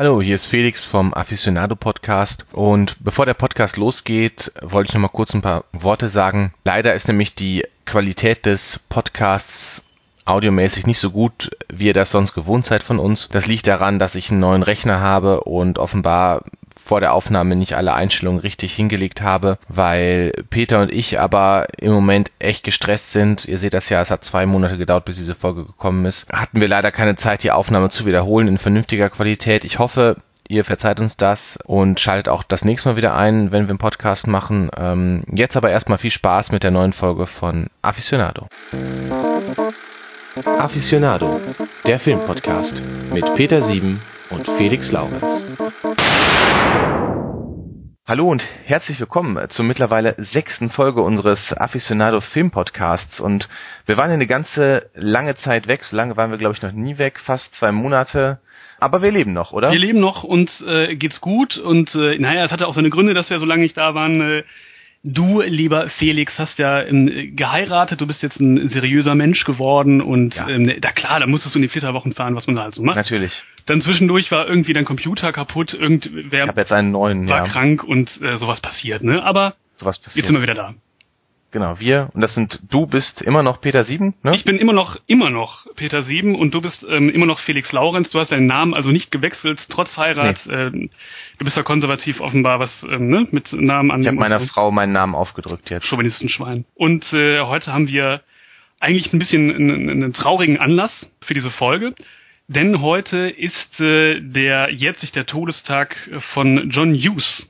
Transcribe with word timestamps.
Hallo, 0.00 0.22
hier 0.22 0.36
ist 0.36 0.46
Felix 0.46 0.84
vom 0.84 1.12
Aficionado 1.12 1.74
Podcast 1.74 2.46
und 2.52 2.94
bevor 3.00 3.26
der 3.26 3.34
Podcast 3.34 3.76
losgeht, 3.76 4.52
wollte 4.62 4.90
ich 4.90 4.94
noch 4.94 5.00
mal 5.00 5.08
kurz 5.08 5.34
ein 5.34 5.42
paar 5.42 5.64
Worte 5.72 6.08
sagen. 6.08 6.54
Leider 6.64 6.94
ist 6.94 7.08
nämlich 7.08 7.34
die 7.34 7.64
Qualität 7.84 8.46
des 8.46 8.78
Podcasts 8.88 9.82
audiomäßig 10.24 10.86
nicht 10.86 11.00
so 11.00 11.10
gut, 11.10 11.50
wie 11.68 11.86
ihr 11.86 11.94
das 11.94 12.12
sonst 12.12 12.32
gewohnt 12.32 12.64
seid 12.64 12.84
von 12.84 13.00
uns. 13.00 13.28
Das 13.28 13.48
liegt 13.48 13.66
daran, 13.66 13.98
dass 13.98 14.14
ich 14.14 14.30
einen 14.30 14.38
neuen 14.38 14.62
Rechner 14.62 15.00
habe 15.00 15.40
und 15.40 15.80
offenbar 15.80 16.44
vor 16.82 17.00
der 17.00 17.12
Aufnahme 17.12 17.56
nicht 17.56 17.76
alle 17.76 17.94
Einstellungen 17.94 18.40
richtig 18.40 18.74
hingelegt 18.74 19.20
habe, 19.22 19.58
weil 19.68 20.32
Peter 20.50 20.80
und 20.80 20.92
ich 20.92 21.20
aber 21.20 21.66
im 21.78 21.92
Moment 21.92 22.30
echt 22.38 22.64
gestresst 22.64 23.12
sind. 23.12 23.44
Ihr 23.44 23.58
seht 23.58 23.74
das 23.74 23.88
ja, 23.88 24.00
es 24.00 24.10
hat 24.10 24.24
zwei 24.24 24.46
Monate 24.46 24.78
gedauert, 24.78 25.04
bis 25.04 25.16
diese 25.16 25.34
Folge 25.34 25.64
gekommen 25.64 26.04
ist. 26.06 26.28
Hatten 26.32 26.60
wir 26.60 26.68
leider 26.68 26.90
keine 26.90 27.16
Zeit, 27.16 27.42
die 27.42 27.52
Aufnahme 27.52 27.90
zu 27.90 28.06
wiederholen 28.06 28.48
in 28.48 28.58
vernünftiger 28.58 29.10
Qualität. 29.10 29.64
Ich 29.64 29.78
hoffe, 29.78 30.16
ihr 30.48 30.64
verzeiht 30.64 31.00
uns 31.00 31.16
das 31.16 31.58
und 31.64 32.00
schaltet 32.00 32.28
auch 32.28 32.42
das 32.42 32.64
nächste 32.64 32.88
Mal 32.88 32.96
wieder 32.96 33.14
ein, 33.14 33.52
wenn 33.52 33.64
wir 33.64 33.70
einen 33.70 33.78
Podcast 33.78 34.26
machen. 34.26 34.70
Ähm, 34.76 35.22
jetzt 35.30 35.56
aber 35.56 35.70
erstmal 35.70 35.98
viel 35.98 36.10
Spaß 36.10 36.52
mit 36.52 36.64
der 36.64 36.70
neuen 36.70 36.92
Folge 36.92 37.26
von 37.26 37.68
Aficionado. 37.82 38.48
Aficionado, 40.46 41.40
der 41.86 41.98
Filmpodcast 41.98 42.82
mit 43.12 43.24
Peter 43.34 43.60
Sieben 43.60 44.00
und 44.30 44.46
Felix 44.46 44.92
Laurenz. 44.92 45.44
Hallo 48.06 48.28
und 48.30 48.42
herzlich 48.64 49.00
willkommen 49.00 49.48
zur 49.50 49.64
mittlerweile 49.64 50.14
sechsten 50.18 50.70
Folge 50.70 51.02
unseres 51.02 51.40
Aficionado 51.52 52.20
Film 52.20 52.50
Podcasts 52.50 53.20
und 53.20 53.48
wir 53.86 53.96
waren 53.96 54.10
eine 54.10 54.26
ganze 54.26 54.90
lange 54.94 55.36
Zeit 55.36 55.66
weg, 55.66 55.82
so 55.84 55.96
lange 55.96 56.16
waren 56.16 56.30
wir 56.30 56.38
glaube 56.38 56.54
ich 56.54 56.62
noch 56.62 56.72
nie 56.72 56.98
weg, 56.98 57.18
fast 57.18 57.52
zwei 57.54 57.72
Monate. 57.72 58.38
Aber 58.78 59.02
wir 59.02 59.10
leben 59.10 59.32
noch, 59.32 59.52
oder? 59.52 59.72
Wir 59.72 59.78
leben 59.78 59.98
noch 59.98 60.22
und 60.22 60.50
äh, 60.66 60.94
geht's 60.94 61.20
gut 61.20 61.56
und 61.56 61.92
äh, 61.96 62.16
naja, 62.18 62.44
es 62.44 62.52
hatte 62.52 62.68
auch 62.68 62.74
seine 62.74 62.90
Gründe, 62.90 63.12
dass 63.12 63.28
wir 63.28 63.40
so 63.40 63.44
lange 63.44 63.62
nicht 63.62 63.76
da 63.76 63.94
waren. 63.94 64.20
Äh, 64.20 64.44
Du, 65.10 65.40
lieber 65.40 65.88
Felix, 65.88 66.38
hast 66.38 66.58
ja 66.58 66.82
ähm, 66.82 67.32
geheiratet, 67.34 68.00
du 68.00 68.06
bist 68.06 68.22
jetzt 68.22 68.38
ein 68.40 68.68
seriöser 68.68 69.14
Mensch 69.14 69.44
geworden 69.44 70.02
und 70.02 70.34
ja. 70.34 70.48
ähm, 70.48 70.70
da 70.80 70.92
klar, 70.92 71.18
da 71.20 71.26
musstest 71.26 71.54
du 71.54 71.58
in 71.58 71.62
die 71.62 71.68
Flitterwochen 71.68 72.12
fahren, 72.12 72.34
was 72.34 72.46
man 72.46 72.56
da 72.56 72.64
halt 72.64 72.74
so 72.74 72.82
macht. 72.82 72.96
Natürlich. 72.96 73.32
Dann 73.64 73.80
zwischendurch 73.80 74.30
war 74.30 74.46
irgendwie 74.46 74.74
dein 74.74 74.84
Computer 74.84 75.32
kaputt, 75.32 75.72
irgendwer 75.72 76.42
ich 76.42 76.48
hab 76.48 76.58
jetzt 76.58 76.72
einen 76.72 76.90
neuen, 76.90 77.26
war 77.26 77.46
ja. 77.46 77.52
krank 77.52 77.84
und 77.84 78.10
äh, 78.20 78.36
sowas 78.36 78.60
passiert, 78.60 79.02
ne? 79.02 79.22
Aber 79.22 79.54
sowas 79.76 79.98
passiert. 79.98 80.16
jetzt 80.16 80.26
sind 80.26 80.36
wir 80.36 80.42
wieder 80.42 80.54
da. 80.54 80.74
Genau, 81.50 81.80
wir. 81.80 82.10
Und 82.12 82.20
das 82.20 82.34
sind, 82.34 82.60
du 82.70 82.86
bist 82.86 83.22
immer 83.22 83.42
noch 83.42 83.62
Peter 83.62 83.84
Sieben, 83.84 84.14
ne? 84.22 84.34
Ich 84.34 84.44
bin 84.44 84.58
immer 84.58 84.74
noch, 84.74 84.98
immer 85.06 85.30
noch 85.30 85.66
Peter 85.76 86.02
Sieben 86.02 86.34
und 86.34 86.52
du 86.52 86.60
bist 86.60 86.84
ähm, 86.86 87.08
immer 87.08 87.24
noch 87.24 87.40
Felix 87.40 87.72
Laurenz. 87.72 88.10
Du 88.10 88.18
hast 88.18 88.32
deinen 88.32 88.46
Namen 88.46 88.74
also 88.74 88.90
nicht 88.90 89.10
gewechselt, 89.10 89.58
trotz 89.70 89.96
Heirat. 89.96 90.38
Nee. 90.44 90.52
Ähm, 90.52 90.90
du 91.38 91.44
bist 91.44 91.56
ja 91.56 91.62
konservativ 91.62 92.20
offenbar, 92.20 92.60
was 92.60 92.70
ähm, 92.82 93.08
ne, 93.08 93.26
mit 93.30 93.50
Namen 93.52 93.90
an. 93.90 94.02
Ich 94.02 94.08
habe 94.08 94.18
meiner 94.18 94.40
so. 94.40 94.46
Frau 94.46 94.70
meinen 94.70 94.92
Namen 94.92 95.14
aufgedrückt 95.14 95.70
jetzt. 95.70 95.86
Chauvinistenschwein. 95.86 96.66
Und 96.74 97.10
äh, 97.14 97.40
heute 97.40 97.72
haben 97.72 97.88
wir 97.88 98.20
eigentlich 98.78 99.10
ein 99.14 99.18
bisschen 99.18 99.50
einen, 99.50 99.88
einen 99.88 100.12
traurigen 100.12 100.58
Anlass 100.58 101.06
für 101.22 101.32
diese 101.32 101.50
Folge. 101.50 101.94
Denn 102.46 102.82
heute 102.82 103.28
ist 103.30 103.80
äh, 103.80 104.20
der 104.20 104.70
jetzt 104.70 105.00
sich 105.00 105.12
der 105.12 105.24
Todestag 105.24 105.96
von 106.34 106.68
John 106.70 106.94
Hughes. 106.94 107.46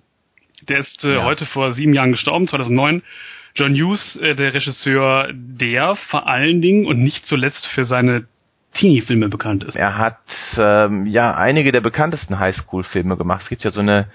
Der 0.69 0.79
ist 0.79 1.03
äh, 1.03 1.15
ja. 1.15 1.25
heute 1.25 1.47
vor 1.47 1.75
sieben 1.75 1.95
Jahren 1.95 2.13
gestorben, 2.13 2.47
2009 2.47 3.03
John 3.55 3.75
Hughes, 3.75 4.17
äh, 4.17 4.35
der 4.35 4.55
Regisseur, 4.55 5.29
der 5.33 5.97
vor 6.11 6.27
allen 6.27 6.63
Dingen 6.63 6.87
und 6.87 7.03
nicht 7.03 7.27
zuletzt 7.27 7.67
für 7.67 7.85
seine 7.85 8.27
Teenie-Filme 8.75 9.29
bekannt 9.29 9.65
ist. 9.65 9.77
Er 9.77 9.99
hat 9.99 10.19
ähm, 10.57 11.07
ja 11.07 11.35
einige 11.35 11.73
der 11.73 11.81
bekanntesten 11.81 12.39
Highschool-Filme 12.39 13.17
gemacht. 13.17 13.43
Es 13.45 13.49
gibt 13.49 13.65
ja 13.65 13.71
so 13.71 13.81
eine 13.81 14.09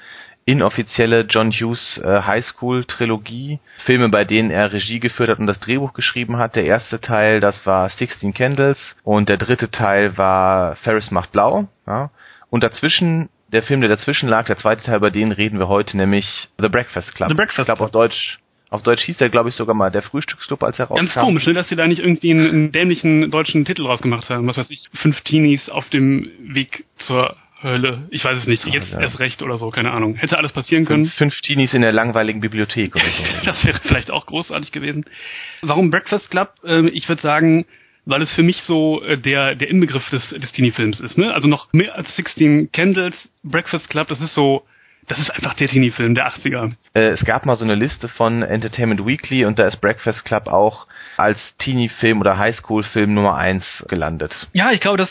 inoffizielle 0.46 1.22
John 1.22 1.52
Hughes 1.52 2.00
äh, 2.04 2.22
Highschool-Trilogie. 2.22 3.60
Filme, 3.86 4.10
bei 4.10 4.26
denen 4.26 4.52
er 4.52 4.72
Regie 4.72 5.00
geführt 5.00 5.30
hat 5.30 5.40
und 5.40 5.48
das 5.48 5.60
Drehbuch 5.60 5.94
geschrieben 5.94 6.38
hat. 6.38 6.56
Der 6.56 6.66
erste 6.66 7.00
Teil, 7.00 7.40
das 7.40 7.66
war 7.66 7.90
Sixteen 7.90 8.34
Candles 8.34 8.78
und 9.04 9.30
der 9.30 9.38
dritte 9.38 9.72
Teil 9.72 10.18
war 10.18 10.76
Ferris 10.78 11.12
macht 11.12 11.32
blau. 11.32 11.68
Ja. 11.88 12.12
Und 12.50 12.64
dazwischen 12.64 13.30
der 13.48 13.64
Film, 13.64 13.82
der 13.82 13.90
dazwischen 13.90 14.28
lag, 14.28 14.46
der 14.48 14.58
zweite 14.58 14.84
Teil, 14.84 15.00
bei 15.00 15.12
denen 15.12 15.32
reden 15.32 15.60
wir 15.60 15.68
heute, 15.68 15.96
nämlich 15.96 16.50
The 16.60 16.70
Breakfast 16.70 17.14
Club. 17.16 17.30
The 17.30 17.36
Breakfast 17.36 17.60
ich 17.60 17.66
glaube 17.66 17.84
auf 17.84 17.92
Deutsch 17.92 18.40
auf 18.74 18.82
Deutsch 18.82 19.04
hieß 19.04 19.18
der, 19.18 19.30
glaube 19.30 19.50
ich, 19.50 19.56
sogar 19.56 19.76
mal 19.76 19.92
der 19.92 20.02
Frühstücksclub, 20.02 20.64
als 20.64 20.80
er 20.80 20.86
rauskam. 20.86 21.06
Ganz 21.06 21.14
komisch, 21.14 21.46
ne, 21.46 21.54
dass 21.54 21.70
sie 21.70 21.76
da 21.76 21.88
nicht 21.88 22.00
irgendwie 22.00 22.32
einen, 22.32 22.50
einen 22.50 22.72
dämlichen 22.72 23.30
deutschen 23.30 23.66
Titel 23.66 23.86
rausgemacht 23.86 24.28
haben. 24.32 24.48
Was 24.48 24.58
weiß 24.58 24.72
ich, 24.72 24.88
fünf 24.94 25.22
Teenies 25.22 25.70
auf 25.70 25.88
dem 25.90 26.32
Weg 26.40 26.84
zur 26.98 27.36
Hölle. 27.62 28.08
Ich 28.10 28.26
weiß 28.26 28.40
es 28.40 28.48
nicht. 28.48 28.66
Jetzt 28.66 28.92
ja. 28.92 29.00
erst 29.00 29.20
recht 29.20 29.44
oder 29.44 29.58
so, 29.58 29.70
keine 29.70 29.92
Ahnung. 29.92 30.16
Hätte 30.16 30.40
alles 30.40 30.52
passieren 30.52 30.86
können. 30.86 31.06
Fünf, 31.06 31.34
fünf 31.34 31.42
Teenies 31.42 31.74
in 31.76 31.84
der 31.84 31.92
langweiligen 31.92 32.42
Bibliothek 32.42 32.96
oder 32.96 33.06
so. 33.06 33.24
das 33.46 33.64
wäre 33.64 33.80
vielleicht 33.84 34.10
auch 34.10 34.26
großartig 34.26 34.72
gewesen. 34.72 35.06
Warum 35.62 35.92
Breakfast 35.92 36.32
Club? 36.32 36.56
Ähm, 36.66 36.90
ich 36.92 37.08
würde 37.08 37.22
sagen, 37.22 37.66
weil 38.06 38.24
es 38.24 38.34
für 38.34 38.44
mich 38.44 38.58
so 38.64 39.04
äh, 39.04 39.20
der 39.20 39.54
der 39.54 39.70
Inbegriff 39.70 40.10
des 40.10 40.28
des 40.30 40.52
Teenie-Films 40.52 41.00
ist. 41.00 41.16
Ne? 41.18 41.32
Also 41.32 41.48
noch 41.48 41.72
mehr 41.74 41.96
als 41.96 42.14
16 42.16 42.72
Candles, 42.72 43.30
Breakfast 43.44 43.88
Club, 43.92 44.08
das 44.08 44.20
ist 44.20 44.34
so 44.34 44.64
das 45.08 45.20
ist 45.20 45.30
einfach 45.32 45.54
der 45.56 45.68
Teenie-Film 45.68 46.16
der 46.16 46.28
80er. 46.28 46.74
Äh, 46.94 47.10
es 47.10 47.24
gab 47.26 47.46
mal 47.46 47.56
so 47.56 47.64
eine 47.64 47.76
Liste 47.76 48.08
von 48.08 48.42
Entertainment 48.42 49.06
Weekly 49.06 49.46
und 49.46 49.60
da 49.60 49.68
ist 49.68 49.82
Breakfast 49.82 50.26
Club 50.26 50.48
auch 50.48 50.88
als 51.18 51.40
Teenie-Film 51.60 52.20
oder 52.20 52.38
Highschool-Film 52.38 53.14
Nummer 53.14 53.36
eins 53.36 53.66
gelandet. 53.88 54.48
Ja, 54.54 54.72
ich 54.72 54.80
glaube, 54.80 54.98
das, 54.98 55.10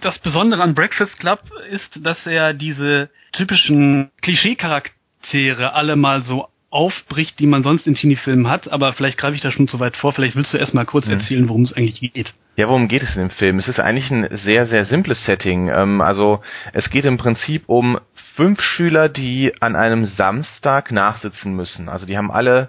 das 0.00 0.18
Besondere 0.18 0.62
an 0.62 0.74
Breakfast 0.74 1.18
Club 1.18 1.40
ist, 1.70 2.04
dass 2.04 2.26
er 2.26 2.54
diese 2.54 3.10
typischen 3.32 4.10
Klischee-Charaktere 4.22 5.74
alle 5.74 5.96
mal 5.96 6.22
so 6.22 6.48
aufbricht, 6.70 7.38
die 7.40 7.46
man 7.46 7.62
sonst 7.62 7.86
in 7.86 7.94
Teenie-Filmen 7.94 8.48
hat, 8.48 8.70
aber 8.70 8.92
vielleicht 8.92 9.18
greife 9.18 9.34
ich 9.34 9.42
da 9.42 9.50
schon 9.50 9.66
zu 9.68 9.80
weit 9.80 9.96
vor. 9.96 10.12
Vielleicht 10.12 10.36
willst 10.36 10.52
du 10.52 10.56
erst 10.56 10.72
mal 10.72 10.86
kurz 10.86 11.06
mhm. 11.06 11.14
erzählen, 11.14 11.48
worum 11.48 11.62
es 11.62 11.72
eigentlich 11.72 12.00
geht. 12.12 12.32
Ja, 12.60 12.68
worum 12.68 12.88
geht 12.88 13.02
es 13.02 13.16
in 13.16 13.22
dem 13.22 13.30
Film? 13.30 13.58
Es 13.58 13.68
ist 13.68 13.80
eigentlich 13.80 14.10
ein 14.10 14.28
sehr, 14.44 14.66
sehr 14.66 14.84
simples 14.84 15.24
Setting. 15.24 15.70
Ähm, 15.70 16.02
also 16.02 16.42
es 16.74 16.90
geht 16.90 17.06
im 17.06 17.16
Prinzip 17.16 17.62
um 17.68 17.98
fünf 18.36 18.60
Schüler, 18.60 19.08
die 19.08 19.54
an 19.60 19.76
einem 19.76 20.04
Samstag 20.04 20.92
nachsitzen 20.92 21.54
müssen. 21.54 21.88
Also 21.88 22.04
die 22.04 22.18
haben 22.18 22.30
alle 22.30 22.68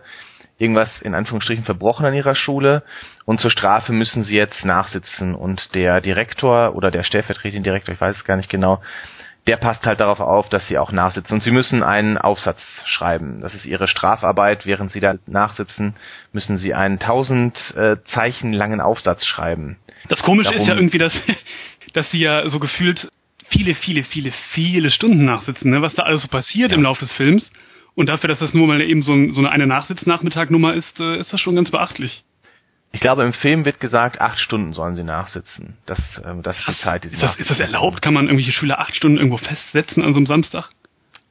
irgendwas 0.58 1.02
in 1.02 1.14
Anführungsstrichen 1.14 1.66
verbrochen 1.66 2.06
an 2.06 2.14
ihrer 2.14 2.36
Schule 2.36 2.84
und 3.26 3.42
zur 3.42 3.52
Strafe 3.52 3.92
müssen 3.92 4.24
sie 4.24 4.38
jetzt 4.38 4.64
nachsitzen 4.64 5.36
und 5.36 5.76
der 5.76 6.00
Direktor 6.00 6.74
oder 6.74 6.90
der 6.90 7.04
stellvertretende 7.04 7.64
Direktor, 7.64 7.94
ich 7.94 8.00
weiß 8.00 8.16
es 8.16 8.24
gar 8.24 8.38
nicht 8.38 8.50
genau, 8.50 8.82
der 9.48 9.58
passt 9.58 9.86
halt 9.86 10.00
darauf 10.00 10.20
auf, 10.20 10.50
dass 10.50 10.68
sie 10.68 10.78
auch 10.78 10.92
nachsitzen. 10.92 11.36
Und 11.36 11.44
sie 11.44 11.52
müssen 11.52 11.82
einen 11.82 12.18
Aufsatz 12.18 12.60
schreiben. 12.86 13.42
Das 13.42 13.56
ist 13.56 13.66
ihre 13.66 13.88
Strafarbeit. 13.88 14.66
Während 14.66 14.92
sie 14.92 15.00
da 15.00 15.16
nachsitzen, 15.26 15.96
müssen 16.32 16.58
sie 16.58 16.74
einen 16.74 17.00
tausend 17.00 17.58
äh, 17.76 17.98
Zeichen 18.14 18.54
langen 18.54 18.82
Aufsatz 18.82 19.26
schreiben. 19.26 19.78
Das 20.10 20.22
Komische 20.22 20.52
Darum, 20.52 20.62
ist 20.62 20.68
ja 20.68 20.76
irgendwie, 20.76 21.00
dass, 21.00 21.14
dass 21.94 22.10
sie 22.12 22.20
ja 22.20 22.48
so 22.50 22.60
gefühlt 22.60 23.10
viele, 23.50 23.74
viele, 23.76 24.04
viele, 24.04 24.32
viele 24.52 24.92
Stunden 24.92 25.26
nachsitzen, 25.26 25.72
ne? 25.72 25.82
was 25.82 25.96
da 25.96 26.04
alles 26.04 26.22
so 26.22 26.28
passiert 26.28 26.72
ja. 26.72 26.78
im 26.78 26.84
Laufe 26.84 27.02
des 27.02 27.12
Films. 27.14 27.52
Und 27.96 28.08
dafür, 28.10 28.30
dass 28.30 28.40
das 28.40 28.54
nur 28.54 28.68
mal 28.68 28.80
eben 28.82 29.02
so, 29.02 29.14
ein, 29.14 29.34
so 29.34 29.46
eine 29.46 29.68
Nachsitznachmittagnummer 29.68 30.76
ist, 30.76 31.00
äh, 31.00 31.18
ist 31.18 31.34
das 31.34 31.42
schon 31.42 31.56
ganz 31.56 31.72
beachtlich. 31.72 32.24
Ich 32.94 33.00
glaube, 33.00 33.24
im 33.24 33.34
Film 33.34 33.64
wird 33.64 33.80
gesagt, 33.80 34.20
acht 34.20 34.40
Stunden 34.40 34.74
sollen 34.74 34.96
sie 34.96 35.04
nachsitzen. 35.04 35.78
Das, 35.86 36.00
ähm, 36.26 36.44
das 36.44 36.58
ist 36.60 36.68
die 36.68 36.78
Zeit, 36.84 37.04
die 37.04 37.10
sie 37.10 37.16
ist 37.16 37.24
das, 37.24 37.38
ist 37.38 37.50
das 37.50 37.60
erlaubt? 37.60 38.02
Kann 38.02 38.14
man 38.14 38.26
irgendwelche 38.26 38.52
Schüler 38.52 38.80
acht 38.80 38.96
Stunden 38.96 39.18
irgendwo 39.18 39.38
festsetzen 39.38 40.04
an 40.04 40.14
so 40.14 40.18
einem 40.18 40.26
Samstag? 40.26 40.70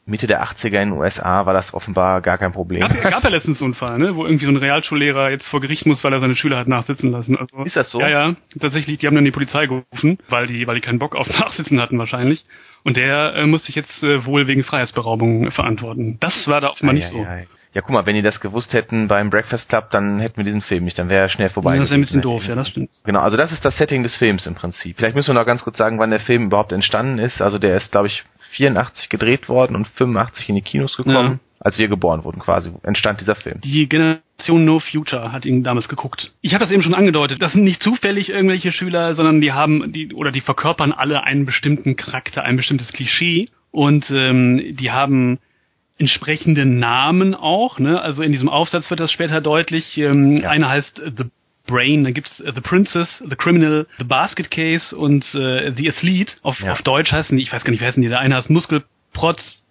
Mitte 0.06 0.26
der 0.26 0.42
80er 0.42 0.82
in 0.82 0.90
den 0.90 0.92
USA 0.92 1.46
war 1.46 1.52
das 1.52 1.72
offenbar 1.72 2.20
gar 2.22 2.38
kein 2.38 2.52
Problem. 2.52 2.80
Gab, 2.80 3.02
gab 3.02 3.24
ja 3.24 3.30
letztens 3.30 3.58
so 3.58 3.64
einen 3.64 3.74
Fall, 3.74 3.98
ne? 3.98 4.16
wo 4.16 4.24
irgendwie 4.24 4.46
so 4.46 4.50
ein 4.50 4.56
Realschullehrer 4.56 5.30
jetzt 5.30 5.48
vor 5.48 5.60
Gericht 5.60 5.86
muss, 5.86 6.02
weil 6.02 6.12
er 6.12 6.20
seine 6.20 6.34
Schüler 6.34 6.58
hat 6.58 6.68
nachsitzen 6.68 7.12
lassen. 7.12 7.36
Also, 7.36 7.62
ist 7.64 7.76
das 7.76 7.90
so? 7.90 8.00
Ja, 8.00 8.08
ja. 8.08 8.34
Tatsächlich, 8.58 8.98
die 8.98 9.06
haben 9.06 9.14
dann 9.14 9.24
die 9.24 9.30
Polizei 9.30 9.66
gerufen, 9.66 10.18
weil 10.28 10.46
die, 10.46 10.66
weil 10.66 10.74
die 10.74 10.80
keinen 10.80 10.98
Bock 10.98 11.14
auf 11.14 11.28
Nachsitzen 11.38 11.80
hatten 11.80 11.98
wahrscheinlich. 11.98 12.44
Und 12.82 12.96
der 12.96 13.34
äh, 13.34 13.46
muss 13.46 13.64
sich 13.66 13.74
jetzt 13.74 14.02
äh, 14.02 14.24
wohl 14.24 14.46
wegen 14.48 14.64
Freiheitsberaubung 14.64 15.50
verantworten. 15.52 16.16
Das 16.20 16.46
war 16.48 16.60
da 16.60 16.70
offenbar 16.70 16.92
ah, 16.92 16.94
nicht 16.94 17.04
ja, 17.04 17.10
so. 17.10 17.22
Ja, 17.22 17.36
ja, 17.38 17.44
guck 17.74 17.90
mal, 17.90 18.04
wenn 18.06 18.16
die 18.16 18.22
das 18.22 18.40
gewusst 18.40 18.72
hätten 18.72 19.06
beim 19.08 19.30
Breakfast 19.30 19.68
Club, 19.68 19.90
dann 19.90 20.18
hätten 20.18 20.38
wir 20.38 20.44
diesen 20.44 20.62
Film 20.62 20.84
nicht, 20.84 20.98
dann 20.98 21.08
wäre 21.08 21.22
er 21.22 21.28
schnell 21.28 21.50
vorbei. 21.50 21.74
Ja, 21.74 21.80
das 21.80 21.90
wäre 21.90 22.00
ein 22.00 22.02
bisschen 22.02 22.20
doof, 22.20 22.44
ja, 22.44 22.56
das 22.56 22.68
stimmt. 22.68 22.90
Genau, 23.04 23.20
also 23.20 23.36
das 23.36 23.52
ist 23.52 23.64
das 23.64 23.76
Setting 23.76 24.02
des 24.02 24.16
Films 24.16 24.46
im 24.46 24.54
Prinzip. 24.54 24.96
Vielleicht 24.96 25.14
müssen 25.14 25.28
wir 25.28 25.40
noch 25.40 25.46
ganz 25.46 25.62
kurz 25.62 25.78
sagen, 25.78 25.98
wann 25.98 26.10
der 26.10 26.20
Film 26.20 26.46
überhaupt 26.46 26.72
entstanden 26.72 27.18
ist. 27.18 27.40
Also 27.40 27.58
der 27.58 27.76
ist, 27.76 27.92
glaube 27.92 28.08
ich, 28.08 28.24
84 28.52 29.08
gedreht 29.08 29.48
worden 29.48 29.76
und 29.76 29.86
85 29.86 30.48
in 30.48 30.54
die 30.56 30.62
Kinos 30.62 30.96
gekommen. 30.96 31.32
Ja. 31.32 31.38
Als 31.62 31.78
wir 31.78 31.88
geboren 31.88 32.24
wurden 32.24 32.40
quasi, 32.40 32.72
entstand 32.84 33.20
dieser 33.20 33.34
Film. 33.34 33.60
Die 33.60 33.86
Generation 33.86 34.64
No 34.64 34.78
Future 34.80 35.30
hat 35.30 35.44
ihn 35.44 35.62
damals 35.62 35.88
geguckt. 35.88 36.32
Ich 36.40 36.54
habe 36.54 36.64
das 36.64 36.72
eben 36.72 36.82
schon 36.82 36.94
angedeutet. 36.94 37.42
Das 37.42 37.52
sind 37.52 37.64
nicht 37.64 37.82
zufällig 37.82 38.30
irgendwelche 38.30 38.72
Schüler, 38.72 39.14
sondern 39.14 39.42
die 39.42 39.52
haben, 39.52 39.92
die 39.92 40.14
oder 40.14 40.32
die 40.32 40.40
verkörpern 40.40 40.92
alle 40.92 41.22
einen 41.22 41.44
bestimmten 41.44 41.96
Charakter, 41.96 42.44
ein 42.44 42.56
bestimmtes 42.56 42.90
Klischee 42.94 43.50
und 43.70 44.10
ähm, 44.10 44.74
die 44.74 44.90
haben 44.90 45.38
entsprechende 46.00 46.64
Namen 46.64 47.34
auch. 47.34 47.78
Ne? 47.78 48.00
Also 48.00 48.22
in 48.22 48.32
diesem 48.32 48.48
Aufsatz 48.48 48.90
wird 48.90 49.00
das 49.00 49.12
später 49.12 49.40
deutlich. 49.40 49.96
Ähm, 49.98 50.38
ja. 50.38 50.50
Einer 50.50 50.68
heißt 50.68 51.00
The 51.16 51.24
Brain, 51.66 52.02
dann 52.02 52.14
gibt's 52.14 52.40
äh, 52.40 52.52
The 52.52 52.60
Princess, 52.60 53.22
The 53.28 53.36
Criminal, 53.36 53.86
The 53.98 54.04
Basket 54.04 54.50
Case 54.50 54.96
und 54.96 55.22
äh, 55.34 55.72
The 55.76 55.88
Athlete. 55.88 56.32
Auf, 56.42 56.58
ja. 56.60 56.72
auf 56.72 56.82
Deutsch 56.82 57.12
heißen 57.12 57.36
die, 57.36 57.42
ich 57.42 57.52
weiß 57.52 57.62
gar 57.62 57.70
nicht, 57.70 57.80
wie 57.80 57.86
heißen 57.86 58.02
die, 58.02 58.08
der 58.08 58.18
eine 58.18 58.36
heißt 58.36 58.50
Muskelprotz, 58.50 59.62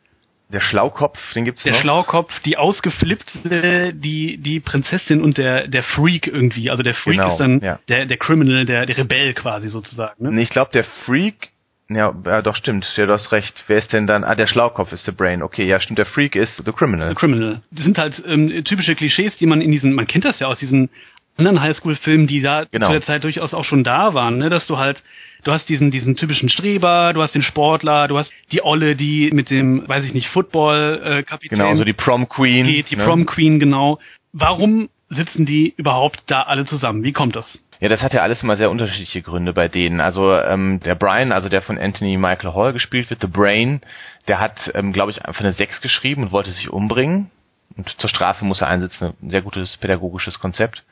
der 0.51 0.61
Schlaukopf, 0.61 1.19
den 1.33 1.45
gibt's 1.45 1.61
Der 1.61 1.73
noch. 1.73 1.81
Schlaukopf, 1.81 2.39
die 2.39 2.57
ausgeflippte, 2.57 3.93
die 3.93 4.37
die 4.37 4.59
Prinzessin 4.59 5.21
und 5.21 5.37
der 5.37 5.67
der 5.67 5.83
Freak 5.83 6.25
irgendwie. 6.25 6.71
Also 6.71 6.81
der 6.81 6.95
Freak 6.95 7.17
genau, 7.17 7.31
ist 7.33 7.37
dann 7.37 7.59
ja. 7.59 7.79
der 7.87 8.07
der 8.07 8.17
Criminal, 8.17 8.65
der 8.65 8.87
der 8.87 8.97
Rebell 8.97 9.35
quasi 9.35 9.69
sozusagen. 9.69 10.23
Ne? 10.23 10.31
Nee, 10.31 10.41
ich 10.41 10.49
glaube 10.49 10.71
der 10.73 10.85
Freak 11.05 11.48
ja, 11.89 12.13
ja, 12.25 12.41
doch, 12.41 12.55
stimmt. 12.55 12.85
Ja, 12.95 13.05
du 13.05 13.13
hast 13.13 13.31
recht. 13.31 13.63
Wer 13.67 13.79
ist 13.79 13.91
denn 13.91 14.07
dann? 14.07 14.23
Ah, 14.23 14.35
der 14.35 14.47
Schlaukopf 14.47 14.91
ist 14.91 15.07
der 15.07 15.11
Brain. 15.11 15.41
Okay, 15.41 15.65
ja, 15.65 15.79
stimmt. 15.79 15.99
Der 15.99 16.05
Freak 16.05 16.35
ist 16.35 16.55
The 16.63 16.71
Criminal. 16.71 17.09
The 17.09 17.15
Criminal. 17.15 17.61
Das 17.71 17.83
sind 17.83 17.97
halt 17.97 18.21
ähm, 18.25 18.63
typische 18.63 18.95
Klischees, 18.95 19.37
die 19.37 19.45
man 19.45 19.61
in 19.61 19.71
diesen, 19.71 19.93
man 19.93 20.07
kennt 20.07 20.25
das 20.25 20.39
ja 20.39 20.47
aus 20.47 20.59
diesen 20.59 20.89
anderen 21.37 21.61
Highschool-Filmen, 21.61 22.27
die 22.27 22.41
da 22.41 22.65
genau. 22.65 22.87
zu 22.87 22.93
der 22.93 23.01
Zeit 23.01 23.23
durchaus 23.23 23.53
auch 23.53 23.63
schon 23.63 23.83
da 23.83 24.13
waren, 24.13 24.37
ne? 24.37 24.49
dass 24.49 24.67
du 24.67 24.77
halt 24.77 25.01
Du 25.43 25.53
hast 25.53 25.69
diesen, 25.69 25.89
diesen 25.89 26.15
typischen 26.15 26.49
Streber, 26.49 27.13
du 27.13 27.21
hast 27.21 27.33
den 27.33 27.43
Sportler, 27.43 28.09
du 28.09 28.17
hast 28.17 28.31
die 28.51 28.61
Olle, 28.61 28.95
die 28.95 29.29
mit 29.33 29.49
dem, 29.49 29.87
weiß 29.87 30.03
ich 30.03 30.13
nicht, 30.13 30.27
Football-Kapitän. 30.27 31.57
Genau, 31.57 31.75
so 31.75 31.85
die 31.85 31.93
Prom 31.93 32.27
Queen. 32.27 32.65
Geht, 32.65 32.91
die 32.91 32.97
ne? 32.97 33.05
Prom 33.05 33.25
Queen, 33.25 33.57
genau. 33.57 33.99
Warum 34.33 34.89
sitzen 35.07 35.45
die 35.45 35.73
überhaupt 35.77 36.23
da 36.27 36.41
alle 36.43 36.65
zusammen? 36.65 37.03
Wie 37.03 37.13
kommt 37.13 37.37
das? 37.37 37.57
Ja, 37.79 37.87
das 37.87 38.01
hat 38.01 38.13
ja 38.13 38.21
alles 38.21 38.43
immer 38.43 38.57
sehr 38.57 38.69
unterschiedliche 38.69 39.21
Gründe 39.21 39.53
bei 39.53 39.69
denen. 39.69 40.01
Also 40.01 40.35
ähm, 40.35 40.81
der 40.81 40.95
Brian, 40.95 41.31
also 41.31 41.47
der 41.47 41.61
von 41.61 41.77
Anthony 41.77 42.17
Michael 42.17 42.53
Hall 42.53 42.73
gespielt 42.73 43.09
wird, 43.09 43.21
The 43.21 43.27
Brain, 43.27 43.81
der 44.27 44.39
hat, 44.39 44.71
ähm, 44.75 44.91
glaube 44.91 45.11
ich, 45.11 45.23
einfach 45.23 45.41
eine 45.41 45.53
6 45.53 45.81
geschrieben 45.81 46.23
und 46.23 46.31
wollte 46.31 46.51
sich 46.51 46.69
umbringen. 46.69 47.31
Und 47.77 47.89
zur 47.99 48.09
Strafe 48.09 48.43
muss 48.43 48.61
er 48.61 48.67
einsetzen. 48.67 49.13
Ein 49.21 49.29
sehr 49.29 49.41
gutes 49.41 49.77
pädagogisches 49.77 50.39
Konzept. 50.39 50.83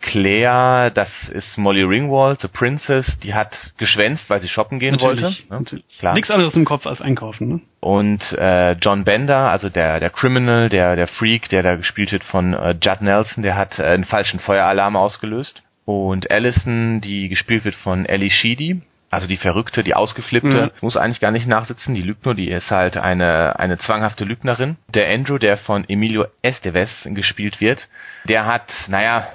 Claire, 0.00 0.92
das 0.92 1.10
ist 1.30 1.58
Molly 1.58 1.82
Ringwald, 1.82 2.40
The 2.40 2.48
Princess, 2.48 3.18
die 3.22 3.34
hat 3.34 3.52
geschwänzt, 3.78 4.30
weil 4.30 4.40
sie 4.40 4.48
shoppen 4.48 4.78
gehen 4.78 4.94
natürlich, 4.94 5.50
wollte. 5.50 5.74
Ne? 5.74 5.82
Klar. 5.98 6.14
Nichts 6.14 6.30
anderes 6.30 6.54
im 6.54 6.64
Kopf 6.64 6.86
als 6.86 7.00
einkaufen. 7.00 7.48
Ne? 7.48 7.60
Und 7.80 8.22
äh, 8.34 8.72
John 8.74 9.02
Bender, 9.02 9.50
also 9.50 9.68
der 9.68 9.98
der 9.98 10.10
Criminal, 10.10 10.68
der 10.68 10.94
der 10.94 11.08
Freak, 11.08 11.48
der 11.48 11.64
da 11.64 11.74
gespielt 11.74 12.12
wird 12.12 12.22
von 12.22 12.54
äh, 12.54 12.76
Judd 12.80 13.00
Nelson, 13.00 13.42
der 13.42 13.56
hat 13.56 13.78
äh, 13.78 13.82
einen 13.82 14.04
falschen 14.04 14.38
Feueralarm 14.38 14.94
ausgelöst. 14.94 15.62
Und 15.88 16.30
Allison, 16.30 17.00
die 17.00 17.30
gespielt 17.30 17.64
wird 17.64 17.74
von 17.76 18.04
Ellie 18.04 18.28
Sheedy, 18.28 18.82
also 19.08 19.26
die 19.26 19.38
Verrückte, 19.38 19.82
die 19.82 19.94
Ausgeflippte, 19.94 20.64
mhm. 20.64 20.70
muss 20.82 20.98
eigentlich 20.98 21.18
gar 21.18 21.30
nicht 21.30 21.46
nachsitzen, 21.46 21.94
die 21.94 22.02
lügt 22.02 22.26
nur, 22.26 22.34
die 22.34 22.50
ist 22.50 22.70
halt 22.70 22.98
eine, 22.98 23.58
eine 23.58 23.78
zwanghafte 23.78 24.26
Lügnerin. 24.26 24.76
Der 24.92 25.08
Andrew, 25.08 25.38
der 25.38 25.56
von 25.56 25.88
Emilio 25.88 26.26
Esteves 26.42 26.90
gespielt 27.04 27.62
wird, 27.62 27.88
der 28.24 28.44
hat, 28.44 28.70
naja, 28.88 29.28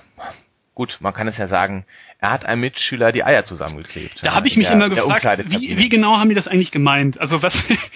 gut, 0.75 0.95
man 0.99 1.11
kann 1.11 1.27
es 1.27 1.37
ja 1.37 1.47
sagen, 1.47 1.87
er 2.19 2.29
hat 2.29 2.45
einem 2.45 2.61
Mitschüler 2.61 3.11
die 3.11 3.23
Eier 3.23 3.45
zusammengeklebt. 3.45 4.19
Da 4.21 4.35
habe 4.35 4.47
ich 4.47 4.55
mich 4.55 4.67
der, 4.67 4.75
immer 4.75 4.89
gefragt, 4.89 5.45
wie, 5.47 5.75
wie 5.75 5.89
genau 5.89 6.17
haben 6.19 6.29
die 6.29 6.35
das 6.35 6.47
eigentlich 6.47 6.69
gemeint? 6.69 7.19
Also 7.19 7.41
was, 7.41 7.55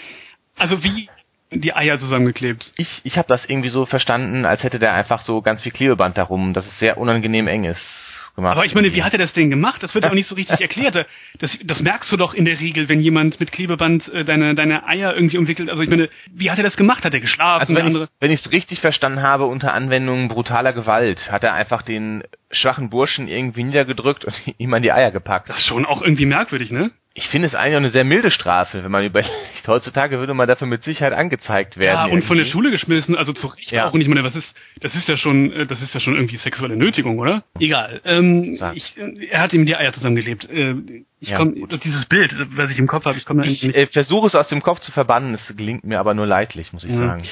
also 0.57 0.83
wie 0.83 1.07
die 1.51 1.75
Eier 1.75 2.00
zusammengeklebt? 2.00 2.74
Ich, 2.77 3.01
ich 3.03 3.19
habe 3.19 3.27
das 3.27 3.45
irgendwie 3.45 3.69
so 3.69 3.86
verstanden, 3.86 4.45
als 4.45 4.63
hätte 4.63 4.80
der 4.80 4.95
einfach 4.95 5.21
so 5.21 5.44
ganz 5.44 5.62
viel 5.62 5.71
Klebeband 5.71 6.18
darum, 6.18 6.53
dass 6.53 6.65
es 6.65 6.80
sehr 6.80 6.98
unangenehm 6.98 7.48
eng 7.48 7.65
ist 7.65 8.06
gemacht. 8.38 8.56
Aber 8.56 8.66
ich 8.66 8.74
meine, 8.74 8.94
wie 8.94 9.04
hat 9.04 9.13
er 9.13 9.19
das 9.19 9.34
denn 9.34 9.50
gemacht? 9.50 9.84
Das 9.84 9.94
wird 9.94 10.06
ja 10.06 10.12
auch 10.12 10.16
nicht 10.16 10.30
so 10.30 10.36
richtig 10.36 10.62
erklärt. 10.62 11.07
Das, 11.39 11.57
das 11.63 11.81
merkst 11.81 12.12
du 12.12 12.18
doch 12.18 12.34
in 12.34 12.45
der 12.45 12.60
Regel, 12.60 12.88
wenn 12.88 13.00
jemand 13.00 13.39
mit 13.39 13.51
Klebeband 13.51 14.07
äh, 14.13 14.24
deine, 14.24 14.56
deine 14.56 14.88
Eier 14.88 15.13
irgendwie 15.13 15.38
umwickelt. 15.38 15.69
Also 15.69 15.81
ich 15.81 15.89
meine, 15.89 16.10
wie 16.31 16.50
hat 16.50 16.57
er 16.57 16.63
das 16.63 16.78
gemacht? 16.78 17.04
Hat 17.04 17.13
er 17.13 17.19
geschlafen? 17.19 17.78
Also 17.78 18.07
wenn 18.19 18.31
ich 18.31 18.45
es 18.45 18.51
richtig 18.51 18.80
verstanden 18.80 19.22
habe, 19.22 19.45
unter 19.45 19.74
Anwendung 19.74 20.30
brutaler 20.30 20.72
Gewalt, 20.72 21.31
hat 21.31 21.44
er 21.44 21.54
einfach 21.54 21.81
den 21.81 22.24
schwachen 22.51 22.89
Burschen 22.89 23.28
irgendwie 23.28 23.63
niedergedrückt 23.63 24.24
und 24.24 24.36
ihm 24.57 24.74
an 24.74 24.81
die 24.81 24.92
Eier 24.92 25.12
gepackt. 25.12 25.50
Das 25.50 25.57
ist 25.57 25.68
schon 25.68 25.86
auch 25.86 26.01
irgendwie 26.01 26.25
merkwürdig, 26.25 26.72
ne? 26.72 26.92
Ich 27.17 27.29
finde 27.29 27.47
es 27.47 27.55
eigentlich 27.55 27.73
auch 27.73 27.79
eine 27.79 27.89
sehr 27.89 28.03
milde 28.03 28.29
Strafe, 28.29 28.83
wenn 28.83 28.91
man 28.91 29.03
überlegt, 29.05 29.33
heutzutage 29.65 30.19
würde 30.19 30.35
man 30.35 30.47
dafür 30.47 30.67
mit 30.67 30.83
Sicherheit 30.83 31.13
angezeigt 31.13 31.77
werden. 31.77 31.95
Ja, 31.95 32.03
und 32.03 32.11
irgendwie. 32.11 32.27
von 32.27 32.37
der 32.37 32.45
Schule 32.45 32.69
geschmissen, 32.69 33.15
also 33.15 33.33
zu 33.33 33.47
Recht 33.47 33.71
ja. 33.71 33.87
auch. 33.87 33.93
Und 33.93 34.01
ich 34.01 34.07
meine, 34.07 34.23
was 34.23 34.35
ist, 34.35 34.55
das 34.81 34.93
ist 34.93 35.07
ja 35.07 35.17
schon, 35.17 35.51
äh, 35.51 35.65
das 35.65 35.81
ist 35.81 35.95
ja 35.95 35.99
schon 35.99 36.13
irgendwie 36.13 36.37
sexuelle 36.37 36.75
Nötigung, 36.75 37.17
oder? 37.17 37.43
Egal. 37.59 38.01
Ähm, 38.05 38.59
ich, 38.75 38.95
äh, 38.97 39.27
er 39.31 39.41
hat 39.41 39.51
ihm 39.53 39.65
die 39.65 39.75
Eier 39.75 39.93
zusammengeklebt. 39.93 40.47
Äh, 40.47 40.75
ich 41.19 41.29
ja, 41.29 41.37
komm, 41.37 41.55
dieses 41.83 42.05
Bild, 42.05 42.31
was 42.55 42.69
ich 42.69 42.77
im 42.77 42.85
Kopf 42.85 43.05
habe, 43.05 43.17
ich 43.17 43.25
komme 43.25 43.47
Ich 43.47 43.63
äh, 43.63 43.87
versuche 43.87 44.27
es 44.27 44.35
aus 44.35 44.47
dem 44.49 44.61
Kopf 44.61 44.81
zu 44.81 44.91
verbannen, 44.91 45.33
es 45.33 45.57
gelingt 45.57 45.85
mir 45.85 45.99
aber 45.99 46.13
nur 46.13 46.27
leidlich, 46.27 46.71
muss 46.71 46.83
ich 46.83 46.91
ja. 46.91 46.97
sagen. 46.97 47.23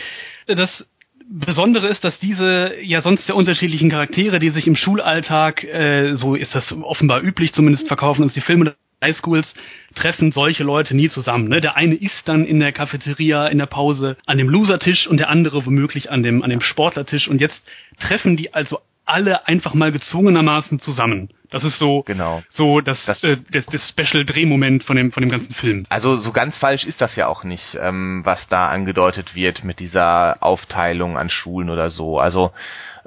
Das 0.47 0.87
Besondere 1.29 1.87
ist, 1.87 2.03
dass 2.03 2.17
diese 2.19 2.73
ja 2.81 3.01
sonst 3.01 3.27
sehr 3.27 3.35
unterschiedlichen 3.35 3.89
Charaktere, 3.91 4.39
die 4.39 4.49
sich 4.49 4.65
im 4.65 4.75
Schulalltag, 4.75 5.63
äh, 5.63 6.15
so 6.15 6.33
ist 6.33 6.55
das 6.55 6.71
offenbar 6.71 7.21
üblich, 7.21 7.53
zumindest 7.53 7.87
verkaufen 7.87 8.23
uns 8.23 8.33
die 8.33 8.41
Filme 8.41 8.75
Highschools 9.05 9.53
treffen 9.95 10.31
solche 10.31 10.63
Leute 10.63 10.95
nie 10.95 11.09
zusammen. 11.09 11.47
Ne? 11.47 11.61
Der 11.61 11.77
eine 11.77 11.95
isst 11.95 12.27
dann 12.27 12.45
in 12.45 12.59
der 12.59 12.71
Cafeteria 12.71 13.47
in 13.47 13.59
der 13.59 13.65
Pause 13.65 14.17
an 14.25 14.37
dem 14.37 14.49
Losertisch 14.49 15.07
und 15.07 15.17
der 15.17 15.29
andere 15.29 15.65
womöglich 15.65 16.11
an 16.11 16.23
dem, 16.23 16.43
an 16.43 16.49
dem 16.49 16.61
Sportlertisch. 16.61 17.27
Und 17.27 17.39
jetzt 17.39 17.61
treffen 17.99 18.35
die 18.37 18.53
also 18.53 18.79
alle 19.05 19.47
einfach 19.47 19.73
mal 19.73 19.91
gezwungenermaßen 19.91 20.79
zusammen. 20.79 21.29
Das 21.51 21.63
ist 21.63 21.77
so, 21.77 22.03
genau. 22.05 22.43
so 22.49 22.81
das, 22.81 22.97
das, 23.05 23.23
äh, 23.23 23.37
das, 23.51 23.65
das 23.67 23.87
Special-Drehmoment 23.89 24.83
von 24.83 24.97
dem, 24.97 25.11
von 25.11 25.21
dem 25.21 25.29
ganzen 25.29 25.53
Film. 25.53 25.85
Also 25.89 26.15
so 26.17 26.31
ganz 26.31 26.57
falsch 26.57 26.83
ist 26.83 26.99
das 26.99 27.15
ja 27.15 27.27
auch 27.27 27.43
nicht, 27.43 27.77
ähm, 27.79 28.21
was 28.25 28.45
da 28.49 28.69
angedeutet 28.69 29.35
wird 29.35 29.63
mit 29.63 29.79
dieser 29.79 30.43
Aufteilung 30.43 31.17
an 31.17 31.29
Schulen 31.29 31.69
oder 31.69 31.91
so. 31.91 32.19
Also 32.19 32.51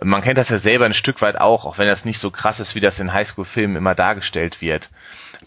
man 0.00 0.22
kennt 0.22 0.38
das 0.38 0.48
ja 0.48 0.60
selber 0.60 0.84
ein 0.84 0.94
Stück 0.94 1.20
weit 1.20 1.38
auch, 1.40 1.64
auch 1.64 1.78
wenn 1.78 1.88
das 1.88 2.04
nicht 2.04 2.20
so 2.20 2.30
krass 2.30 2.60
ist, 2.60 2.74
wie 2.74 2.80
das 2.80 2.98
in 2.98 3.12
Highschool-Filmen 3.12 3.76
immer 3.76 3.94
dargestellt 3.94 4.62
wird. 4.62 4.88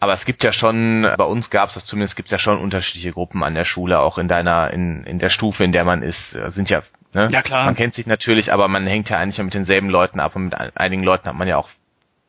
Aber 0.02 0.16
es 0.16 0.26
gibt 0.26 0.44
ja 0.44 0.52
schon, 0.52 1.08
bei 1.16 1.24
uns 1.24 1.52
gab 1.52 1.70
es 1.70 1.76
das 1.76 1.86
zumindest, 1.86 2.16
gibt 2.16 2.26
es 2.26 2.32
ja 2.32 2.40
schon 2.40 2.58
unterschiedliche 2.58 3.12
Gruppen 3.12 3.44
an 3.44 3.54
der 3.54 3.66
Schule, 3.66 4.00
auch 4.00 4.18
in 4.18 4.28
deiner, 4.28 4.72
in, 4.72 5.04
in 5.04 5.20
der 5.20 5.30
Stufe, 5.30 5.64
in 5.64 5.72
der 5.72 5.86
man 5.86 6.02
ist, 6.02 6.34
äh, 6.34 6.50
sind 6.50 6.72
ja, 6.72 6.82
ne? 7.14 7.30
Ja 7.32 7.44
klar. 7.44 7.66
Man 7.66 7.76
kennt 7.76 7.94
sich 7.94 8.08
natürlich, 8.08 8.52
aber 8.52 8.68
man 8.68 8.88
hängt 8.88 9.12
ja 9.12 9.20
eigentlich 9.20 9.38
mit 9.38 9.54
denselben 9.54 9.90
Leuten 9.90 10.20
ab 10.20 10.36
und 10.36 10.46
mit 10.46 10.56
einigen 10.56 11.04
Leuten 11.04 11.28
hat 11.28 11.36
man 11.36 11.48
ja 11.48 11.58
auch 11.58 11.70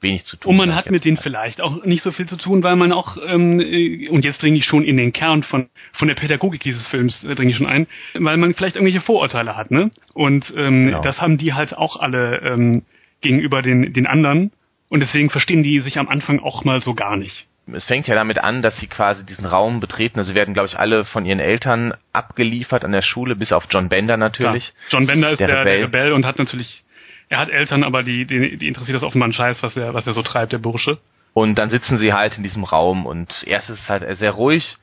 wenig 0.02 0.26
zu 0.26 0.36
tun. 0.36 0.50
Und 0.50 0.56
man 0.58 0.74
hat 0.74 0.90
mit 0.90 1.06
denen 1.06 1.16
vielleicht 1.16 1.62
auch 1.62 1.82
nicht 1.86 2.02
so 2.02 2.12
viel 2.12 2.26
zu 2.26 2.36
tun, 2.36 2.62
weil 2.62 2.76
man 2.76 2.92
auch, 2.92 3.16
ähm, 3.26 3.58
äh, 3.58 4.10
und 4.10 4.22
jetzt 4.22 4.42
dringe 4.42 4.58
ich 4.58 4.66
schon 4.66 4.84
in 4.84 4.98
den 4.98 5.14
Kern 5.14 5.42
von, 5.42 5.70
von 5.94 6.08
der 6.08 6.14
Pädagogik 6.14 6.60
dieses 6.60 6.86
Films, 6.88 7.24
äh, 7.24 7.34
dringe 7.34 7.52
ich 7.52 7.56
schon 7.56 7.66
ein, 7.66 7.86
weil 8.12 8.36
man 8.36 8.52
vielleicht 8.52 8.76
irgendwelche 8.76 9.00
Vorurteile 9.00 9.56
hat, 9.56 9.70
ne? 9.70 9.90
Und 10.12 10.52
ähm, 10.58 10.88
genau. 10.88 11.00
das 11.00 11.22
haben 11.22 11.38
die 11.38 11.54
halt 11.54 11.74
auch 11.74 11.98
alle 11.98 12.42
ähm, 12.42 12.82
gegenüber 13.22 13.62
den, 13.62 13.94
den 13.94 14.06
anderen. 14.06 14.52
Und 14.90 15.00
deswegen 15.00 15.30
verstehen 15.30 15.62
die 15.62 15.80
sich 15.80 15.98
am 15.98 16.08
Anfang 16.08 16.38
auch 16.38 16.64
mal 16.64 16.82
so 16.82 16.92
gar 16.92 17.16
nicht 17.16 17.46
es 17.66 17.84
fängt 17.84 18.08
ja 18.08 18.14
damit 18.14 18.38
an, 18.38 18.62
dass 18.62 18.76
sie 18.78 18.86
quasi 18.86 19.24
diesen 19.24 19.46
Raum 19.46 19.80
betreten. 19.80 20.18
Also 20.18 20.30
sie 20.30 20.34
werden, 20.34 20.54
glaube 20.54 20.68
ich, 20.68 20.78
alle 20.78 21.04
von 21.04 21.24
ihren 21.24 21.40
Eltern 21.40 21.94
abgeliefert 22.12 22.84
an 22.84 22.92
der 22.92 23.02
Schule, 23.02 23.36
bis 23.36 23.52
auf 23.52 23.64
John 23.70 23.88
Bender 23.88 24.16
natürlich. 24.16 24.66
Ja. 24.66 24.98
John 24.98 25.06
Bender 25.06 25.30
ist 25.30 25.38
der, 25.38 25.46
der, 25.48 25.60
Rebell. 25.60 25.76
der 25.78 25.86
Rebell 25.86 26.12
und 26.12 26.26
hat 26.26 26.38
natürlich, 26.38 26.82
er 27.28 27.38
hat 27.38 27.48
Eltern, 27.48 27.84
aber 27.84 28.02
die, 28.02 28.24
die, 28.24 28.56
die 28.56 28.68
interessiert 28.68 28.96
das 28.96 29.02
offenbar 29.02 29.28
ein 29.28 29.32
Scheiß, 29.32 29.62
was 29.62 29.76
er, 29.76 29.94
was 29.94 30.06
er 30.06 30.12
so 30.12 30.22
treibt, 30.22 30.52
der 30.52 30.58
Bursche. 30.58 30.98
Und 31.34 31.54
dann 31.56 31.70
sitzen 31.70 31.98
sie 31.98 32.12
halt 32.12 32.36
in 32.36 32.42
diesem 32.42 32.64
Raum 32.64 33.06
und 33.06 33.32
erst 33.46 33.70
ist 33.70 33.80
es 33.80 33.88
halt 33.88 34.18
sehr 34.18 34.32
ruhig 34.32 34.76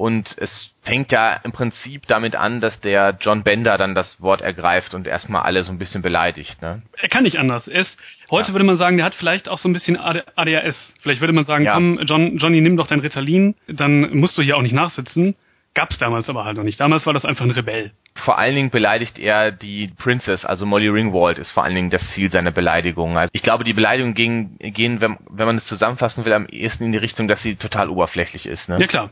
und 0.00 0.34
es 0.38 0.74
fängt 0.82 1.12
ja 1.12 1.38
im 1.44 1.52
Prinzip 1.52 2.06
damit 2.06 2.34
an, 2.34 2.62
dass 2.62 2.80
der 2.80 3.18
John 3.20 3.42
Bender 3.42 3.76
dann 3.76 3.94
das 3.94 4.18
Wort 4.18 4.40
ergreift 4.40 4.94
und 4.94 5.06
erstmal 5.06 5.42
alle 5.42 5.62
so 5.62 5.70
ein 5.70 5.78
bisschen 5.78 6.00
beleidigt. 6.00 6.62
Ne? 6.62 6.80
Er 6.96 7.10
kann 7.10 7.24
nicht 7.24 7.36
anders. 7.36 7.68
Er 7.68 7.82
ist, 7.82 7.98
heute 8.30 8.48
ja. 8.48 8.54
würde 8.54 8.64
man 8.64 8.78
sagen, 8.78 8.96
der 8.96 9.04
hat 9.04 9.14
vielleicht 9.14 9.46
auch 9.46 9.58
so 9.58 9.68
ein 9.68 9.74
bisschen 9.74 9.98
ADHS. 9.98 10.94
Vielleicht 11.02 11.20
würde 11.20 11.34
man 11.34 11.44
sagen, 11.44 11.66
ja. 11.66 11.74
komm, 11.74 11.98
John, 12.06 12.38
Johnny, 12.38 12.62
nimm 12.62 12.78
doch 12.78 12.86
dein 12.86 13.00
Ritalin, 13.00 13.56
dann 13.68 14.16
musst 14.16 14.38
du 14.38 14.42
hier 14.42 14.56
auch 14.56 14.62
nicht 14.62 14.72
nachsitzen. 14.72 15.34
Gab's 15.74 15.98
damals 15.98 16.30
aber 16.30 16.46
halt 16.46 16.56
noch 16.56 16.64
nicht. 16.64 16.80
Damals 16.80 17.04
war 17.04 17.12
das 17.12 17.26
einfach 17.26 17.44
ein 17.44 17.50
Rebell. 17.50 17.92
Vor 18.24 18.38
allen 18.38 18.54
Dingen 18.54 18.70
beleidigt 18.70 19.18
er 19.18 19.52
die 19.52 19.92
Princess, 19.98 20.46
also 20.46 20.64
Molly 20.64 20.88
Ringwald 20.88 21.38
ist 21.38 21.52
vor 21.52 21.62
allen 21.62 21.74
Dingen 21.74 21.90
das 21.90 22.02
Ziel 22.14 22.30
seiner 22.30 22.52
Beleidigung. 22.52 23.18
Also 23.18 23.30
ich 23.34 23.42
glaube, 23.42 23.64
die 23.64 23.74
Beleidigungen 23.74 24.14
gehen, 24.14 24.56
gehen 24.58 25.02
wenn, 25.02 25.18
wenn 25.28 25.46
man 25.46 25.58
es 25.58 25.66
zusammenfassen 25.66 26.24
will, 26.24 26.32
am 26.32 26.46
ehesten 26.46 26.84
in 26.84 26.92
die 26.92 26.98
Richtung, 26.98 27.28
dass 27.28 27.42
sie 27.42 27.56
total 27.56 27.90
oberflächlich 27.90 28.46
ist. 28.46 28.68
Ne? 28.70 28.80
Ja 28.80 28.86
klar. 28.86 29.10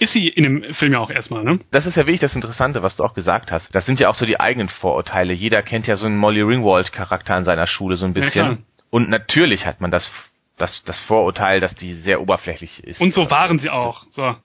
Ist 0.00 0.14
sie 0.14 0.28
in 0.28 0.44
dem 0.44 0.74
Film 0.74 0.94
ja 0.94 0.98
auch 0.98 1.10
erstmal, 1.10 1.44
ne? 1.44 1.60
Das 1.72 1.84
ist 1.84 1.94
ja 1.94 2.06
wirklich 2.06 2.20
das 2.20 2.34
Interessante, 2.34 2.82
was 2.82 2.96
du 2.96 3.04
auch 3.04 3.12
gesagt 3.12 3.52
hast. 3.52 3.72
Das 3.74 3.84
sind 3.84 4.00
ja 4.00 4.08
auch 4.08 4.14
so 4.14 4.24
die 4.24 4.40
eigenen 4.40 4.70
Vorurteile. 4.70 5.34
Jeder 5.34 5.62
kennt 5.62 5.86
ja 5.86 5.96
so 5.96 6.06
einen 6.06 6.16
Molly 6.16 6.40
Ringwald-Charakter 6.40 7.36
in 7.36 7.44
seiner 7.44 7.66
Schule 7.66 7.98
so 7.98 8.06
ein 8.06 8.14
bisschen. 8.14 8.46
Ja, 8.46 8.56
Und 8.88 9.10
natürlich 9.10 9.66
hat 9.66 9.82
man 9.82 9.90
das, 9.90 10.10
das, 10.56 10.82
das 10.86 10.98
Vorurteil, 11.00 11.60
dass 11.60 11.74
die 11.74 11.96
sehr 11.96 12.22
oberflächlich 12.22 12.82
ist. 12.82 12.98
Und 12.98 13.12
so 13.12 13.30
waren 13.30 13.58
sie 13.58 13.68
auch. 13.68 14.06
So. 14.12 14.36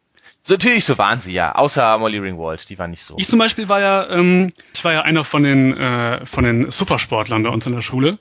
So, 0.43 0.53
natürlich, 0.53 0.83
so 0.83 0.97
waren 0.97 1.21
sie 1.21 1.31
ja, 1.31 1.55
außer 1.55 1.97
Molly 1.99 2.19
Ringwald, 2.19 2.69
die 2.69 2.77
war 2.77 2.89
nicht 2.89 3.03
so. 3.03 3.15
Ich 3.17 3.29
zum 3.29 3.39
Beispiel 3.39 3.69
war 3.69 3.79
ja, 3.79 4.09
ähm, 4.09 4.51
ich 4.75 4.83
war 4.83 4.91
ja 4.91 5.03
einer 5.03 5.23
von 5.23 5.41
den, 5.41 5.75
äh, 5.75 6.25
von 6.27 6.43
den 6.43 6.69
Supersportlern 6.69 7.41
bei 7.43 7.49
uns 7.49 7.65
in 7.65 7.73
der 7.73 7.81
Schule. 7.81 8.19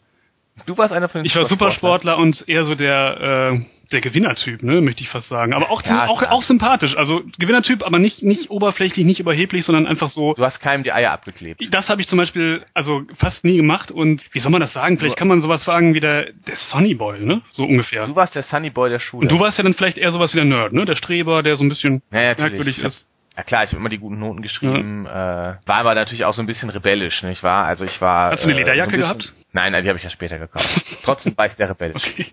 Du 0.66 0.78
warst 0.78 0.92
einer 0.92 1.08
von 1.08 1.20
den 1.22 1.26
Ich 1.26 1.34
war 1.34 1.46
Supersportler 1.46 2.16
und 2.16 2.48
eher 2.48 2.64
so 2.64 2.76
der, 2.76 3.52
äh, 3.52 3.60
der 3.94 4.00
Gewinnertyp, 4.00 4.62
ne, 4.62 4.80
möchte 4.80 5.02
ich 5.02 5.08
fast 5.08 5.28
sagen. 5.28 5.54
Aber 5.54 5.70
auch, 5.70 5.82
ja, 5.82 6.06
auch, 6.08 6.22
auch 6.22 6.42
sympathisch. 6.42 6.96
Also 6.96 7.22
Gewinnertyp, 7.38 7.84
aber 7.84 7.98
nicht, 7.98 8.22
nicht 8.22 8.50
oberflächlich, 8.50 9.06
nicht 9.06 9.20
überheblich, 9.20 9.64
sondern 9.64 9.86
einfach 9.86 10.10
so. 10.10 10.34
Du 10.34 10.44
hast 10.44 10.60
keinem 10.60 10.82
die 10.82 10.92
Eier 10.92 11.12
abgeklebt. 11.12 11.62
Das 11.70 11.88
habe 11.88 12.02
ich 12.02 12.08
zum 12.08 12.18
Beispiel 12.18 12.64
also 12.74 13.02
fast 13.16 13.44
nie 13.44 13.56
gemacht 13.56 13.90
und 13.90 14.22
wie 14.32 14.40
soll 14.40 14.50
man 14.50 14.60
das 14.60 14.72
sagen? 14.72 14.98
Vielleicht 14.98 15.16
kann 15.16 15.28
man 15.28 15.40
sowas 15.40 15.64
sagen 15.64 15.94
wie 15.94 16.00
der, 16.00 16.32
der 16.46 16.56
Sunny 16.70 16.94
Boy, 16.94 17.20
ne? 17.20 17.40
So 17.52 17.64
ungefähr. 17.64 18.06
Du 18.06 18.16
warst 18.16 18.34
der 18.34 18.42
Sunny 18.42 18.70
Boy 18.70 18.90
der 18.90 18.98
Schule. 18.98 19.22
Und 19.22 19.32
du 19.32 19.40
warst 19.40 19.56
ja 19.58 19.64
dann 19.64 19.74
vielleicht 19.74 19.96
eher 19.96 20.12
sowas 20.12 20.32
wie 20.32 20.38
der 20.38 20.44
Nerd, 20.44 20.72
ne? 20.72 20.84
Der 20.84 20.96
Streber, 20.96 21.42
der 21.42 21.56
so 21.56 21.64
ein 21.64 21.68
bisschen 21.68 22.02
ja, 22.10 22.34
merkwürdig 22.36 22.78
ist. 22.78 23.06
Ja 23.36 23.42
klar, 23.42 23.64
ich 23.64 23.70
habe 23.70 23.78
immer 23.78 23.88
die 23.88 23.98
guten 23.98 24.18
Noten 24.20 24.42
geschrieben, 24.42 25.06
ja. 25.06 25.52
äh, 25.52 25.56
war 25.66 25.76
aber 25.76 25.94
natürlich 25.96 26.24
auch 26.24 26.34
so 26.34 26.42
ein 26.42 26.46
bisschen 26.46 26.70
rebellisch, 26.70 27.22
nicht 27.24 27.42
wahr? 27.42 27.64
Also 27.64 27.84
ich 27.84 28.00
war. 28.00 28.30
Hast 28.30 28.44
du 28.44 28.48
eine 28.48 28.56
Lederjacke 28.56 28.96
äh, 28.96 29.00
so 29.00 29.06
ein 29.06 29.18
bisschen, 29.18 29.34
gehabt? 29.34 29.52
Nein, 29.52 29.82
die 29.82 29.88
habe 29.88 29.98
ich 29.98 30.04
ja 30.04 30.10
später 30.10 30.38
gekauft. 30.38 30.68
Trotzdem 31.02 31.36
war 31.36 31.46
ich 31.46 31.52
sehr 31.54 31.68
rebellisch. 31.68 32.02
Okay. 32.04 32.32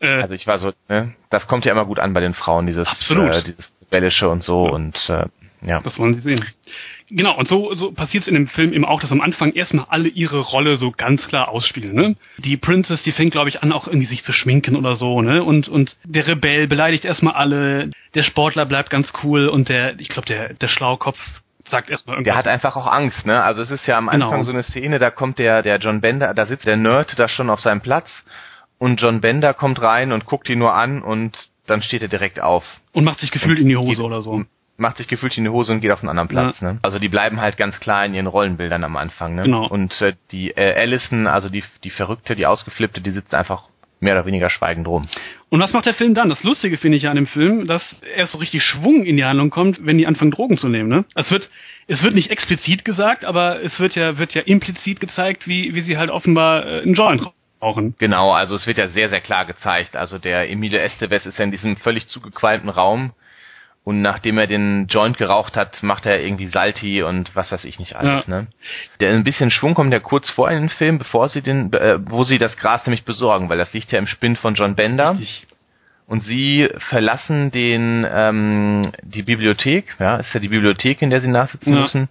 Äh, 0.00 0.22
also 0.22 0.34
ich 0.34 0.46
war 0.46 0.58
so, 0.58 0.72
ne, 0.88 1.14
das 1.28 1.46
kommt 1.46 1.66
ja 1.66 1.72
immer 1.72 1.84
gut 1.84 1.98
an 1.98 2.14
bei 2.14 2.20
den 2.20 2.32
Frauen, 2.32 2.66
dieses, 2.66 2.88
absolut. 2.88 3.30
Äh, 3.30 3.42
dieses 3.42 3.70
rebellische 3.82 4.30
und 4.30 4.42
so 4.42 4.66
ja. 4.66 4.72
und 4.72 5.10
äh, 5.10 5.26
ja. 5.62 5.80
Das 5.80 5.98
wollen 5.98 6.14
sie 6.14 6.20
sehen. 6.20 6.44
Genau, 7.10 7.36
und 7.36 7.48
so, 7.48 7.74
so 7.74 7.90
passiert 7.90 8.22
es 8.22 8.28
in 8.28 8.34
dem 8.34 8.46
Film 8.46 8.72
eben 8.72 8.84
auch, 8.84 9.00
dass 9.00 9.10
am 9.10 9.20
Anfang 9.20 9.52
erstmal 9.52 9.86
alle 9.88 10.08
ihre 10.08 10.38
Rolle 10.38 10.76
so 10.76 10.92
ganz 10.92 11.26
klar 11.26 11.48
ausspielen. 11.48 11.94
Ne? 11.94 12.16
Die 12.38 12.56
Princess, 12.56 13.02
die 13.02 13.12
fängt, 13.12 13.32
glaube 13.32 13.48
ich, 13.48 13.62
an, 13.62 13.72
auch 13.72 13.88
irgendwie 13.88 14.06
sich 14.06 14.24
zu 14.24 14.32
schminken 14.32 14.76
oder 14.76 14.94
so, 14.94 15.20
ne? 15.20 15.42
Und, 15.42 15.68
und 15.68 15.96
der 16.04 16.26
Rebell 16.26 16.68
beleidigt 16.68 17.04
erstmal 17.04 17.34
alle, 17.34 17.90
der 18.14 18.22
Sportler 18.22 18.64
bleibt 18.64 18.90
ganz 18.90 19.12
cool 19.22 19.48
und 19.48 19.68
der, 19.68 19.98
ich 19.98 20.08
glaube, 20.08 20.26
der, 20.26 20.54
der 20.54 20.68
Schlaukopf 20.68 21.18
sagt 21.68 21.90
erstmal 21.90 22.14
irgendwas. 22.14 22.32
Der 22.32 22.38
hat 22.38 22.46
einfach 22.46 22.76
auch 22.76 22.86
Angst, 22.86 23.26
ne? 23.26 23.42
Also 23.42 23.62
es 23.62 23.70
ist 23.70 23.86
ja 23.86 23.98
am 23.98 24.08
Anfang 24.08 24.30
genau. 24.30 24.42
so 24.44 24.52
eine 24.52 24.62
Szene, 24.62 24.98
da 24.98 25.10
kommt 25.10 25.38
der, 25.38 25.62
der 25.62 25.78
John 25.78 26.00
Bender, 26.00 26.32
da 26.34 26.46
sitzt 26.46 26.66
der 26.66 26.76
Nerd 26.76 27.18
da 27.18 27.28
schon 27.28 27.50
auf 27.50 27.60
seinem 27.60 27.80
Platz 27.80 28.08
und 28.78 29.00
John 29.00 29.20
Bender 29.20 29.52
kommt 29.52 29.80
rein 29.82 30.12
und 30.12 30.26
guckt 30.26 30.48
ihn 30.48 30.58
nur 30.58 30.74
an 30.74 31.02
und 31.02 31.48
dann 31.66 31.82
steht 31.82 32.02
er 32.02 32.08
direkt 32.08 32.40
auf. 32.40 32.64
Und 32.92 33.04
macht 33.04 33.20
sich 33.20 33.30
gefühlt 33.30 33.58
in 33.58 33.68
die 33.68 33.76
Hose 33.76 34.02
oder 34.02 34.22
so 34.22 34.44
macht 34.80 34.96
sich 34.96 35.08
gefühlt 35.08 35.36
in 35.36 35.44
die 35.44 35.50
Hose 35.50 35.72
und 35.72 35.80
geht 35.80 35.92
auf 35.92 36.00
einen 36.00 36.08
anderen 36.08 36.28
Platz. 36.28 36.60
Ja. 36.60 36.72
Ne? 36.72 36.78
Also 36.82 36.98
die 36.98 37.08
bleiben 37.08 37.40
halt 37.40 37.56
ganz 37.56 37.78
klar 37.80 38.04
in 38.04 38.14
ihren 38.14 38.26
Rollenbildern 38.26 38.82
am 38.82 38.96
Anfang. 38.96 39.34
Ne? 39.34 39.42
Genau. 39.42 39.66
Und 39.68 40.00
äh, 40.00 40.14
die 40.32 40.50
äh, 40.50 40.74
Allison, 40.74 41.26
also 41.26 41.48
die, 41.48 41.62
die 41.84 41.90
Verrückte, 41.90 42.34
die 42.34 42.46
Ausgeflippte, 42.46 43.00
die 43.00 43.10
sitzt 43.10 43.34
einfach 43.34 43.64
mehr 44.00 44.14
oder 44.14 44.26
weniger 44.26 44.50
schweigend 44.50 44.88
rum. 44.88 45.08
Und 45.50 45.60
was 45.60 45.72
macht 45.72 45.86
der 45.86 45.94
Film 45.94 46.14
dann? 46.14 46.30
Das 46.30 46.42
Lustige 46.42 46.78
finde 46.78 46.96
ich 46.96 47.04
ja 47.04 47.10
an 47.10 47.16
dem 47.16 47.26
Film, 47.26 47.66
dass 47.66 47.82
erst 48.16 48.32
so 48.32 48.38
richtig 48.38 48.62
Schwung 48.62 49.04
in 49.04 49.16
die 49.16 49.24
Handlung 49.24 49.50
kommt, 49.50 49.84
wenn 49.84 49.98
die 49.98 50.06
anfangen 50.06 50.30
Drogen 50.30 50.56
zu 50.56 50.68
nehmen. 50.68 50.88
Ne? 50.88 51.04
Es 51.14 51.30
wird 51.30 51.48
es 51.86 52.02
wird 52.02 52.14
nicht 52.14 52.30
explizit 52.30 52.84
gesagt, 52.84 53.24
aber 53.24 53.62
es 53.62 53.78
wird 53.80 53.94
ja 53.96 54.16
wird 54.16 54.32
ja 54.32 54.42
implizit 54.42 55.00
gezeigt, 55.00 55.46
wie 55.46 55.74
wie 55.74 55.82
sie 55.82 55.98
halt 55.98 56.10
offenbar 56.10 56.64
äh, 56.64 56.82
einen 56.82 56.94
Joint 56.94 57.22
rauchen. 57.60 57.94
Genau, 57.98 58.32
also 58.32 58.54
es 58.54 58.66
wird 58.66 58.78
ja 58.78 58.88
sehr 58.88 59.10
sehr 59.10 59.20
klar 59.20 59.44
gezeigt. 59.44 59.96
Also 59.96 60.18
der 60.18 60.50
Emilio 60.50 60.78
Estevez 60.78 61.26
ist 61.26 61.38
ja 61.38 61.44
in 61.44 61.50
diesem 61.50 61.76
völlig 61.76 62.06
zugequalmten 62.06 62.70
Raum 62.70 63.12
und 63.90 64.02
nachdem 64.02 64.38
er 64.38 64.46
den 64.46 64.86
Joint 64.86 65.18
geraucht 65.18 65.56
hat, 65.56 65.82
macht 65.82 66.06
er 66.06 66.22
irgendwie 66.22 66.46
Salty 66.46 67.02
und 67.02 67.34
was 67.34 67.50
weiß 67.50 67.64
ich 67.64 67.80
nicht 67.80 67.96
alles, 67.96 68.24
ja. 68.28 68.42
ne? 68.42 68.46
Der 69.00 69.10
ein 69.10 69.24
bisschen 69.24 69.50
Schwung 69.50 69.74
kommt 69.74 69.92
ja 69.92 69.98
kurz 69.98 70.30
vor 70.30 70.48
in 70.48 70.60
den 70.60 70.68
Film, 70.68 70.98
bevor 70.98 71.28
sie 71.28 71.42
den, 71.42 71.72
äh, 71.72 71.98
wo 72.08 72.22
sie 72.22 72.38
das 72.38 72.56
Gras 72.56 72.86
nämlich 72.86 73.04
besorgen, 73.04 73.48
weil 73.48 73.58
das 73.58 73.72
liegt 73.72 73.90
ja 73.90 73.98
im 73.98 74.06
Spind 74.06 74.38
von 74.38 74.54
John 74.54 74.76
Bender. 74.76 75.18
Richtig. 75.18 75.48
Und 76.06 76.22
sie 76.22 76.68
verlassen 76.88 77.50
den 77.50 78.06
ähm, 78.08 78.92
die 79.02 79.24
Bibliothek, 79.24 79.96
ja, 79.98 80.18
ist 80.18 80.32
ja 80.32 80.38
die 80.38 80.48
Bibliothek, 80.48 81.02
in 81.02 81.10
der 81.10 81.20
sie 81.20 81.26
nachsitzen 81.26 81.74
ja. 81.74 81.80
müssen, 81.80 82.08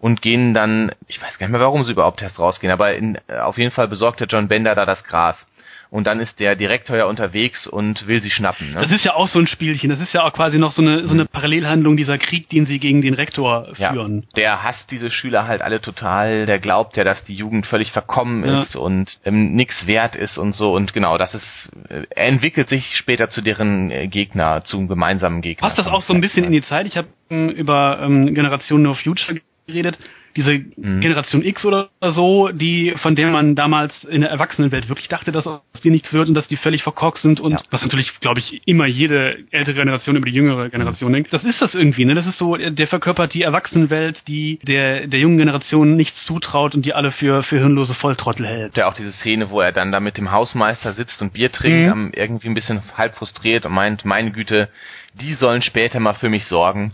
und 0.00 0.22
gehen 0.22 0.54
dann, 0.54 0.92
ich 1.08 1.20
weiß 1.20 1.38
gar 1.38 1.48
nicht 1.48 1.52
mehr, 1.52 1.60
warum 1.60 1.82
sie 1.82 1.90
überhaupt 1.90 2.22
erst 2.22 2.38
rausgehen, 2.38 2.72
aber 2.72 2.94
in, 2.94 3.18
auf 3.28 3.58
jeden 3.58 3.72
Fall 3.72 3.88
besorgt 3.88 4.20
der 4.20 4.28
John 4.28 4.46
Bender 4.46 4.76
da 4.76 4.86
das 4.86 5.02
Gras 5.02 5.44
und 5.96 6.06
dann 6.06 6.20
ist 6.20 6.38
der 6.40 6.56
Direktor 6.56 6.94
ja 6.94 7.06
unterwegs 7.06 7.66
und 7.66 8.06
will 8.06 8.20
sie 8.20 8.30
schnappen. 8.30 8.74
Ne? 8.74 8.82
Das 8.82 8.92
ist 8.92 9.06
ja 9.06 9.14
auch 9.14 9.28
so 9.28 9.38
ein 9.38 9.46
Spielchen. 9.46 9.88
Das 9.88 9.98
ist 9.98 10.12
ja 10.12 10.24
auch 10.24 10.32
quasi 10.34 10.58
noch 10.58 10.72
so 10.72 10.82
eine 10.82 11.04
so 11.08 11.14
eine 11.14 11.22
mhm. 11.22 11.28
Parallelhandlung 11.28 11.96
dieser 11.96 12.18
Krieg, 12.18 12.50
den 12.50 12.66
sie 12.66 12.78
gegen 12.78 13.00
den 13.00 13.14
Rektor 13.14 13.74
führen. 13.74 14.24
Ja, 14.24 14.36
der 14.36 14.62
hasst 14.62 14.90
diese 14.90 15.10
Schüler 15.10 15.48
halt 15.48 15.62
alle 15.62 15.80
total. 15.80 16.44
Der 16.44 16.58
glaubt 16.58 16.98
ja, 16.98 17.04
dass 17.04 17.24
die 17.24 17.34
Jugend 17.34 17.66
völlig 17.66 17.92
verkommen 17.92 18.44
ja. 18.44 18.62
ist 18.62 18.76
und 18.76 19.18
ähm, 19.24 19.54
nix 19.54 19.86
wert 19.86 20.14
ist 20.16 20.36
und 20.36 20.54
so. 20.54 20.74
Und 20.74 20.92
genau, 20.92 21.16
das 21.16 21.32
ist 21.32 21.70
äh, 21.88 22.02
er 22.10 22.26
entwickelt 22.26 22.68
sich 22.68 22.84
später 22.96 23.30
zu 23.30 23.40
deren 23.40 23.90
äh, 23.90 24.06
Gegner, 24.06 24.64
zum 24.64 24.88
gemeinsamen 24.88 25.40
Gegner. 25.40 25.66
Passt 25.66 25.78
das 25.78 25.86
auch 25.86 26.02
so 26.02 26.12
ein 26.12 26.20
bisschen 26.20 26.44
in 26.44 26.52
die 26.52 26.62
Zeit? 26.62 26.86
Ich 26.86 26.98
habe 26.98 27.08
ähm, 27.30 27.48
über 27.48 28.00
ähm, 28.02 28.34
Generation 28.34 28.82
No 28.82 28.92
Future 28.92 29.40
geredet 29.66 29.98
diese 30.36 30.58
mhm. 30.76 31.00
Generation 31.00 31.42
X 31.42 31.64
oder 31.64 31.88
so, 32.02 32.50
die, 32.52 32.94
von 33.02 33.16
der 33.16 33.30
man 33.30 33.54
damals 33.54 34.04
in 34.04 34.20
der 34.20 34.30
Erwachsenenwelt 34.30 34.88
wirklich 34.88 35.08
dachte, 35.08 35.32
dass 35.32 35.46
aus 35.46 35.60
die 35.82 35.90
nichts 35.90 36.12
wird 36.12 36.28
und 36.28 36.34
dass 36.34 36.46
die 36.48 36.56
völlig 36.56 36.82
verkorkst 36.82 37.22
sind 37.22 37.40
und 37.40 37.52
ja. 37.52 37.60
was 37.70 37.82
natürlich, 37.82 38.20
glaube 38.20 38.40
ich, 38.40 38.62
immer 38.66 38.86
jede 38.86 39.38
ältere 39.50 39.74
Generation 39.74 40.16
über 40.16 40.26
die 40.26 40.36
jüngere 40.36 40.68
Generation 40.68 41.10
mhm. 41.10 41.14
denkt. 41.14 41.32
Das 41.32 41.44
ist 41.44 41.60
das 41.60 41.74
irgendwie, 41.74 42.04
ne? 42.04 42.14
Das 42.14 42.26
ist 42.26 42.38
so, 42.38 42.56
der 42.56 42.86
verkörpert 42.86 43.34
die 43.34 43.42
Erwachsenenwelt, 43.42 44.22
die 44.28 44.58
der, 44.62 45.06
der 45.06 45.20
jungen 45.20 45.38
Generation 45.38 45.96
nichts 45.96 46.24
zutraut 46.26 46.74
und 46.74 46.84
die 46.84 46.92
alle 46.92 47.12
für, 47.12 47.42
für 47.42 47.58
hirnlose 47.58 47.94
Volltrottel 47.94 48.46
hält. 48.46 48.76
Ja, 48.76 48.88
auch 48.88 48.94
diese 48.94 49.12
Szene, 49.12 49.50
wo 49.50 49.60
er 49.60 49.72
dann 49.72 49.92
da 49.92 50.00
mit 50.00 50.18
dem 50.18 50.30
Hausmeister 50.30 50.92
sitzt 50.92 51.20
und 51.22 51.32
Bier 51.32 51.50
trinkt, 51.50 51.96
mhm. 51.96 52.12
irgendwie 52.14 52.48
ein 52.48 52.54
bisschen 52.54 52.82
halb 52.96 53.16
frustriert 53.16 53.64
und 53.66 53.72
meint, 53.72 54.04
meine 54.04 54.30
Güte, 54.30 54.68
die 55.14 55.34
sollen 55.34 55.62
später 55.62 56.00
mal 56.00 56.14
für 56.14 56.28
mich 56.28 56.44
sorgen. 56.46 56.92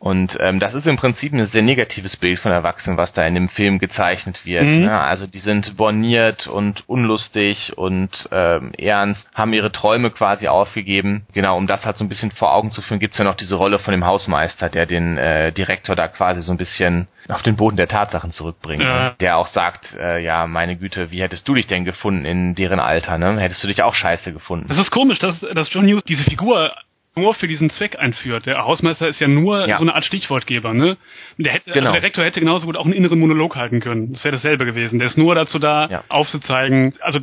Und 0.00 0.34
ähm, 0.40 0.60
das 0.60 0.72
ist 0.72 0.86
im 0.86 0.96
Prinzip 0.96 1.34
ein 1.34 1.46
sehr 1.48 1.60
negatives 1.60 2.16
Bild 2.16 2.38
von 2.40 2.52
Erwachsenen, 2.52 2.96
was 2.96 3.12
da 3.12 3.26
in 3.26 3.34
dem 3.34 3.50
Film 3.50 3.78
gezeichnet 3.78 4.46
wird. 4.46 4.64
Mhm. 4.64 4.86
Ne? 4.86 4.98
Also 4.98 5.26
die 5.26 5.40
sind 5.40 5.76
borniert 5.76 6.46
und 6.46 6.88
unlustig 6.88 7.76
und 7.76 8.08
ähm, 8.32 8.72
ernst, 8.78 9.22
haben 9.34 9.52
ihre 9.52 9.70
Träume 9.70 10.10
quasi 10.10 10.48
aufgegeben. 10.48 11.26
Genau, 11.34 11.58
um 11.58 11.66
das 11.66 11.84
halt 11.84 11.98
so 11.98 12.04
ein 12.04 12.08
bisschen 12.08 12.30
vor 12.30 12.54
Augen 12.54 12.70
zu 12.70 12.80
führen, 12.80 12.98
gibt's 12.98 13.18
ja 13.18 13.24
noch 13.24 13.34
diese 13.36 13.56
Rolle 13.56 13.78
von 13.78 13.92
dem 13.92 14.06
Hausmeister, 14.06 14.70
der 14.70 14.86
den 14.86 15.18
äh, 15.18 15.52
Direktor 15.52 15.94
da 15.96 16.08
quasi 16.08 16.40
so 16.40 16.50
ein 16.50 16.56
bisschen 16.56 17.06
auf 17.28 17.42
den 17.42 17.56
Boden 17.56 17.76
der 17.76 17.86
Tatsachen 17.86 18.32
zurückbringt. 18.32 18.82
Ja. 18.82 19.08
Ne? 19.10 19.14
Der 19.20 19.36
auch 19.36 19.48
sagt, 19.48 19.94
äh, 20.00 20.24
ja, 20.24 20.46
meine 20.46 20.76
Güte, 20.76 21.10
wie 21.10 21.20
hättest 21.20 21.46
du 21.46 21.52
dich 21.52 21.66
denn 21.66 21.84
gefunden 21.84 22.24
in 22.24 22.54
deren 22.54 22.80
Alter? 22.80 23.18
Ne? 23.18 23.38
Hättest 23.38 23.62
du 23.62 23.68
dich 23.68 23.82
auch 23.82 23.94
scheiße 23.94 24.32
gefunden? 24.32 24.66
Das 24.68 24.78
ist 24.78 24.90
komisch, 24.90 25.18
dass, 25.18 25.38
dass 25.40 25.70
John 25.70 25.84
Hughes 25.84 26.04
diese 26.04 26.24
Figur 26.24 26.72
nur 27.16 27.34
für 27.34 27.48
diesen 27.48 27.70
Zweck 27.70 27.98
einführt. 27.98 28.46
Der 28.46 28.64
Hausmeister 28.64 29.08
ist 29.08 29.20
ja 29.20 29.28
nur 29.28 29.66
ja. 29.66 29.78
so 29.78 29.82
eine 29.82 29.94
Art 29.94 30.04
Stichwortgeber, 30.04 30.74
ne? 30.74 30.96
Der, 31.38 31.52
hätte, 31.52 31.72
genau. 31.72 31.86
also 31.86 31.92
der 31.94 32.02
Rektor 32.02 32.24
hätte 32.24 32.40
genauso 32.40 32.66
gut 32.66 32.76
auch 32.76 32.84
einen 32.84 32.94
inneren 32.94 33.18
Monolog 33.18 33.56
halten 33.56 33.80
können. 33.80 34.12
Das 34.12 34.24
wäre 34.24 34.36
dasselbe 34.36 34.64
gewesen. 34.64 34.98
Der 34.98 35.08
ist 35.08 35.18
nur 35.18 35.34
dazu 35.34 35.58
da, 35.58 35.88
ja. 35.88 36.04
aufzuzeigen, 36.08 36.94
also 37.00 37.20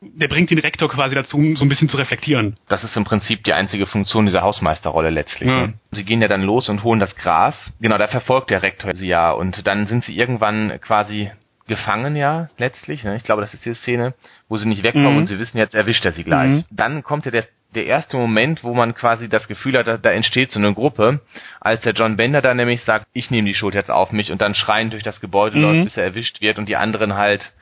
der 0.00 0.28
bringt 0.28 0.50
den 0.50 0.58
Rektor 0.58 0.88
quasi 0.88 1.14
dazu, 1.14 1.38
so 1.54 1.64
ein 1.64 1.68
bisschen 1.68 1.88
zu 1.88 1.96
reflektieren. 1.96 2.56
Das 2.68 2.84
ist 2.84 2.96
im 2.96 3.04
Prinzip 3.04 3.44
die 3.44 3.52
einzige 3.52 3.86
Funktion 3.86 4.26
dieser 4.26 4.42
Hausmeisterrolle 4.42 5.10
letztlich. 5.10 5.50
Ja. 5.50 5.68
Ne? 5.68 5.74
Sie 5.90 6.04
gehen 6.04 6.20
ja 6.20 6.28
dann 6.28 6.42
los 6.42 6.68
und 6.68 6.82
holen 6.82 7.00
das 7.00 7.14
Gras. 7.16 7.54
Genau, 7.80 7.98
da 7.98 8.08
verfolgt 8.08 8.50
der 8.50 8.62
Rektor 8.62 8.92
sie 8.94 9.08
ja 9.08 9.30
und 9.30 9.66
dann 9.66 9.86
sind 9.86 10.04
sie 10.04 10.16
irgendwann 10.16 10.80
quasi 10.80 11.30
gefangen 11.66 12.14
ja 12.14 12.48
letztlich. 12.58 13.04
Ne? 13.04 13.16
Ich 13.16 13.24
glaube, 13.24 13.42
das 13.42 13.54
ist 13.54 13.64
die 13.64 13.74
Szene, 13.74 14.14
wo 14.48 14.56
sie 14.56 14.68
nicht 14.68 14.82
wegkommen 14.82 15.12
mhm. 15.12 15.18
und 15.18 15.26
sie 15.26 15.38
wissen, 15.38 15.58
jetzt 15.58 15.74
erwischt 15.74 16.04
er 16.04 16.12
sie 16.12 16.24
gleich. 16.24 16.50
Mhm. 16.50 16.64
Dann 16.70 17.02
kommt 17.02 17.24
ja 17.24 17.30
der 17.30 17.44
der 17.76 17.86
erste 17.86 18.16
Moment, 18.16 18.64
wo 18.64 18.74
man 18.74 18.94
quasi 18.94 19.28
das 19.28 19.46
Gefühl 19.46 19.78
hat, 19.78 19.86
da, 19.86 19.96
da 19.96 20.10
entsteht 20.10 20.50
so 20.50 20.58
eine 20.58 20.74
Gruppe, 20.74 21.20
als 21.60 21.82
der 21.82 21.92
John 21.92 22.16
Bender 22.16 22.42
da 22.42 22.54
nämlich 22.54 22.82
sagt, 22.82 23.06
ich 23.12 23.30
nehme 23.30 23.46
die 23.46 23.54
Schuld 23.54 23.74
jetzt 23.74 23.90
auf 23.90 24.12
mich 24.12 24.32
und 24.32 24.40
dann 24.40 24.54
schreien 24.54 24.90
durch 24.90 25.02
das 25.02 25.20
Gebäude 25.20 25.58
mhm. 25.58 25.62
läuft, 25.62 25.84
bis 25.84 25.96
er 25.96 26.04
erwischt 26.04 26.40
wird 26.40 26.58
und 26.58 26.68
die 26.68 26.76
anderen 26.76 27.14
halt 27.16 27.52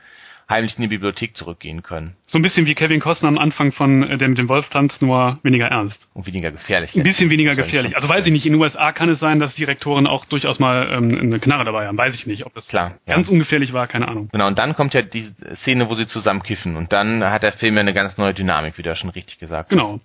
heimlich 0.49 0.75
in 0.77 0.83
die 0.83 0.87
Bibliothek 0.87 1.35
zurückgehen 1.35 1.83
können. 1.83 2.15
So 2.27 2.37
ein 2.37 2.41
bisschen 2.41 2.65
wie 2.65 2.75
Kevin 2.75 2.99
Costner 2.99 3.29
am 3.29 3.37
Anfang 3.37 3.71
von 3.71 4.03
äh, 4.03 4.17
der 4.17 4.27
mit 4.27 4.37
dem 4.37 4.49
Wolftanz, 4.49 4.99
nur 5.01 5.39
weniger 5.43 5.67
ernst. 5.67 6.07
Und 6.13 6.27
weniger 6.27 6.51
gefährlich. 6.51 6.95
Ein 6.95 7.03
bisschen 7.03 7.29
weniger 7.29 7.55
gefährlich. 7.55 7.95
Also 7.95 8.07
weiß 8.07 8.25
ich 8.25 8.31
nicht, 8.31 8.45
in 8.45 8.53
den 8.53 8.61
USA 8.61 8.91
kann 8.91 9.09
es 9.09 9.19
sein, 9.19 9.39
dass 9.39 9.55
die 9.55 9.63
Rektoren 9.63 10.07
auch 10.07 10.25
durchaus 10.25 10.59
mal 10.59 10.89
ähm, 10.91 11.17
eine 11.19 11.39
Knarre 11.39 11.65
dabei 11.65 11.87
haben. 11.87 11.97
Weiß 11.97 12.13
ich 12.15 12.27
nicht, 12.27 12.45
ob 12.45 12.53
das 12.53 12.67
Klar, 12.67 12.97
ganz 13.05 13.27
ja. 13.27 13.33
ungefährlich 13.33 13.73
war, 13.73 13.87
keine 13.87 14.07
Ahnung. 14.07 14.29
Genau, 14.31 14.47
und 14.47 14.57
dann 14.57 14.75
kommt 14.75 14.93
ja 14.93 15.01
die 15.01 15.31
Szene, 15.61 15.89
wo 15.89 15.95
sie 15.95 16.07
zusammen 16.07 16.43
kiffen 16.43 16.75
und 16.75 16.91
dann 16.91 17.23
hat 17.23 17.43
der 17.43 17.53
Film 17.53 17.75
ja 17.75 17.81
eine 17.81 17.93
ganz 17.93 18.17
neue 18.17 18.33
Dynamik, 18.33 18.77
wie 18.77 18.83
du 18.83 18.89
ja 18.89 18.95
schon 18.95 19.09
richtig 19.09 19.39
gesagt 19.39 19.69
genau. 19.69 19.83
hast. 19.83 19.91
Genau. 19.93 20.01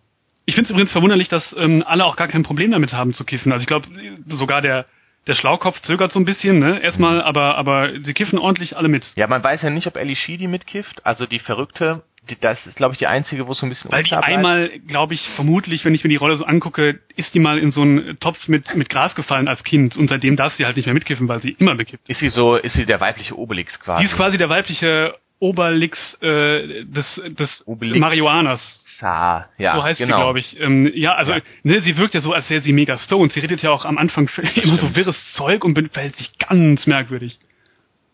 Ich 0.47 0.55
finde 0.55 0.67
es 0.67 0.71
übrigens 0.71 0.93
verwunderlich, 0.93 1.29
dass 1.29 1.55
ähm, 1.59 1.85
alle 1.87 2.05
auch 2.05 2.17
gar 2.17 2.27
kein 2.27 2.43
Problem 2.43 2.71
damit 2.71 2.93
haben 2.93 3.13
zu 3.13 3.25
kiffen. 3.25 3.53
Also 3.53 3.63
ich 3.63 3.69
glaube, 3.69 3.87
sogar 4.27 4.63
der 4.63 4.87
der 5.31 5.37
Schlaukopf 5.37 5.81
zögert 5.83 6.11
so 6.11 6.19
ein 6.19 6.25
bisschen, 6.25 6.59
ne? 6.59 6.83
Erstmal, 6.83 7.15
mhm. 7.15 7.21
aber 7.21 7.57
aber 7.57 8.01
sie 8.03 8.15
kiffen 8.15 8.37
ordentlich 8.37 8.77
alle 8.77 8.89
mit. 8.89 9.07
Ja, 9.15 9.29
man 9.29 9.45
weiß 9.45 9.63
ja 9.63 9.71
nicht, 9.71 9.87
ob 9.87 9.97
Ellie 9.97 10.17
Sheedy 10.17 10.49
mitkifft, 10.49 11.07
also 11.07 11.25
die 11.25 11.39
Verrückte. 11.39 12.03
Die, 12.29 12.39
das 12.39 12.67
ist, 12.67 12.77
glaube 12.77 12.95
ich, 12.95 12.99
die 12.99 13.07
einzige, 13.07 13.47
wo 13.47 13.53
es 13.53 13.59
so 13.59 13.67
ein 13.67 13.69
bisschen 13.69 13.93
Weil 13.93 14.03
die 14.03 14.13
einmal, 14.13 14.71
glaube 14.89 15.15
ich, 15.15 15.21
vermutlich, 15.37 15.85
wenn 15.85 15.95
ich 15.95 16.03
mir 16.03 16.11
die 16.11 16.17
Rolle 16.17 16.37
so 16.37 16.45
angucke, 16.45 16.99
ist 17.15 17.33
die 17.33 17.39
mal 17.39 17.59
in 17.59 17.71
so 17.71 17.83
einen 17.83 18.19
Topf 18.19 18.49
mit 18.49 18.75
mit 18.75 18.89
Gras 18.89 19.15
gefallen 19.15 19.47
als 19.47 19.63
Kind 19.63 19.97
und 19.97 20.09
seitdem 20.09 20.35
darf 20.35 20.53
sie 20.55 20.67
halt 20.67 20.77
nicht 20.77 20.87
mehr 20.87 20.95
mitkiffen, 20.95 21.29
weil 21.29 21.41
sie 21.41 21.51
immer 21.59 21.77
bekippt. 21.77 22.09
Ist 22.09 22.19
sie 22.19 22.29
so, 22.29 22.57
ist 22.57 22.75
sie 22.75 22.85
der 22.85 23.01
weibliche 23.01 23.39
Obelix 23.39 23.79
quasi? 23.79 24.03
Die 24.03 24.11
ist 24.11 24.17
quasi 24.17 24.37
der 24.37 24.51
weibliche 24.51 25.15
Oberlix 25.39 26.19
äh, 26.23 26.85
des 26.85 27.23
des 27.39 27.63
Obelix. 27.67 28.01
Marihuanas. 28.01 28.61
Sa, 29.01 29.49
ja, 29.57 29.75
so 29.75 29.83
heißt 29.83 29.99
genau. 29.99 30.17
sie, 30.17 30.23
glaube 30.23 30.39
ich. 30.41 30.61
Ähm, 30.61 30.91
ja, 30.95 31.15
also 31.15 31.33
ja. 31.33 31.41
Ne, 31.63 31.81
sie 31.81 31.97
wirkt 31.97 32.15
ja 32.15 32.21
so, 32.21 32.35
als 32.35 32.51
wäre 32.51 32.61
sie 32.61 32.73
mega 32.73 32.99
stoned. 32.99 33.33
Sie 33.33 33.41
redet 33.41 33.63
ja 33.63 33.71
auch 33.71 33.87
am 33.87 33.97
Anfang 33.97 34.29
immer 34.55 34.77
so 34.77 34.95
wirres 34.95 35.17
Zeug 35.33 35.65
und 35.65 35.79
verhält 35.93 36.17
sich 36.17 36.31
ganz 36.39 36.87
merkwürdig. 36.87 37.39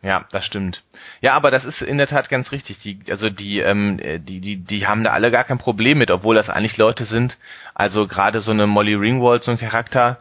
Ja, 0.02 0.24
das 0.30 0.46
stimmt. 0.46 0.84
Ja, 1.20 1.32
aber 1.32 1.50
das 1.50 1.64
ist 1.64 1.82
in 1.82 1.98
der 1.98 2.06
Tat 2.06 2.28
ganz 2.28 2.52
richtig. 2.52 2.78
Die, 2.78 3.00
also 3.10 3.30
die, 3.30 3.58
ähm, 3.58 4.00
die, 4.20 4.40
die, 4.40 4.56
die 4.56 4.86
haben 4.86 5.02
da 5.02 5.10
alle 5.10 5.32
gar 5.32 5.42
kein 5.42 5.58
Problem 5.58 5.98
mit, 5.98 6.12
obwohl 6.12 6.36
das 6.36 6.48
eigentlich 6.48 6.76
Leute 6.76 7.06
sind. 7.06 7.36
Also 7.74 8.06
gerade 8.06 8.40
so 8.40 8.52
eine 8.52 8.68
Molly 8.68 8.94
Ringwald, 8.94 9.42
so 9.42 9.50
ein 9.50 9.58
Charakter, 9.58 10.18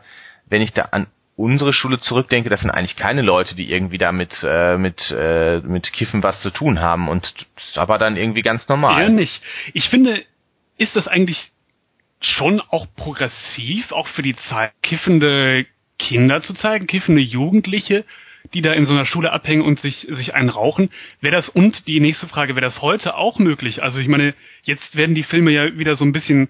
wenn 0.49 0.63
ich 0.63 0.73
da 0.73 0.89
an 0.91 1.05
unsere 1.35 1.73
Schule 1.73 1.99
zurückdenke, 1.99 2.49
das 2.49 2.61
sind 2.61 2.71
eigentlich 2.71 2.95
keine 2.95 3.21
Leute, 3.21 3.55
die 3.55 3.71
irgendwie 3.71 3.97
da 3.99 4.11
mit, 4.11 4.33
äh, 4.41 4.77
mit, 4.77 5.11
äh, 5.11 5.59
mit 5.59 5.91
Kiffen 5.93 6.23
was 6.23 6.39
zu 6.39 6.49
tun 6.49 6.79
haben. 6.79 7.07
Und 7.07 7.31
das 7.55 7.77
aber 7.77 7.99
dann 7.99 8.17
irgendwie 8.17 8.41
ganz 8.41 8.67
normal. 8.67 9.03
Ja, 9.03 9.09
nicht. 9.09 9.39
Ich 9.73 9.89
finde, 9.89 10.23
ist 10.77 10.95
das 10.95 11.07
eigentlich 11.07 11.51
schon 12.21 12.61
auch 12.61 12.87
progressiv, 12.95 13.91
auch 13.91 14.07
für 14.09 14.21
die 14.21 14.35
Zeit, 14.49 14.71
kiffende 14.81 15.65
Kinder 15.99 16.41
zu 16.41 16.53
zeigen, 16.53 16.87
kiffende 16.87 17.21
Jugendliche, 17.21 18.05
die 18.53 18.61
da 18.61 18.73
in 18.73 18.85
so 18.85 18.93
einer 18.93 19.05
Schule 19.05 19.31
abhängen 19.31 19.61
und 19.61 19.79
sich, 19.79 20.07
sich 20.09 20.33
einen 20.33 20.49
rauchen. 20.49 20.89
Wäre 21.21 21.35
das, 21.35 21.49
und 21.49 21.87
die 21.87 21.99
nächste 21.99 22.27
Frage, 22.27 22.55
wäre 22.55 22.65
das 22.65 22.81
heute 22.81 23.15
auch 23.15 23.39
möglich? 23.39 23.81
Also 23.81 23.99
ich 23.99 24.07
meine, 24.07 24.33
jetzt 24.63 24.95
werden 24.95 25.15
die 25.15 25.23
Filme 25.23 25.51
ja 25.51 25.77
wieder 25.77 25.95
so 25.95 26.05
ein 26.05 26.11
bisschen 26.11 26.49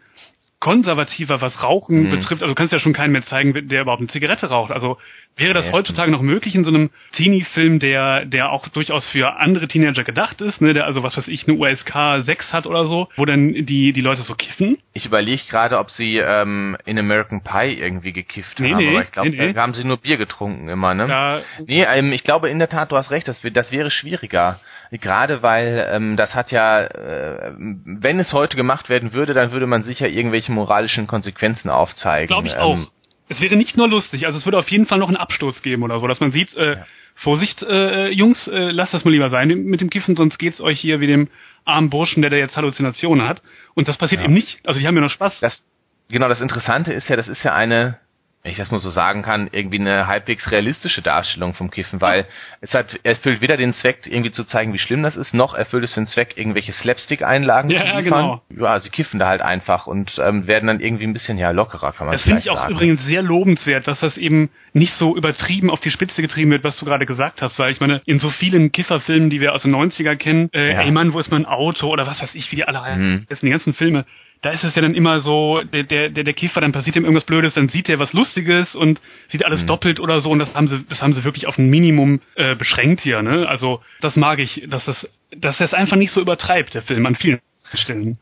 konservativer, 0.66 1.42
was 1.42 1.62
Rauchen 1.62 2.06
mhm. 2.06 2.10
betrifft. 2.10 2.42
Also 2.42 2.48
du 2.48 2.56
kannst 2.56 2.74
ja 2.74 2.80
schon 2.80 2.92
keinen 2.92 3.12
mehr 3.12 3.24
zeigen, 3.26 3.68
der 3.68 3.82
überhaupt 3.82 4.02
eine 4.02 4.10
Zigarette 4.10 4.48
raucht. 4.48 4.72
Also 4.72 4.98
wäre 5.38 5.54
das 5.54 5.68
ja, 5.68 5.74
heutzutage 5.74 6.10
noch 6.10 6.24
möglich 6.24 6.56
in 6.56 6.64
so 6.64 6.72
einem 6.72 6.90
Teenie-Film, 7.12 7.78
der, 7.78 8.26
der 8.26 8.50
auch 8.50 8.68
durchaus 8.70 9.08
für 9.10 9.38
andere 9.38 9.68
Teenager 9.68 10.04
gedacht 10.04 10.42
ist, 10.42 10.62
ne, 10.62 10.74
der 10.74 10.86
also 10.86 11.04
was 11.04 11.16
weiß 11.16 11.28
ich, 11.28 11.48
eine 11.48 11.56
USK 11.56 12.26
6 12.26 12.52
hat 12.52 12.66
oder 12.66 12.88
so, 12.88 13.10
wo 13.16 13.26
dann 13.26 13.54
die, 13.54 13.94
die 13.94 14.02
Leute 14.02 14.24
so 14.24 14.34
kiffen? 14.34 14.80
Ich 14.94 15.06
überlege 15.06 15.44
gerade, 15.48 15.78
ob 15.78 15.92
sie 15.92 16.18
ähm, 16.18 16.76
in 16.86 16.98
American 16.98 17.44
Pie 17.44 17.78
irgendwie 17.80 18.14
gekifft 18.14 18.60
nee, 18.60 18.72
haben, 18.72 18.78
nee, 18.80 18.90
aber 18.90 19.04
ich 19.04 19.12
glaube, 19.12 19.30
nee, 19.30 19.38
nee. 19.38 19.54
da 19.54 19.62
haben 19.62 19.76
sie 19.76 19.84
nur 19.84 19.98
Bier 19.98 20.18
getrunken 20.18 20.68
immer, 20.68 20.96
ne? 20.96 21.08
Ja. 21.08 21.42
Nee, 21.68 21.84
ähm, 21.84 22.12
ich 22.12 22.24
glaube 22.24 22.50
in 22.50 22.58
der 22.58 22.70
Tat, 22.70 22.92
du 22.92 22.98
hast 22.98 23.12
recht, 23.12 23.28
das, 23.28 23.40
das 23.54 23.72
wäre 23.72 23.92
schwieriger. 23.92 24.60
Gerade 24.92 25.44
weil 25.44 25.88
ähm, 25.92 26.18
das 26.18 26.34
hat 26.34 26.52
ja, 26.52 26.84
äh, 26.84 27.54
wenn 27.58 28.20
es 28.20 28.34
heute 28.34 28.56
gemacht 28.56 28.90
werden 28.90 29.14
würde, 29.14 29.34
dann 29.34 29.52
würde 29.52 29.68
man 29.68 29.84
sicher 29.84 30.08
irgendwelche 30.08 30.52
moralischen 30.52 31.08
Konsequenzen 31.08 31.70
aufzeigen. 31.70 32.28
Glaube 32.28 32.48
ich 32.48 32.56
auch. 32.56 32.76
Ähm, 32.76 32.88
es 33.28 33.42
wäre 33.42 33.56
nicht 33.56 33.76
nur 33.76 33.88
lustig, 33.88 34.26
also 34.28 34.38
es 34.38 34.46
würde 34.46 34.60
auf 34.60 34.70
jeden 34.70 34.86
Fall 34.86 35.00
noch 35.00 35.08
einen 35.08 35.18
Abstoß 35.18 35.64
geben 35.64 35.84
oder 35.84 36.00
so, 36.00 36.08
dass 36.08 36.20
man 36.20 36.32
sieht, 36.32 36.54
äh, 36.56 36.76
ja. 36.76 36.86
Vorsicht, 37.16 37.64
äh, 37.64 38.10
Jungs, 38.10 38.48
äh, 38.48 38.72
lasst 38.72 38.94
das 38.94 39.06
mal 39.06 39.12
lieber 39.12 39.30
sein 39.30 39.48
mit 39.48 39.82
dem 39.82 39.90
Kiffen, 39.90 40.16
sonst 40.16 40.38
geht's 40.38 40.62
euch 40.62 40.80
hier 40.80 41.00
wie 41.00 41.08
dem 41.08 41.30
armen 41.64 41.90
Burschen, 41.90 42.22
der 42.22 42.30
da 42.30 42.38
jetzt 42.38 42.56
Halluzinationen 42.56 43.28
hat. 43.28 43.42
Und 43.74 43.88
das 43.88 43.98
passiert 43.98 44.22
ja. 44.22 44.26
eben 44.26 44.34
nicht. 44.34 44.60
Also 44.68 44.80
die 44.80 44.88
haben 44.88 44.96
ja 44.96 45.02
noch 45.02 45.10
Spaß. 45.10 45.40
Das, 45.40 45.66
genau, 46.10 46.28
das 46.28 46.42
Interessante 46.42 46.94
ist 46.94 47.10
ja, 47.10 47.16
das 47.16 47.28
ist 47.28 47.44
ja 47.44 47.54
eine 47.54 47.98
wenn 48.46 48.52
ich 48.52 48.60
das 48.60 48.70
mal 48.70 48.80
so 48.80 48.92
sagen 48.92 49.24
kann, 49.24 49.50
irgendwie 49.52 49.80
eine 49.80 50.06
halbwegs 50.06 50.52
realistische 50.52 51.02
Darstellung 51.02 51.56
vom 51.56 51.72
Kiffen, 51.72 52.00
weil 52.00 52.28
es 52.62 52.76
hat, 52.76 53.00
erfüllt 53.02 53.42
weder 53.42 53.58
den 53.58 53.74
Zweck, 53.74 54.02
irgendwie 54.06 54.30
zu 54.30 54.44
zeigen, 54.44 54.72
wie 54.72 54.78
schlimm 54.78 55.02
das 55.02 55.16
ist, 55.16 55.34
noch 55.34 55.56
erfüllt 55.56 55.84
es 55.84 55.96
den 55.96 56.06
Zweck, 56.06 56.34
irgendwelche 56.36 56.72
Slapstick-Einlagen 56.74 57.72
ja, 57.72 57.80
zu 57.80 57.86
liefern. 57.86 58.04
Genau. 58.04 58.42
Ja, 58.68 58.80
sie 58.82 58.92
kiffen 58.92 59.20
da 59.20 59.30
halt 59.30 59.42
einfach 59.42 59.88
und 59.88 60.22
ähm, 60.24 60.46
werden 60.46 60.68
dann 60.68 60.80
irgendwie 60.80 61.06
ein 61.06 61.14
bisschen 61.14 61.40
ja 61.40 61.50
lockerer, 61.50 61.92
kann 61.94 62.06
man 62.06 62.14
Das 62.14 62.22
finde 62.22 62.38
ich 62.38 62.52
auch 62.52 62.58
sagen. 62.58 62.76
übrigens 62.76 63.04
sehr 63.04 63.24
lobenswert, 63.24 63.88
dass 63.88 64.00
das 64.02 64.16
eben 64.16 64.52
nicht 64.74 64.94
so 64.94 65.18
übertrieben 65.18 65.72
auf 65.72 65.80
die 65.80 65.90
Spitze 65.90 66.22
getrieben 66.22 66.52
wird, 66.52 66.64
was 66.64 66.78
du 66.78 66.86
gerade 66.86 67.08
gesagt 67.08 67.42
hast, 67.42 67.58
weil 67.58 67.72
ich 67.72 67.80
meine, 67.80 68.04
in 68.06 68.20
so 68.20 68.30
vielen 68.30 68.72
Kifferfilmen, 68.72 69.32
die 69.32 69.42
wir 69.42 69.54
aus 69.54 69.64
den 69.64 69.76
90er 69.76 70.18
kennen, 70.18 70.52
äh, 70.54 70.72
ja. 70.72 70.82
ey 70.82 70.92
Mann, 70.92 71.14
wo 71.14 71.20
ist 71.20 71.32
mein 71.32 71.48
Auto 71.48 71.88
oder 71.88 72.06
was 72.06 72.22
weiß 72.22 72.36
ich, 72.36 72.52
wie 72.52 72.58
die 72.58 72.66
alle 72.66 72.84
heißen, 72.84 73.10
mhm. 73.10 73.26
das 73.28 73.40
sind 73.40 73.48
die 73.48 73.54
ganzen 73.54 73.74
Filme, 73.74 74.06
da 74.46 74.52
ist 74.52 74.64
es 74.64 74.76
ja 74.76 74.84
dann 74.84 74.94
immer 74.94 75.22
so, 75.22 75.64
der, 75.64 75.84
der, 75.84 76.10
der 76.10 76.34
Kiffer, 76.36 76.62
dann 76.62 76.72
passiert 76.72 76.96
ihm 76.96 77.04
irgendwas 77.04 77.24
Blödes, 77.24 77.56
dann 77.56 77.68
sieht 77.68 77.90
er 77.90 77.98
was 77.98 78.14
Lustiges 78.14 78.76
und 78.76 79.02
sieht 79.30 79.44
alles 79.44 79.64
mhm. 79.64 79.68
doppelt 79.68 80.00
oder 80.00 80.22
so 80.22 80.30
und 80.30 80.38
das 80.38 80.54
haben 80.54 80.68
sie, 80.68 80.86
das 80.88 81.02
haben 81.02 81.16
sie 81.16 81.24
wirklich 81.24 81.48
auf 81.48 81.58
ein 81.58 81.68
Minimum 81.68 82.22
äh, 82.36 82.56
beschränkt 82.56 83.02
hier, 83.02 83.24
ne? 83.24 83.48
Also 83.50 83.82
das 84.02 84.16
mag 84.16 84.38
ich, 84.38 84.68
dass 84.70 84.86
das, 84.86 85.10
dass 85.36 85.58
das 85.58 85.74
einfach 85.74 85.98
nicht 85.98 86.12
so 86.12 86.22
übertreibt, 86.22 86.76
der 86.76 86.84
Film, 86.84 87.08
an 87.08 87.16
vielen 87.16 87.40
Stellen 87.74 88.20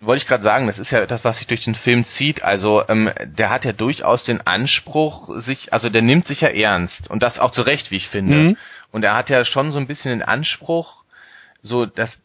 wollte 0.00 0.22
ich 0.22 0.28
gerade 0.28 0.44
sagen, 0.44 0.66
das 0.66 0.78
ist 0.78 0.92
ja 0.92 1.00
etwas, 1.00 1.24
was 1.24 1.38
sich 1.38 1.46
durch 1.46 1.64
den 1.64 1.74
Film 1.74 2.04
zieht. 2.04 2.42
Also 2.42 2.86
ähm, 2.86 3.10
der 3.24 3.48
hat 3.48 3.64
ja 3.64 3.72
durchaus 3.72 4.22
den 4.24 4.46
Anspruch, 4.46 5.30
sich, 5.40 5.72
also 5.72 5.88
der 5.88 6.02
nimmt 6.02 6.26
sich 6.26 6.42
ja 6.42 6.48
ernst 6.48 7.08
und 7.10 7.22
das 7.22 7.38
auch 7.38 7.50
zu 7.50 7.62
Recht, 7.62 7.90
wie 7.90 7.96
ich 7.96 8.06
finde. 8.08 8.36
Mhm. 8.36 8.56
Und 8.92 9.04
er 9.04 9.14
hat 9.14 9.30
ja 9.30 9.44
schon 9.46 9.72
so 9.72 9.78
ein 9.78 9.86
bisschen 9.86 10.10
den 10.10 10.22
Anspruch, 10.22 11.02
so 11.62 11.86
dass 11.86 12.16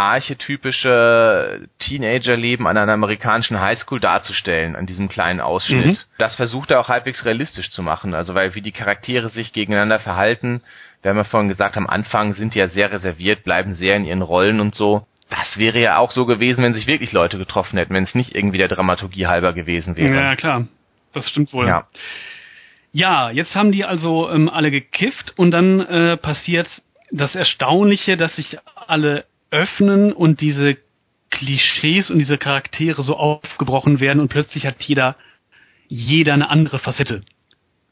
archetypische 0.00 1.68
Teenagerleben 1.78 2.66
an 2.66 2.78
einer 2.78 2.92
amerikanischen 2.92 3.60
Highschool 3.60 4.00
darzustellen, 4.00 4.74
an 4.74 4.86
diesem 4.86 5.08
kleinen 5.08 5.40
Ausschnitt. 5.40 5.86
Mhm. 5.86 5.98
Das 6.18 6.36
versucht 6.36 6.70
er 6.70 6.80
auch 6.80 6.88
halbwegs 6.88 7.24
realistisch 7.24 7.70
zu 7.70 7.82
machen, 7.82 8.14
also 8.14 8.34
weil 8.34 8.54
wie 8.54 8.62
die 8.62 8.72
Charaktere 8.72 9.28
sich 9.28 9.52
gegeneinander 9.52 10.00
verhalten, 10.00 10.62
wir 11.02 11.10
haben 11.10 11.16
ja 11.16 11.24
vorhin 11.24 11.48
gesagt, 11.48 11.76
am 11.76 11.86
Anfang 11.86 12.34
sind 12.34 12.54
die 12.54 12.58
ja 12.58 12.68
sehr 12.68 12.92
reserviert, 12.92 13.44
bleiben 13.44 13.74
sehr 13.74 13.96
in 13.96 14.04
ihren 14.04 14.22
Rollen 14.22 14.60
und 14.60 14.74
so. 14.74 15.06
Das 15.30 15.56
wäre 15.56 15.78
ja 15.78 15.98
auch 15.98 16.10
so 16.10 16.26
gewesen, 16.26 16.62
wenn 16.62 16.74
sich 16.74 16.86
wirklich 16.86 17.12
Leute 17.12 17.38
getroffen 17.38 17.78
hätten, 17.78 17.94
wenn 17.94 18.04
es 18.04 18.14
nicht 18.14 18.34
irgendwie 18.34 18.58
der 18.58 18.68
Dramaturgie 18.68 19.26
halber 19.26 19.52
gewesen 19.52 19.96
wäre. 19.96 20.14
Ja, 20.14 20.36
klar. 20.36 20.66
Das 21.12 21.28
stimmt 21.28 21.52
wohl. 21.52 21.66
Ja, 21.66 21.86
ja 22.92 23.30
jetzt 23.30 23.54
haben 23.54 23.72
die 23.72 23.84
also 23.84 24.30
ähm, 24.30 24.48
alle 24.48 24.70
gekifft 24.70 25.38
und 25.38 25.52
dann 25.52 25.80
äh, 25.80 26.16
passiert 26.16 26.68
das 27.10 27.34
Erstaunliche, 27.34 28.16
dass 28.16 28.34
sich 28.36 28.58
alle 28.86 29.24
öffnen 29.50 30.12
und 30.12 30.40
diese 30.40 30.76
Klischees 31.30 32.10
und 32.10 32.18
diese 32.18 32.38
Charaktere 32.38 33.02
so 33.02 33.16
aufgebrochen 33.16 34.00
werden 34.00 34.20
und 34.20 34.28
plötzlich 34.28 34.66
hat 34.66 34.82
jeder, 34.82 35.16
jeder 35.88 36.34
eine 36.34 36.50
andere 36.50 36.78
Facette. 36.78 37.22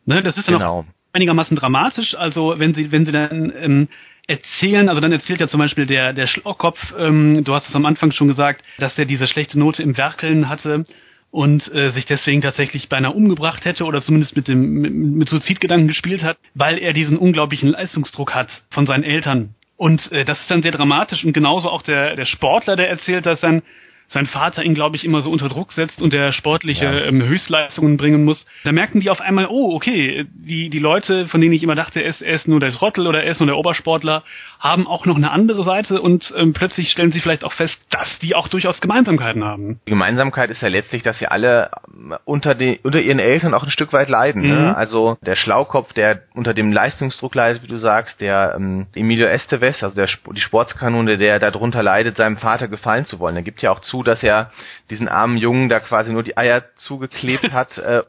Ne, 0.06 0.22
das 0.22 0.36
ist 0.36 0.48
dann 0.48 0.56
genau. 0.58 0.80
auch 0.80 0.84
einigermaßen 1.12 1.56
dramatisch. 1.56 2.14
Also 2.14 2.54
wenn 2.58 2.74
sie, 2.74 2.90
wenn 2.92 3.04
sie 3.04 3.12
dann 3.12 3.52
ähm, 3.56 3.88
erzählen, 4.26 4.88
also 4.88 5.00
dann 5.00 5.12
erzählt 5.12 5.40
ja 5.40 5.48
zum 5.48 5.60
Beispiel 5.60 5.86
der, 5.86 6.12
der 6.12 6.26
Schlauchkopf, 6.26 6.78
ähm, 6.98 7.44
du 7.44 7.54
hast 7.54 7.68
es 7.68 7.74
am 7.74 7.86
Anfang 7.86 8.12
schon 8.12 8.28
gesagt, 8.28 8.62
dass 8.78 8.94
der 8.94 9.04
diese 9.04 9.26
schlechte 9.26 9.58
Note 9.58 9.82
im 9.82 9.96
Werkeln 9.96 10.48
hatte 10.48 10.84
und 11.30 11.72
äh, 11.74 11.90
sich 11.90 12.06
deswegen 12.06 12.40
tatsächlich 12.40 12.88
beinahe 12.88 13.12
umgebracht 13.12 13.64
hätte 13.64 13.84
oder 13.84 14.02
zumindest 14.02 14.36
mit 14.36 14.48
dem 14.48 14.60
mit, 14.74 14.92
mit 14.92 15.28
Suizidgedanken 15.28 15.88
gespielt 15.88 16.22
hat, 16.22 16.38
weil 16.54 16.78
er 16.78 16.92
diesen 16.92 17.18
unglaublichen 17.18 17.68
Leistungsdruck 17.68 18.34
hat 18.34 18.48
von 18.70 18.86
seinen 18.86 19.04
Eltern 19.04 19.54
und 19.78 20.10
äh, 20.12 20.24
das 20.24 20.40
ist 20.40 20.50
dann 20.50 20.60
sehr 20.60 20.72
dramatisch. 20.72 21.24
Und 21.24 21.32
genauso 21.32 21.70
auch 21.70 21.82
der, 21.82 22.16
der 22.16 22.26
Sportler, 22.26 22.76
der 22.76 22.90
erzählt, 22.90 23.24
dass 23.24 23.40
dann 23.40 23.62
sein 24.10 24.26
Vater 24.26 24.64
ihn, 24.64 24.74
glaube 24.74 24.96
ich, 24.96 25.04
immer 25.04 25.20
so 25.20 25.30
unter 25.30 25.48
Druck 25.48 25.72
setzt 25.72 26.00
und 26.00 26.12
der 26.12 26.32
sportliche 26.32 26.84
ja. 26.84 27.04
ähm, 27.04 27.22
Höchstleistungen 27.22 27.98
bringen 27.98 28.24
muss. 28.24 28.44
Da 28.64 28.72
merken 28.72 29.00
die 29.00 29.10
auf 29.10 29.20
einmal, 29.20 29.46
oh, 29.50 29.74
okay, 29.74 30.26
die, 30.32 30.70
die 30.70 30.78
Leute, 30.78 31.26
von 31.28 31.40
denen 31.40 31.52
ich 31.52 31.62
immer 31.62 31.74
dachte, 31.74 32.00
er 32.00 32.08
ist, 32.08 32.22
er 32.22 32.34
ist 32.34 32.48
nur 32.48 32.58
der 32.58 32.72
Trottel 32.72 33.06
oder 33.06 33.22
er 33.22 33.32
ist 33.32 33.40
nur 33.40 33.46
der 33.46 33.56
Obersportler, 33.56 34.22
haben 34.58 34.86
auch 34.86 35.04
noch 35.04 35.16
eine 35.16 35.30
andere 35.30 35.62
Seite 35.62 36.00
und 36.00 36.32
ähm, 36.36 36.52
plötzlich 36.52 36.90
stellen 36.90 37.12
sie 37.12 37.20
vielleicht 37.20 37.44
auch 37.44 37.52
fest, 37.52 37.78
dass 37.90 38.18
die 38.20 38.34
auch 38.34 38.48
durchaus 38.48 38.80
Gemeinsamkeiten 38.80 39.44
haben. 39.44 39.80
Die 39.86 39.90
Gemeinsamkeit 39.90 40.50
ist 40.50 40.62
ja 40.62 40.68
letztlich, 40.68 41.02
dass 41.02 41.18
sie 41.18 41.26
alle 41.26 41.70
ähm, 41.86 42.14
unter, 42.24 42.54
den, 42.54 42.78
unter 42.82 43.00
ihren 43.00 43.18
Eltern 43.18 43.52
auch 43.52 43.62
ein 43.62 43.70
Stück 43.70 43.92
weit 43.92 44.08
leiden. 44.08 44.42
Ne? 44.42 44.48
Mhm. 44.48 44.62
Ne? 44.62 44.76
Also 44.76 45.18
der 45.20 45.36
Schlaukopf, 45.36 45.92
der 45.92 46.22
unter 46.34 46.54
dem 46.54 46.72
Leistungsdruck 46.72 47.34
leidet, 47.34 47.62
wie 47.62 47.68
du 47.68 47.76
sagst, 47.76 48.20
der 48.20 48.54
ähm, 48.56 48.86
Emilio 48.94 49.26
Estevez, 49.26 49.82
also 49.82 49.94
der, 49.94 50.08
die 50.34 50.40
Sportskanone, 50.40 51.18
der 51.18 51.38
darunter 51.38 51.82
leidet, 51.82 52.16
seinem 52.16 52.38
Vater 52.38 52.68
gefallen 52.68 53.04
zu 53.04 53.18
wollen. 53.18 53.36
Er 53.36 53.42
gibt 53.42 53.62
ja 53.62 53.70
auch 53.70 53.80
zu, 53.80 53.97
dass 54.02 54.22
er 54.22 54.50
diesen 54.90 55.08
armen 55.08 55.36
Jungen 55.36 55.68
da 55.68 55.80
quasi 55.80 56.12
nur 56.12 56.22
die 56.22 56.36
Eier 56.36 56.64
zugeklebt 56.76 57.52
hat, 57.52 57.76
äh, 57.78 58.02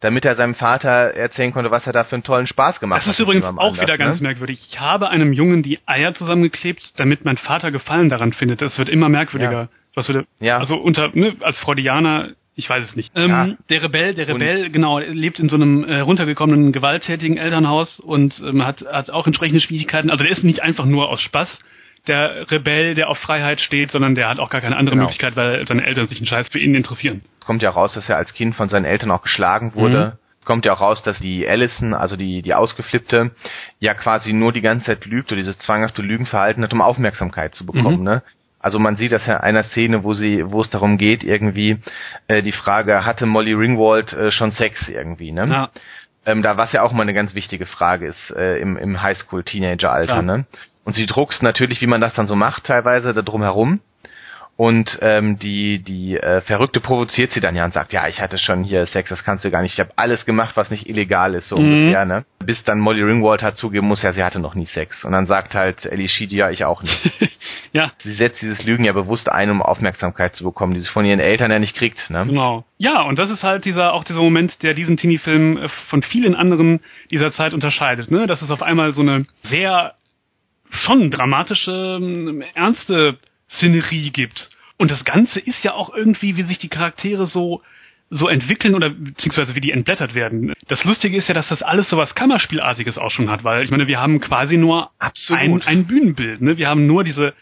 damit 0.00 0.24
er 0.24 0.34
seinem 0.34 0.54
Vater 0.54 0.88
erzählen 0.88 1.52
konnte, 1.52 1.70
was 1.70 1.86
er 1.86 1.92
da 1.92 2.04
für 2.04 2.16
einen 2.16 2.24
tollen 2.24 2.46
Spaß 2.46 2.80
gemacht 2.80 3.02
hat. 3.02 3.08
Das 3.08 3.14
ist 3.14 3.20
übrigens 3.20 3.44
auch 3.44 3.56
anders, 3.56 3.80
wieder 3.80 3.96
ganz 3.96 4.20
ne? 4.20 4.28
merkwürdig. 4.28 4.60
Ich 4.68 4.80
habe 4.80 5.08
einem 5.10 5.32
Jungen 5.32 5.62
die 5.62 5.78
Eier 5.86 6.12
zusammengeklebt, 6.14 6.98
damit 6.98 7.24
mein 7.24 7.36
Vater 7.36 7.70
Gefallen 7.70 8.08
daran 8.08 8.32
findet. 8.32 8.60
Das 8.60 8.76
wird 8.78 8.88
immer 8.88 9.08
merkwürdiger. 9.08 9.68
Ja. 9.94 10.08
Würde, 10.08 10.26
ja. 10.40 10.58
also 10.58 10.76
unter, 10.76 11.10
ne, 11.14 11.36
als 11.40 11.58
Freudianer 11.60 12.30
ich 12.54 12.68
weiß 12.68 12.84
es 12.84 12.96
nicht. 12.96 13.12
Ähm, 13.16 13.30
ja. 13.30 13.48
Der 13.70 13.82
Rebell, 13.82 14.14
der 14.14 14.28
Rebell, 14.28 14.66
und 14.66 14.72
genau, 14.72 14.98
lebt 14.98 15.38
in 15.38 15.48
so 15.48 15.56
einem 15.56 15.84
äh, 15.84 16.00
runtergekommenen, 16.00 16.72
gewalttätigen 16.72 17.38
Elternhaus 17.38 17.98
und 17.98 18.38
ähm, 18.46 18.64
hat, 18.64 18.84
hat 18.84 19.10
auch 19.10 19.26
entsprechende 19.26 19.60
Schwierigkeiten. 19.60 20.10
Also 20.10 20.22
der 20.22 20.32
ist 20.32 20.44
nicht 20.44 20.62
einfach 20.62 20.84
nur 20.84 21.08
aus 21.08 21.20
Spaß 21.22 21.48
der 22.06 22.50
Rebell, 22.50 22.94
der 22.94 23.08
auf 23.08 23.18
Freiheit 23.18 23.60
steht, 23.60 23.90
sondern 23.90 24.14
der 24.14 24.28
hat 24.28 24.38
auch 24.38 24.50
gar 24.50 24.60
keine 24.60 24.76
andere 24.76 24.94
genau. 24.94 25.04
Möglichkeit, 25.04 25.36
weil 25.36 25.66
seine 25.66 25.84
Eltern 25.86 26.08
sich 26.08 26.18
einen 26.18 26.26
Scheiß 26.26 26.48
für 26.50 26.58
ihn 26.58 26.74
interessieren. 26.74 27.22
Es 27.40 27.46
kommt 27.46 27.62
ja 27.62 27.70
raus, 27.70 27.94
dass 27.94 28.08
er 28.08 28.16
als 28.16 28.34
Kind 28.34 28.54
von 28.54 28.68
seinen 28.68 28.84
Eltern 28.84 29.10
auch 29.10 29.22
geschlagen 29.22 29.74
wurde. 29.74 30.06
Mhm. 30.06 30.12
Es 30.40 30.46
kommt 30.46 30.64
ja 30.64 30.72
auch 30.72 30.80
raus, 30.80 31.02
dass 31.04 31.20
die 31.20 31.46
Allison, 31.46 31.94
also 31.94 32.16
die, 32.16 32.42
die 32.42 32.54
Ausgeflippte, 32.54 33.30
ja 33.78 33.94
quasi 33.94 34.32
nur 34.32 34.52
die 34.52 34.60
ganze 34.60 34.86
Zeit 34.86 35.06
lügt 35.06 35.30
oder 35.30 35.40
dieses 35.40 35.58
zwanghafte 35.58 36.02
Lügenverhalten 36.02 36.64
hat, 36.64 36.72
um 36.72 36.82
Aufmerksamkeit 36.82 37.54
zu 37.54 37.64
bekommen, 37.64 37.98
mhm. 37.98 38.04
ne? 38.04 38.22
Also 38.58 38.78
man 38.78 38.94
sieht 38.94 39.10
das 39.10 39.26
ja 39.26 39.34
in 39.34 39.40
einer 39.40 39.64
Szene, 39.64 40.04
wo 40.04 40.14
sie, 40.14 40.44
wo 40.52 40.60
es 40.60 40.70
darum 40.70 40.96
geht, 40.96 41.24
irgendwie 41.24 41.78
äh, 42.28 42.42
die 42.42 42.52
Frage, 42.52 43.04
hatte 43.04 43.26
Molly 43.26 43.52
Ringwald 43.52 44.12
äh, 44.12 44.30
schon 44.30 44.52
Sex 44.52 44.88
irgendwie, 44.88 45.32
ne? 45.32 45.48
Ja. 45.48 45.70
Ähm, 46.24 46.42
da 46.42 46.56
was 46.56 46.70
ja 46.72 46.82
auch 46.82 46.92
mal 46.92 47.02
eine 47.02 47.14
ganz 47.14 47.34
wichtige 47.34 47.66
Frage 47.66 48.06
ist 48.06 48.30
äh, 48.36 48.58
im, 48.58 48.76
im 48.76 49.02
Highschool-Teenager-Alter, 49.02 50.22
ne? 50.22 50.46
Und 50.84 50.94
sie 50.94 51.06
druckst 51.06 51.42
natürlich, 51.42 51.80
wie 51.80 51.86
man 51.86 52.00
das 52.00 52.14
dann 52.14 52.26
so 52.26 52.36
macht, 52.36 52.64
teilweise 52.64 53.14
da 53.14 53.22
drum 53.22 53.42
herum. 53.42 53.80
Und 54.56 54.98
ähm, 55.00 55.38
die 55.38 55.82
die 55.82 56.16
äh, 56.16 56.42
Verrückte 56.42 56.80
provoziert 56.80 57.32
sie 57.32 57.40
dann 57.40 57.56
ja 57.56 57.64
und 57.64 57.72
sagt, 57.72 57.92
ja, 57.92 58.06
ich 58.06 58.20
hatte 58.20 58.36
schon 58.36 58.64
hier 58.64 58.86
Sex, 58.86 59.08
das 59.08 59.24
kannst 59.24 59.44
du 59.44 59.50
gar 59.50 59.62
nicht. 59.62 59.72
Ich 59.72 59.80
habe 59.80 59.92
alles 59.96 60.26
gemacht, 60.26 60.56
was 60.56 60.70
nicht 60.70 60.88
illegal 60.88 61.34
ist, 61.34 61.48
so 61.48 61.56
mhm. 61.56 61.64
ungefähr. 61.64 62.04
Ne? 62.04 62.24
bis 62.42 62.62
dann 62.64 62.80
Molly 62.80 63.02
Ringwald 63.02 63.42
hat 63.42 63.56
zugeben 63.56 63.86
muss, 63.86 64.02
ja, 64.02 64.12
sie 64.12 64.22
hatte 64.22 64.38
noch 64.38 64.54
nie 64.54 64.66
Sex. 64.66 65.04
Und 65.04 65.12
dann 65.12 65.26
sagt 65.26 65.54
halt 65.54 65.86
Ellie 65.86 66.08
Sheedy, 66.08 66.36
ja, 66.36 66.50
ich 66.50 66.64
auch 66.64 66.82
nicht. 66.82 67.12
ja. 67.72 67.92
Sie 68.02 68.14
setzt 68.14 68.42
dieses 68.42 68.64
Lügen 68.64 68.84
ja 68.84 68.92
bewusst 68.92 69.30
ein, 69.30 69.50
um 69.50 69.62
Aufmerksamkeit 69.62 70.34
zu 70.34 70.44
bekommen, 70.44 70.74
die 70.74 70.80
sie 70.80 70.88
von 70.88 71.04
ihren 71.04 71.20
Eltern 71.20 71.50
ja 71.50 71.58
nicht 71.58 71.76
kriegt. 71.76 72.10
Ne? 72.10 72.26
Genau. 72.26 72.64
Ja, 72.78 73.02
und 73.02 73.18
das 73.18 73.30
ist 73.30 73.42
halt 73.42 73.64
dieser 73.64 73.92
auch 73.92 74.04
dieser 74.04 74.20
Moment, 74.20 74.62
der 74.62 74.74
diesen 74.74 74.96
Teenie-Film 74.96 75.56
äh, 75.56 75.68
von 75.88 76.02
vielen 76.02 76.34
anderen 76.34 76.80
dieser 77.10 77.32
Zeit 77.32 77.54
unterscheidet. 77.54 78.10
Ne? 78.10 78.26
Dass 78.26 78.42
es 78.42 78.50
auf 78.50 78.62
einmal 78.62 78.92
so 78.92 79.02
eine 79.02 79.26
sehr 79.44 79.94
schon 80.72 81.10
dramatische, 81.10 81.98
ähm, 82.00 82.42
ernste 82.54 83.18
Szenerie 83.56 84.10
gibt. 84.10 84.50
Und 84.78 84.90
das 84.90 85.04
Ganze 85.04 85.38
ist 85.38 85.62
ja 85.62 85.74
auch 85.74 85.94
irgendwie, 85.94 86.36
wie 86.36 86.42
sich 86.42 86.58
die 86.58 86.68
Charaktere 86.68 87.26
so 87.26 87.62
so 88.14 88.28
entwickeln 88.28 88.74
oder 88.74 88.90
beziehungsweise 88.90 89.54
wie 89.54 89.62
die 89.62 89.70
entblättert 89.70 90.14
werden. 90.14 90.52
Das 90.68 90.84
Lustige 90.84 91.16
ist 91.16 91.28
ja, 91.28 91.34
dass 91.34 91.48
das 91.48 91.62
alles 91.62 91.88
so 91.88 91.96
was 91.96 92.14
Kammerspielartiges 92.14 92.98
auch 92.98 93.10
schon 93.10 93.30
hat, 93.30 93.42
weil 93.42 93.64
ich 93.64 93.70
meine, 93.70 93.86
wir 93.86 94.00
haben 94.00 94.20
quasi 94.20 94.58
nur 94.58 94.90
ein, 95.30 95.62
ein 95.62 95.86
Bühnenbild. 95.86 96.42
Ne? 96.42 96.58
Wir 96.58 96.68
haben 96.68 96.86
nur 96.86 97.04
diese, 97.04 97.32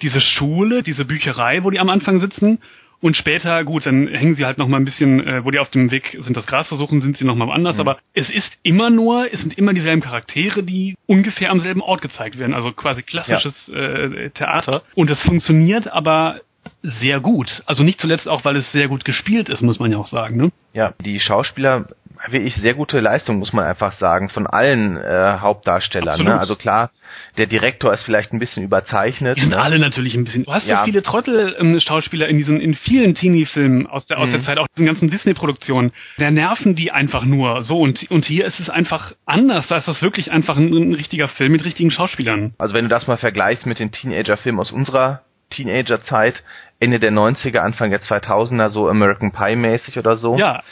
diese 0.00 0.20
Schule, 0.20 0.84
diese 0.84 1.04
Bücherei, 1.04 1.64
wo 1.64 1.70
die 1.70 1.80
am 1.80 1.88
Anfang 1.88 2.20
sitzen 2.20 2.60
und 3.02 3.16
später, 3.16 3.64
gut, 3.64 3.84
dann 3.84 4.06
hängen 4.06 4.36
sie 4.36 4.46
halt 4.46 4.58
noch 4.58 4.68
mal 4.68 4.76
ein 4.76 4.84
bisschen, 4.84 5.26
äh, 5.26 5.44
wo 5.44 5.50
die 5.50 5.58
auf 5.58 5.70
dem 5.70 5.90
Weg 5.90 6.16
sind, 6.20 6.36
das 6.36 6.46
Gras 6.46 6.68
versuchen, 6.68 7.02
sind 7.02 7.18
sie 7.18 7.24
noch 7.24 7.34
mal 7.34 7.48
woanders. 7.48 7.74
Mhm. 7.74 7.80
Aber 7.80 7.98
es 8.14 8.30
ist 8.30 8.56
immer 8.62 8.90
nur, 8.90 9.32
es 9.32 9.40
sind 9.40 9.58
immer 9.58 9.74
dieselben 9.74 10.00
Charaktere, 10.00 10.62
die 10.62 10.94
ungefähr 11.06 11.50
am 11.50 11.58
selben 11.60 11.82
Ort 11.82 12.00
gezeigt 12.00 12.38
werden. 12.38 12.54
Also 12.54 12.72
quasi 12.72 13.02
klassisches 13.02 13.54
ja. 13.66 13.74
äh, 13.74 14.30
Theater. 14.30 14.82
Und 14.94 15.10
es 15.10 15.20
funktioniert 15.22 15.92
aber 15.92 16.40
sehr 16.82 17.18
gut. 17.18 17.64
Also 17.66 17.82
nicht 17.82 18.00
zuletzt 18.00 18.28
auch, 18.28 18.44
weil 18.44 18.54
es 18.54 18.70
sehr 18.70 18.86
gut 18.86 19.04
gespielt 19.04 19.48
ist, 19.48 19.62
muss 19.62 19.80
man 19.80 19.90
ja 19.90 19.98
auch 19.98 20.06
sagen. 20.06 20.36
Ne? 20.36 20.52
Ja, 20.72 20.94
die 21.04 21.18
Schauspieler 21.18 21.86
wirklich 22.28 22.54
sehr 22.54 22.74
gute 22.74 23.00
Leistung, 23.00 23.40
muss 23.40 23.52
man 23.52 23.64
einfach 23.64 23.94
sagen, 23.94 24.28
von 24.28 24.46
allen 24.46 24.96
äh, 24.96 25.38
Hauptdarstellern. 25.40 26.22
Ne? 26.22 26.38
Also 26.38 26.54
klar, 26.54 26.90
der 27.36 27.46
Direktor 27.46 27.92
ist 27.94 28.04
vielleicht 28.04 28.32
ein 28.32 28.38
bisschen 28.38 28.62
überzeichnet. 28.62 29.36
Die 29.36 29.40
sind 29.40 29.50
ne? 29.50 29.60
alle 29.60 29.78
natürlich 29.78 30.14
ein 30.14 30.24
bisschen. 30.24 30.44
Du 30.44 30.52
hast 30.52 30.66
ja, 30.66 30.80
so 30.80 30.84
viele 30.84 31.02
Trottel-Schauspieler 31.02 32.28
in 32.28 32.36
diesen, 32.36 32.60
in 32.60 32.74
vielen 32.74 33.14
Teenie-Filmen 33.14 33.86
aus 33.86 34.06
der, 34.06 34.18
aus 34.18 34.28
mhm. 34.28 34.32
der 34.32 34.42
Zeit, 34.42 34.58
auch 34.58 34.66
in 34.76 34.84
den 34.84 34.86
ganzen 34.86 35.10
Disney-Produktionen. 35.10 35.92
Da 36.18 36.30
nerven 36.30 36.74
die 36.74 36.90
einfach 36.90 37.24
nur 37.24 37.62
so 37.62 37.80
und, 37.80 38.10
und 38.10 38.24
hier 38.24 38.44
ist 38.44 38.60
es 38.60 38.68
einfach 38.68 39.12
anders. 39.26 39.66
Da 39.68 39.78
ist 39.78 39.88
das 39.88 40.02
wirklich 40.02 40.30
einfach 40.30 40.56
ein, 40.56 40.72
ein 40.72 40.94
richtiger 40.94 41.28
Film 41.28 41.52
mit 41.52 41.64
richtigen 41.64 41.90
Schauspielern. 41.90 42.54
Also 42.58 42.74
wenn 42.74 42.84
du 42.84 42.88
das 42.88 43.06
mal 43.06 43.16
vergleichst 43.16 43.66
mit 43.66 43.78
den 43.78 43.92
Teenager-Filmen 43.92 44.60
aus 44.60 44.72
unserer 44.72 45.22
Teenager-Zeit, 45.50 46.42
Ende 46.82 46.98
der 46.98 47.12
90er, 47.12 47.58
Anfang 47.58 47.90
der 47.90 48.02
2000er, 48.02 48.68
so 48.70 48.88
American 48.88 49.30
Pie 49.30 49.54
mäßig 49.54 49.98
oder 49.98 50.16
so. 50.16 50.36
Ja. 50.36 50.62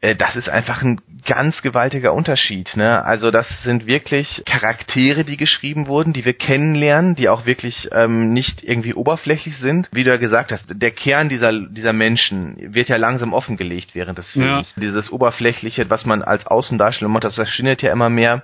Äh, 0.00 0.16
das 0.16 0.36
ist 0.36 0.48
einfach 0.48 0.82
ein 0.82 1.00
ganz 1.26 1.60
gewaltiger 1.62 2.14
Unterschied. 2.14 2.74
Ne? 2.76 3.04
Also 3.04 3.30
das 3.30 3.46
sind 3.62 3.86
wirklich 3.86 4.42
Charaktere, 4.46 5.24
die 5.24 5.36
geschrieben 5.36 5.86
wurden, 5.86 6.12
die 6.12 6.24
wir 6.24 6.32
kennenlernen, 6.32 7.14
die 7.14 7.28
auch 7.28 7.46
wirklich 7.46 7.88
ähm, 7.92 8.32
nicht 8.32 8.62
irgendwie 8.64 8.94
oberflächlich 8.94 9.56
sind. 9.58 9.88
Wie 9.92 10.04
du 10.04 10.10
ja 10.10 10.16
gesagt 10.16 10.52
hast, 10.52 10.64
der 10.68 10.90
Kern 10.90 11.28
dieser, 11.28 11.52
dieser 11.52 11.92
Menschen 11.92 12.56
wird 12.74 12.88
ja 12.88 12.96
langsam 12.96 13.32
offengelegt 13.32 13.94
während 13.94 14.18
des 14.18 14.30
Films. 14.30 14.72
Ja. 14.76 14.80
Dieses 14.80 15.12
Oberflächliche, 15.12 15.90
was 15.90 16.06
man 16.06 16.22
als 16.22 16.46
Außendarstellung 16.46 17.12
macht, 17.12 17.24
das 17.24 17.34
verschwindet 17.34 17.82
ja 17.82 17.92
immer 17.92 18.08
mehr 18.08 18.42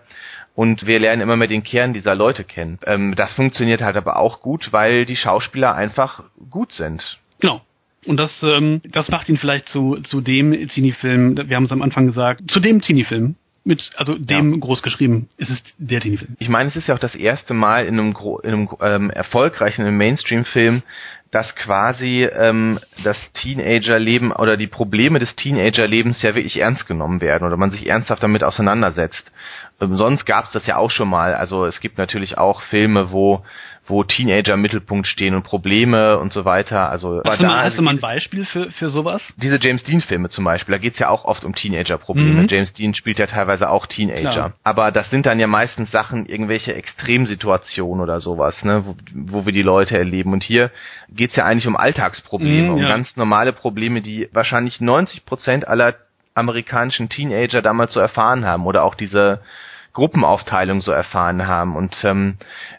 und 0.54 0.86
wir 0.86 0.98
lernen 0.98 1.22
immer 1.22 1.36
mehr 1.36 1.48
den 1.48 1.62
Kern 1.62 1.92
dieser 1.92 2.14
Leute 2.14 2.44
kennen. 2.44 2.78
Ähm, 2.84 3.14
das 3.16 3.34
funktioniert 3.34 3.82
halt 3.82 3.96
aber 3.96 4.16
auch 4.16 4.40
gut, 4.40 4.72
weil 4.72 5.06
die 5.06 5.16
Schauspieler 5.16 5.74
einfach 5.74 6.22
gut 6.50 6.72
sind. 6.72 7.18
Genau. 7.40 7.62
Und 8.06 8.18
das, 8.18 8.30
ähm, 8.42 8.80
das 8.84 9.08
macht 9.10 9.28
ihn 9.28 9.36
vielleicht 9.36 9.68
zu, 9.68 9.96
zu 10.02 10.20
dem 10.20 10.52
Teenie-Film, 10.68 11.36
wir 11.48 11.56
haben 11.56 11.64
es 11.64 11.72
am 11.72 11.82
Anfang 11.82 12.06
gesagt, 12.06 12.42
zu 12.48 12.60
dem 12.60 12.80
Teenie-Film. 12.80 13.36
Mit, 13.64 13.90
also 13.96 14.16
dem 14.16 14.52
ja. 14.52 14.58
groß 14.60 14.80
geschrieben, 14.80 15.28
ist 15.38 15.50
es 15.50 15.60
der 15.76 16.00
Teenie-Film. 16.00 16.36
Ich 16.38 16.48
meine, 16.48 16.68
es 16.68 16.76
ist 16.76 16.86
ja 16.86 16.94
auch 16.94 17.00
das 17.00 17.16
erste 17.16 17.52
Mal 17.52 17.86
in 17.86 17.98
einem, 17.98 18.16
in 18.44 18.52
einem 18.52 18.68
ähm, 18.80 19.10
erfolgreichen 19.10 19.96
Mainstream-Film, 19.96 20.82
dass 21.32 21.52
quasi 21.56 22.22
ähm, 22.24 22.78
das 23.02 23.18
Teenager-Leben 23.34 24.30
oder 24.30 24.56
die 24.56 24.68
Probleme 24.68 25.18
des 25.18 25.34
Teenager-Lebens 25.34 26.22
ja 26.22 26.36
wirklich 26.36 26.60
ernst 26.60 26.86
genommen 26.86 27.20
werden 27.20 27.44
oder 27.44 27.56
man 27.56 27.72
sich 27.72 27.88
ernsthaft 27.88 28.22
damit 28.22 28.44
auseinandersetzt. 28.44 29.32
Ähm, 29.80 29.96
sonst 29.96 30.24
gab 30.24 30.46
es 30.46 30.52
das 30.52 30.66
ja 30.66 30.76
auch 30.76 30.90
schon 30.90 31.08
mal. 31.08 31.34
Also 31.34 31.66
es 31.66 31.80
gibt 31.80 31.98
natürlich 31.98 32.38
auch 32.38 32.62
Filme, 32.62 33.10
wo 33.10 33.44
wo 33.88 34.02
Teenager 34.04 34.54
im 34.54 34.62
Mittelpunkt 34.62 35.06
stehen 35.06 35.34
und 35.34 35.42
Probleme 35.42 36.18
und 36.18 36.32
so 36.32 36.44
weiter. 36.44 36.90
Also 36.90 37.22
hast, 37.24 37.40
du 37.40 37.46
mal, 37.46 37.64
hast 37.64 37.78
du 37.78 37.82
mal 37.82 37.92
ein 37.92 38.00
Beispiel 38.00 38.44
für, 38.44 38.70
für 38.72 38.90
sowas? 38.90 39.22
Diese 39.36 39.58
James 39.60 39.84
Dean-Filme 39.84 40.28
zum 40.28 40.44
Beispiel, 40.44 40.72
da 40.72 40.78
geht's 40.78 40.98
ja 40.98 41.08
auch 41.08 41.24
oft 41.24 41.44
um 41.44 41.54
Teenager-Probleme. 41.54 42.42
Mhm. 42.42 42.48
James 42.48 42.72
Dean 42.74 42.94
spielt 42.94 43.18
ja 43.18 43.26
teilweise 43.26 43.70
auch 43.70 43.86
Teenager. 43.86 44.30
Klar. 44.30 44.52
Aber 44.64 44.90
das 44.90 45.08
sind 45.10 45.26
dann 45.26 45.38
ja 45.38 45.46
meistens 45.46 45.90
Sachen, 45.90 46.26
irgendwelche 46.26 46.74
Extremsituationen 46.74 48.02
oder 48.02 48.20
sowas, 48.20 48.62
ne, 48.64 48.84
wo, 48.84 48.96
wo 49.14 49.46
wir 49.46 49.52
die 49.52 49.62
Leute 49.62 49.96
erleben. 49.96 50.32
Und 50.32 50.42
hier 50.42 50.70
geht's 51.08 51.36
ja 51.36 51.44
eigentlich 51.44 51.66
um 51.66 51.76
Alltagsprobleme, 51.76 52.72
mhm, 52.72 52.78
ja. 52.78 52.84
um 52.84 52.88
ganz 52.88 53.16
normale 53.16 53.52
Probleme, 53.52 54.00
die 54.00 54.28
wahrscheinlich 54.32 54.80
90 54.80 55.24
Prozent 55.24 55.68
aller 55.68 55.94
amerikanischen 56.34 57.08
Teenager 57.08 57.62
damals 57.62 57.94
so 57.94 58.00
erfahren 58.00 58.44
haben 58.44 58.66
oder 58.66 58.84
auch 58.84 58.94
diese 58.94 59.40
Gruppenaufteilung 59.96 60.82
so 60.82 60.92
erfahren 60.92 61.46
haben. 61.46 61.74
Und 61.74 61.96
ähm, 62.04 62.36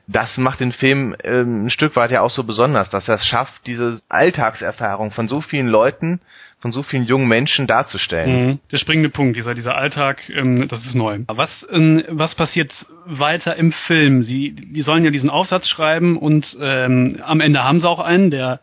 das 0.07 0.37
macht 0.37 0.59
den 0.59 0.71
Film 0.71 1.15
ähm, 1.23 1.65
ein 1.65 1.69
Stück 1.71 1.95
weit 1.95 2.11
ja 2.11 2.21
auch 2.21 2.29
so 2.29 2.43
besonders, 2.43 2.89
dass 2.91 3.07
er 3.07 3.15
es 3.15 3.25
schafft, 3.25 3.65
diese 3.65 4.01
Alltagserfahrung 4.07 5.09
von 5.09 5.27
so 5.27 5.41
vielen 5.41 5.67
Leuten, 5.67 6.21
von 6.59 6.71
so 6.71 6.83
vielen 6.83 7.05
jungen 7.05 7.27
Menschen 7.27 7.65
darzustellen. 7.65 8.47
Mhm. 8.47 8.59
Der 8.71 8.77
springende 8.77 9.09
Punkt, 9.09 9.35
dieser, 9.35 9.55
dieser 9.55 9.75
Alltag, 9.75 10.29
ähm, 10.29 10.67
das 10.67 10.85
ist 10.85 10.93
neu. 10.93 11.19
Was, 11.27 11.49
ähm, 11.71 12.03
was 12.09 12.35
passiert 12.35 12.71
weiter 13.05 13.55
im 13.55 13.71
Film? 13.71 14.21
Sie, 14.21 14.51
die 14.51 14.81
sollen 14.83 15.03
ja 15.03 15.09
diesen 15.09 15.31
Aufsatz 15.31 15.67
schreiben 15.67 16.17
und 16.17 16.55
ähm, 16.61 17.19
am 17.23 17.41
Ende 17.41 17.63
haben 17.63 17.79
sie 17.79 17.89
auch 17.89 17.99
einen, 17.99 18.29
der 18.29 18.59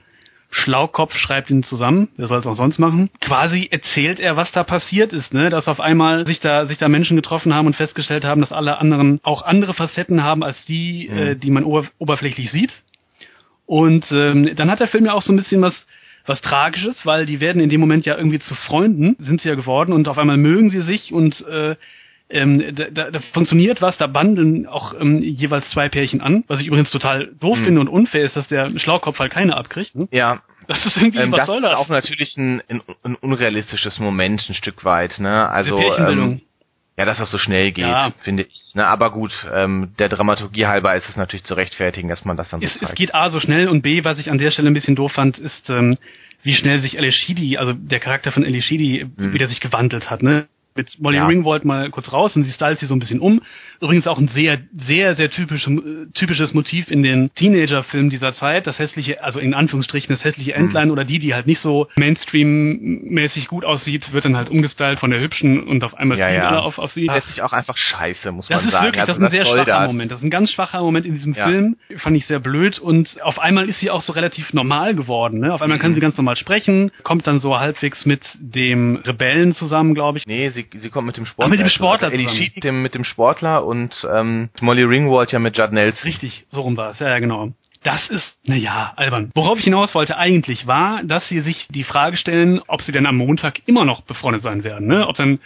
Schlaukopf 0.55 1.17
schreibt 1.17 1.51
ihn 1.51 1.65
zusammen, 1.65 2.09
wer 2.17 2.29
soll 2.29 2.39
es 2.39 2.47
auch 2.47 2.55
sonst 2.55 2.79
machen. 2.79 3.11
Quasi 3.21 3.69
erzählt 3.71 4.21
er, 4.21 4.37
was 4.37 4.53
da 4.53 4.63
passiert 4.63 5.13
ist, 5.13 5.35
ne? 5.35 5.51
Dass 5.51 5.67
auf 5.67 5.81
einmal 5.81 6.25
sich 6.27 6.39
da, 6.39 6.67
sich 6.67 6.79
da 6.79 6.89
Menschen 6.89 7.17
getroffen 7.17 7.53
haben 7.53 7.67
und 7.67 7.75
festgestellt 7.75 8.25
haben, 8.25 8.41
dass 8.41 8.53
alle 8.53 8.79
anderen 8.79 9.19
auch 9.25 9.43
andere 9.43 9.75
Facetten 9.75 10.23
haben 10.23 10.45
als 10.45 10.65
die, 10.67 11.11
mhm. 11.11 11.19
äh, 11.19 11.35
die 11.35 11.51
man 11.51 11.65
ober 11.65 11.87
oberflächlich 11.99 12.53
sieht. 12.53 12.73
Und 13.67 14.11
ähm, 14.13 14.55
dann 14.55 14.71
hat 14.71 14.79
der 14.79 14.89
Film 14.89 15.07
ja 15.07 15.13
auch 15.13 15.23
so 15.23 15.33
ein 15.33 15.37
bisschen 15.37 15.61
was 15.61 15.75
was 16.27 16.41
Tragisches, 16.41 17.05
weil 17.05 17.27
die 17.27 17.41
werden 17.41 17.61
in 17.61 17.69
dem 17.69 17.81
Moment 17.81 18.07
ja 18.07 18.17
irgendwie 18.17 18.39
zu 18.39 18.55
Freunden, 18.55 19.17
sind 19.19 19.41
sie 19.41 19.49
ja 19.49 19.57
geworden 19.57 19.93
und 19.93 20.09
auf 20.09 20.19
einmal 20.19 20.39
mögen 20.39 20.71
sie 20.71 20.81
sich 20.81 21.13
und 21.13 21.47
äh, 21.47 21.77
ähm, 22.35 22.75
da, 22.75 22.91
da, 22.91 23.11
da 23.11 23.21
funktioniert 23.33 23.81
was, 23.81 23.97
da 23.97 24.07
bandeln 24.07 24.67
auch 24.67 24.95
ähm, 24.99 25.21
jeweils 25.23 25.69
zwei 25.71 25.89
Pärchen 25.89 26.21
an, 26.21 26.45
was 26.49 26.61
ich 26.61 26.67
übrigens 26.67 26.91
total 26.91 27.33
doof 27.41 27.57
hm. 27.57 27.65
finde 27.65 27.81
und 27.81 27.89
unfair 27.89 28.25
ist, 28.25 28.37
dass 28.37 28.49
der 28.49 28.71
Schlaukopf 28.79 29.19
halt 29.19 29.33
keine 29.33 29.57
abkriegt. 29.57 29.95
Ne? 29.95 30.09
Ja. 30.11 30.43
Das 30.67 30.85
ist 30.85 30.97
irgendwie, 30.97 31.19
ähm, 31.19 31.33
was 31.33 31.41
das 31.41 31.47
soll 31.47 31.61
das? 31.61 31.73
ist 31.73 31.77
auch 31.77 31.89
natürlich 31.89 32.37
ein, 32.37 32.63
ein, 32.69 32.83
ein, 33.03 33.15
unrealistisches 33.17 33.99
Moment 33.99 34.45
ein 34.49 34.55
Stück 34.55 34.85
weit, 34.85 35.19
ne? 35.19 35.49
Also 35.51 35.79
ähm, 35.79 36.41
ja, 36.97 37.05
dass 37.05 37.19
das 37.19 37.31
so 37.31 37.39
schnell 37.39 37.73
geht, 37.73 37.85
ja. 37.85 38.13
finde 38.23 38.45
ich. 38.45 38.73
Ne? 38.75 38.87
Aber 38.87 39.11
gut, 39.11 39.33
ähm, 39.53 39.93
der 39.99 40.09
Dramaturgie 40.09 40.67
halber 40.67 40.95
ist 40.95 41.09
es 41.09 41.17
natürlich 41.17 41.45
zu 41.45 41.55
rechtfertigen, 41.55 42.09
dass 42.09 42.25
man 42.25 42.37
das 42.37 42.49
dann 42.51 42.61
so 42.61 42.67
es, 42.67 42.81
es 42.81 42.95
geht 42.95 43.15
A 43.15 43.31
so 43.31 43.41
schnell 43.41 43.69
und 43.69 43.83
B, 43.83 44.05
was 44.05 44.19
ich 44.19 44.31
an 44.31 44.39
der 44.39 44.51
Stelle 44.53 44.71
ein 44.71 44.75
bisschen 44.75 44.97
doof 44.97 45.13
fand, 45.13 45.39
ist, 45.39 45.69
ähm, 45.71 45.99
wie 46.45 46.55
schnell 46.55 46.81
sich 46.81 46.97
Elishidi, 46.97 47.57
also 47.57 47.73
der 47.73 48.01
Charakter 48.01 48.31
von 48.31 48.45
Elishidi, 48.45 49.07
mhm. 49.17 49.33
wieder 49.33 49.49
sich 49.49 49.61
gewandelt 49.61 50.09
hat, 50.09 50.23
ne? 50.23 50.47
Mit 50.77 51.01
Molly 51.01 51.19
ja. 51.19 51.27
Ringwald 51.27 51.65
mal 51.65 51.91
kurz 51.91 52.13
raus 52.13 52.35
und 52.37 52.45
sie 52.45 52.53
stylt 52.53 52.79
sie 52.79 52.87
so 52.87 52.95
ein 52.95 52.99
bisschen 52.99 53.21
um. 53.21 53.41
Übrigens 53.81 54.07
auch 54.07 54.19
ein 54.19 54.29
sehr, 54.29 54.61
sehr, 54.73 55.15
sehr 55.15 55.31
typisch, 55.31 55.69
typisches 56.15 56.55
Motiv 56.55 56.91
in 56.91 57.03
den 57.03 57.33
Teenager-Filmen 57.35 58.11
dieser 58.11 58.35
Zeit. 58.35 58.67
Das 58.67 58.79
hässliche, 58.79 59.23
also 59.23 59.39
in 59.39 59.55
Anführungsstrichen 59.55 60.15
das 60.15 60.25
hässliche. 60.25 60.55
Entlein 60.55 60.87
mhm. 60.87 60.93
oder 60.93 61.05
die, 61.05 61.19
die 61.19 61.35
halt 61.35 61.47
nicht 61.47 61.61
so 61.61 61.89
Mainstream-mäßig 61.99 63.49
gut 63.49 63.65
aussieht, 63.65 64.13
wird 64.13 64.25
dann 64.25 64.37
halt 64.37 64.51
umgestylt 64.51 64.99
von 64.99 65.11
der 65.11 65.21
hübschen 65.21 65.63
und 65.65 65.85
auf 65.85 65.95
einmal 65.95 66.19
ja, 66.19 66.31
ja. 66.31 66.49
alle 66.49 66.63
auf, 66.63 66.79
auf 66.79 66.93
sie. 66.93 67.07
Das 67.07 67.29
ist 67.29 67.41
auch 67.41 67.53
einfach 67.53 67.77
scheiße, 67.77 68.33
muss 68.33 68.49
das 68.49 68.63
man 68.63 68.71
sagen. 68.71 68.87
Wirklich, 68.87 69.05
das 69.05 69.17
ist 69.17 69.23
wirklich, 69.23 69.41
das 69.41 69.45
ist 69.45 69.57
ein 69.57 69.65
sehr 69.65 69.65
schwacher 69.65 69.81
das. 69.81 69.87
Moment. 69.87 70.11
Das 70.11 70.19
ist 70.19 70.25
ein 70.25 70.31
ganz 70.31 70.51
schwacher 70.51 70.81
Moment 70.81 71.07
in 71.07 71.15
diesem 71.15 71.35
ja. 71.35 71.47
Film. 71.47 71.77
Fand 71.99 72.17
ich 72.17 72.27
sehr 72.27 72.41
blöd 72.41 72.79
und 72.79 73.21
auf 73.23 73.39
einmal 73.39 73.69
ist 73.69 73.81
sie 73.81 73.91
auch 73.91 74.03
so 74.03 74.13
relativ 74.13 74.53
normal 74.53 74.95
geworden. 74.95 75.41
Ne? 75.41 75.53
Auf 75.53 75.63
einmal 75.63 75.79
mhm. 75.79 75.83
kann 75.83 75.95
sie 75.95 76.01
ganz 76.01 76.17
normal 76.17 76.37
sprechen, 76.37 76.91
kommt 77.03 77.27
dann 77.27 77.41
so 77.41 77.59
halbwegs 77.59 78.07
mit 78.07 78.23
dem 78.39 78.97
Rebellen 78.97 79.53
zusammen, 79.53 79.95
glaube 79.95 80.19
ich. 80.19 80.27
Nee, 80.27 80.51
sie, 80.51 80.64
sie 80.73 80.91
kommt 80.91 81.07
mit 81.07 81.17
dem 81.17 81.27
Sportler. 81.27 81.47
Ach, 81.47 81.51
mit 81.51 81.61
dem 81.61 81.69
Sportler 81.69 82.09
also 82.09 82.17
Ellie 82.17 82.29
Sheet 82.29 82.65
mit 82.73 82.95
dem 82.95 83.05
Sportler 83.05 83.65
und 83.65 83.95
ähm, 84.13 84.51
Molly 84.61 84.83
Ringwald 84.83 85.33
ja 85.33 85.39
mit 85.39 85.57
Judd 85.57 85.73
Nelson. 85.73 86.03
Richtig, 86.05 86.45
so 86.49 86.63
rum 86.63 86.77
war 86.77 86.91
es, 86.91 86.99
ja, 86.99 87.09
ja, 87.09 87.19
genau. 87.19 87.53
Das 87.83 88.09
ist, 88.09 88.39
naja, 88.45 88.95
albern. 88.97 89.31
Worauf 89.35 89.59
ich 89.59 89.65
hinaus 89.65 89.95
wollte 89.95 90.17
eigentlich 90.17 90.67
war, 90.67 91.03
dass 91.05 91.29
sie 91.29 91.41
sich 91.41 91.69
die 91.69 91.85
Frage 91.85 92.17
stellen, 92.17 92.63
ob 92.67 92.81
sie 92.81 92.93
denn 92.93 93.07
am 93.07 93.17
Montag 93.17 93.61
immer 93.67 93.85
noch 93.85 94.01
befreundet 94.01 94.43
sein 94.43 94.65
werden, 94.65 94.89
ne? 94.89 95.07
Ob 95.07 95.17
dann, 95.17 95.39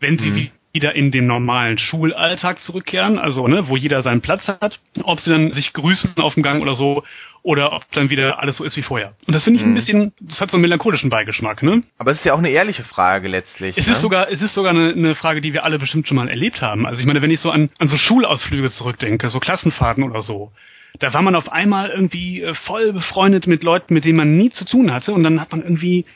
wenn 0.00 0.18
sie, 0.18 0.30
mhm. 0.30 0.50
Wie 0.78 0.82
wieder 0.82 0.94
in 0.94 1.10
den 1.10 1.26
normalen 1.26 1.76
Schulalltag 1.76 2.62
zurückkehren, 2.62 3.18
also 3.18 3.48
ne, 3.48 3.66
wo 3.66 3.76
jeder 3.76 4.02
seinen 4.02 4.20
Platz 4.20 4.46
hat, 4.46 4.78
ob 5.02 5.18
sie 5.18 5.30
dann 5.30 5.52
sich 5.52 5.72
grüßen 5.72 6.14
auf 6.18 6.34
dem 6.34 6.44
Gang 6.44 6.62
oder 6.62 6.74
so, 6.74 7.02
oder 7.42 7.72
ob 7.72 7.82
dann 7.92 8.10
wieder 8.10 8.40
alles 8.40 8.58
so 8.58 8.64
ist 8.64 8.76
wie 8.76 8.82
vorher. 8.82 9.14
Und 9.26 9.34
das 9.34 9.42
finde 9.42 9.58
ich 9.58 9.66
ein 9.66 9.72
mhm. 9.72 9.74
bisschen, 9.74 10.12
das 10.20 10.40
hat 10.40 10.50
so 10.50 10.56
einen 10.56 10.62
melancholischen 10.62 11.10
Beigeschmack, 11.10 11.64
ne? 11.64 11.82
Aber 11.98 12.12
es 12.12 12.18
ist 12.18 12.24
ja 12.24 12.34
auch 12.34 12.38
eine 12.38 12.50
ehrliche 12.50 12.84
Frage 12.84 13.26
letztlich. 13.26 13.76
Es 13.76 13.86
ne? 13.86 13.94
ist 13.94 14.02
sogar, 14.02 14.30
es 14.30 14.40
ist 14.40 14.54
sogar 14.54 14.70
eine, 14.70 14.92
eine 14.92 15.14
Frage, 15.16 15.40
die 15.40 15.52
wir 15.52 15.64
alle 15.64 15.80
bestimmt 15.80 16.06
schon 16.06 16.16
mal 16.16 16.28
erlebt 16.28 16.62
haben. 16.62 16.86
Also 16.86 17.00
ich 17.00 17.06
meine, 17.06 17.22
wenn 17.22 17.30
ich 17.30 17.40
so 17.40 17.50
an, 17.50 17.70
an 17.78 17.88
so 17.88 17.96
Schulausflüge 17.96 18.70
zurückdenke, 18.70 19.28
so 19.30 19.40
Klassenfahrten 19.40 20.04
oder 20.04 20.22
so, 20.22 20.52
da 21.00 21.12
war 21.12 21.22
man 21.22 21.34
auf 21.34 21.50
einmal 21.50 21.90
irgendwie 21.90 22.42
äh, 22.42 22.54
voll 22.54 22.92
befreundet 22.92 23.48
mit 23.48 23.64
Leuten, 23.64 23.94
mit 23.94 24.04
denen 24.04 24.16
man 24.16 24.36
nie 24.36 24.50
zu 24.50 24.64
tun 24.64 24.92
hatte 24.92 25.12
und 25.12 25.24
dann 25.24 25.40
hat 25.40 25.50
man 25.50 25.62
irgendwie 25.62 26.06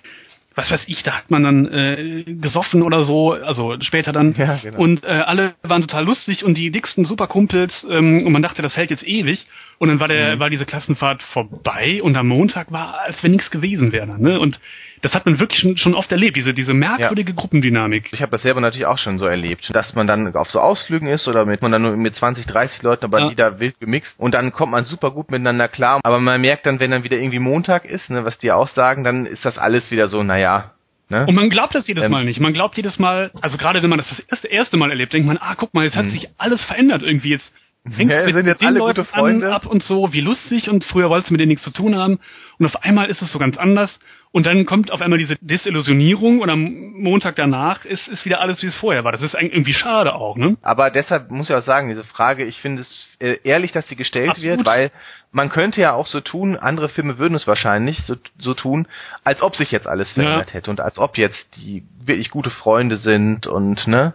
was 0.55 0.71
weiß 0.71 0.85
ich, 0.87 1.03
da 1.03 1.19
hat 1.19 1.31
man 1.31 1.43
dann 1.43 1.67
äh, 1.73 2.25
gesoffen 2.25 2.83
oder 2.83 3.05
so, 3.05 3.33
also 3.33 3.77
später 3.81 4.13
dann. 4.13 4.35
Ja, 4.35 4.59
genau. 4.63 4.79
Und 4.79 5.05
äh, 5.05 5.09
alle 5.09 5.55
waren 5.63 5.83
total 5.83 6.05
lustig 6.05 6.45
und 6.45 6.55
die 6.55 6.71
dicksten 6.71 7.05
Superkumpels 7.05 7.87
ähm, 7.89 8.27
und 8.27 8.33
man 8.33 8.43
dachte, 8.43 8.63
das 8.63 8.77
hält 8.77 8.91
jetzt 8.91 9.07
ewig. 9.07 9.47
Und 9.83 9.89
dann 9.89 9.99
war 9.99 10.07
der, 10.07 10.37
mhm. 10.37 10.39
war 10.39 10.49
diese 10.49 10.65
Klassenfahrt 10.65 11.25
vorbei 11.33 12.01
und 12.05 12.15
am 12.17 12.29
Montag 12.29 12.71
war, 12.71 13.01
als 13.01 13.21
wenn 13.25 13.33
nichts 13.33 13.51
gewesen 13.51 13.91
wäre. 13.91 14.17
Ne? 14.17 14.39
Und 14.39 14.61
das 15.01 15.13
hat 15.13 15.27
man 15.27 15.41
wirklich 15.41 15.59
schon, 15.59 15.77
schon 15.77 15.95
oft 15.95 16.13
erlebt, 16.13 16.37
diese, 16.37 16.55
diese 16.55 16.73
merkwürdige 16.73 17.33
ja. 17.33 17.37
Gruppendynamik. 17.37 18.11
Ich 18.13 18.23
habe 18.23 18.31
das 18.31 18.43
selber 18.43 18.61
natürlich 18.61 18.87
auch 18.87 18.99
schon 18.99 19.19
so 19.19 19.25
erlebt, 19.27 19.69
dass 19.73 19.93
man 19.97 20.07
dann 20.07 20.37
auf 20.37 20.49
so 20.53 20.61
Ausflügen 20.61 21.09
ist 21.09 21.27
oder 21.27 21.47
mit 21.47 21.63
man 21.63 21.73
dann 21.73 21.83
nur 21.83 21.97
mit 21.97 22.15
20, 22.15 22.47
30 22.47 22.81
Leuten, 22.83 23.07
aber 23.07 23.23
ja. 23.23 23.29
die 23.31 23.35
da 23.35 23.59
wild 23.59 23.81
gemixt 23.81 24.15
und 24.21 24.35
dann 24.35 24.53
kommt 24.53 24.71
man 24.71 24.85
super 24.85 25.11
gut 25.11 25.33
miteinander 25.33 25.67
klar. 25.67 25.99
Aber 26.05 26.21
man 26.21 26.41
merkt 26.41 26.65
dann, 26.65 26.79
wenn 26.79 26.93
dann 26.93 27.03
wieder 27.03 27.17
irgendwie 27.17 27.41
Montag 27.41 27.85
ist, 27.85 28.09
ne, 28.09 28.25
was 28.25 28.39
die 28.39 28.53
auch 28.53 28.69
sagen, 28.69 29.03
dann 29.03 29.27
ist 29.27 29.45
das 29.45 29.59
alles 29.59 29.91
wieder 29.91 30.07
so, 30.07 30.23
naja, 30.23 30.71
Ne? 31.09 31.27
Und 31.27 31.35
man 31.35 31.51
glaubt 31.51 31.75
das 31.75 31.87
jedes 31.87 32.05
ähm, 32.05 32.11
Mal 32.11 32.25
nicht. 32.25 32.41
Man 32.41 32.55
glaubt 32.55 32.75
jedes 32.75 32.99
Mal, 32.99 33.33
also 33.43 33.59
gerade 33.59 33.83
wenn 33.83 33.91
man 33.91 33.99
das 33.99 34.23
das 34.31 34.45
erste 34.45 34.79
Mal 34.79 34.89
erlebt, 34.89 35.13
denkt 35.13 35.27
man, 35.27 35.37
ah, 35.37 35.57
guck 35.57 35.75
mal, 35.75 35.85
jetzt 35.85 35.95
hat 35.95 36.07
mhm. 36.07 36.13
sich 36.13 36.29
alles 36.39 36.65
verändert 36.65 37.03
irgendwie. 37.03 37.33
Jetzt 37.33 37.53
fängst 37.91 38.15
ja, 38.15 38.25
mit 38.25 38.61
den 38.61 38.75
Leuten 38.75 39.07
an, 39.13 39.43
ab 39.45 39.67
und 39.67 39.83
so, 39.83 40.13
wie 40.13 40.21
lustig 40.21 40.71
und 40.71 40.85
früher 40.85 41.11
wolltest 41.11 41.31
du 41.31 41.35
mit 41.35 41.41
denen 41.41 41.49
nichts 41.49 41.65
zu 41.65 41.73
tun 41.73 41.97
haben 41.97 42.21
und 42.59 42.67
auf 42.67 42.83
einmal 42.85 43.11
ist 43.11 43.23
es 43.23 43.33
so 43.33 43.39
ganz 43.39 43.57
anders 43.57 43.99
und 44.33 44.47
dann 44.47 44.65
kommt 44.65 44.91
auf 44.91 45.03
einmal 45.03 45.19
diese 45.19 45.37
Desillusionierung 45.41 46.41
und 46.41 46.49
am 46.49 46.93
Montag 46.95 47.37
danach 47.37 47.85
ist, 47.85 48.09
ist 48.09 48.25
wieder 48.25 48.41
alles, 48.41 48.63
wie 48.63 48.67
es 48.67 48.77
vorher 48.77 49.05
war. 49.05 49.13
Das 49.13 49.21
ist 49.21 49.35
irgendwie 49.35 49.75
schade 49.75 50.15
auch, 50.15 50.37
ne? 50.37 50.57
Aber 50.63 50.91
deshalb 50.91 51.31
muss 51.31 51.51
ich 51.51 51.55
auch 51.55 51.63
sagen, 51.63 51.91
diese 51.91 52.05
Frage, 52.05 52.45
ich 52.45 52.59
finde 52.61 52.83
es 52.83 53.09
äh, 53.19 53.37
ehrlich, 53.45 53.73
dass 53.73 53.87
sie 53.89 53.97
gestellt 53.97 54.31
Absolut. 54.31 54.59
wird, 54.59 54.67
weil 54.67 54.91
man 55.33 55.51
könnte 55.51 55.83
ja 55.83 55.93
auch 55.93 56.07
so 56.07 56.21
tun, 56.21 56.57
andere 56.57 56.89
Filme 56.89 57.19
würden 57.19 57.35
es 57.35 57.47
wahrscheinlich 57.47 57.99
so, 58.07 58.15
so 58.39 58.55
tun, 58.55 58.89
als 59.23 59.43
ob 59.43 59.55
sich 59.55 59.71
jetzt 59.71 59.87
alles 59.87 60.11
verändert 60.13 60.49
ja. 60.49 60.55
hätte 60.55 60.71
und 60.71 60.81
als 60.81 60.99
ob 60.99 61.19
jetzt 61.19 61.57
die 61.57 61.83
wirklich 62.03 62.31
gute 62.31 62.51
Freunde 62.51 62.97
sind 62.97 63.47
und, 63.47 63.87
ne? 63.87 64.15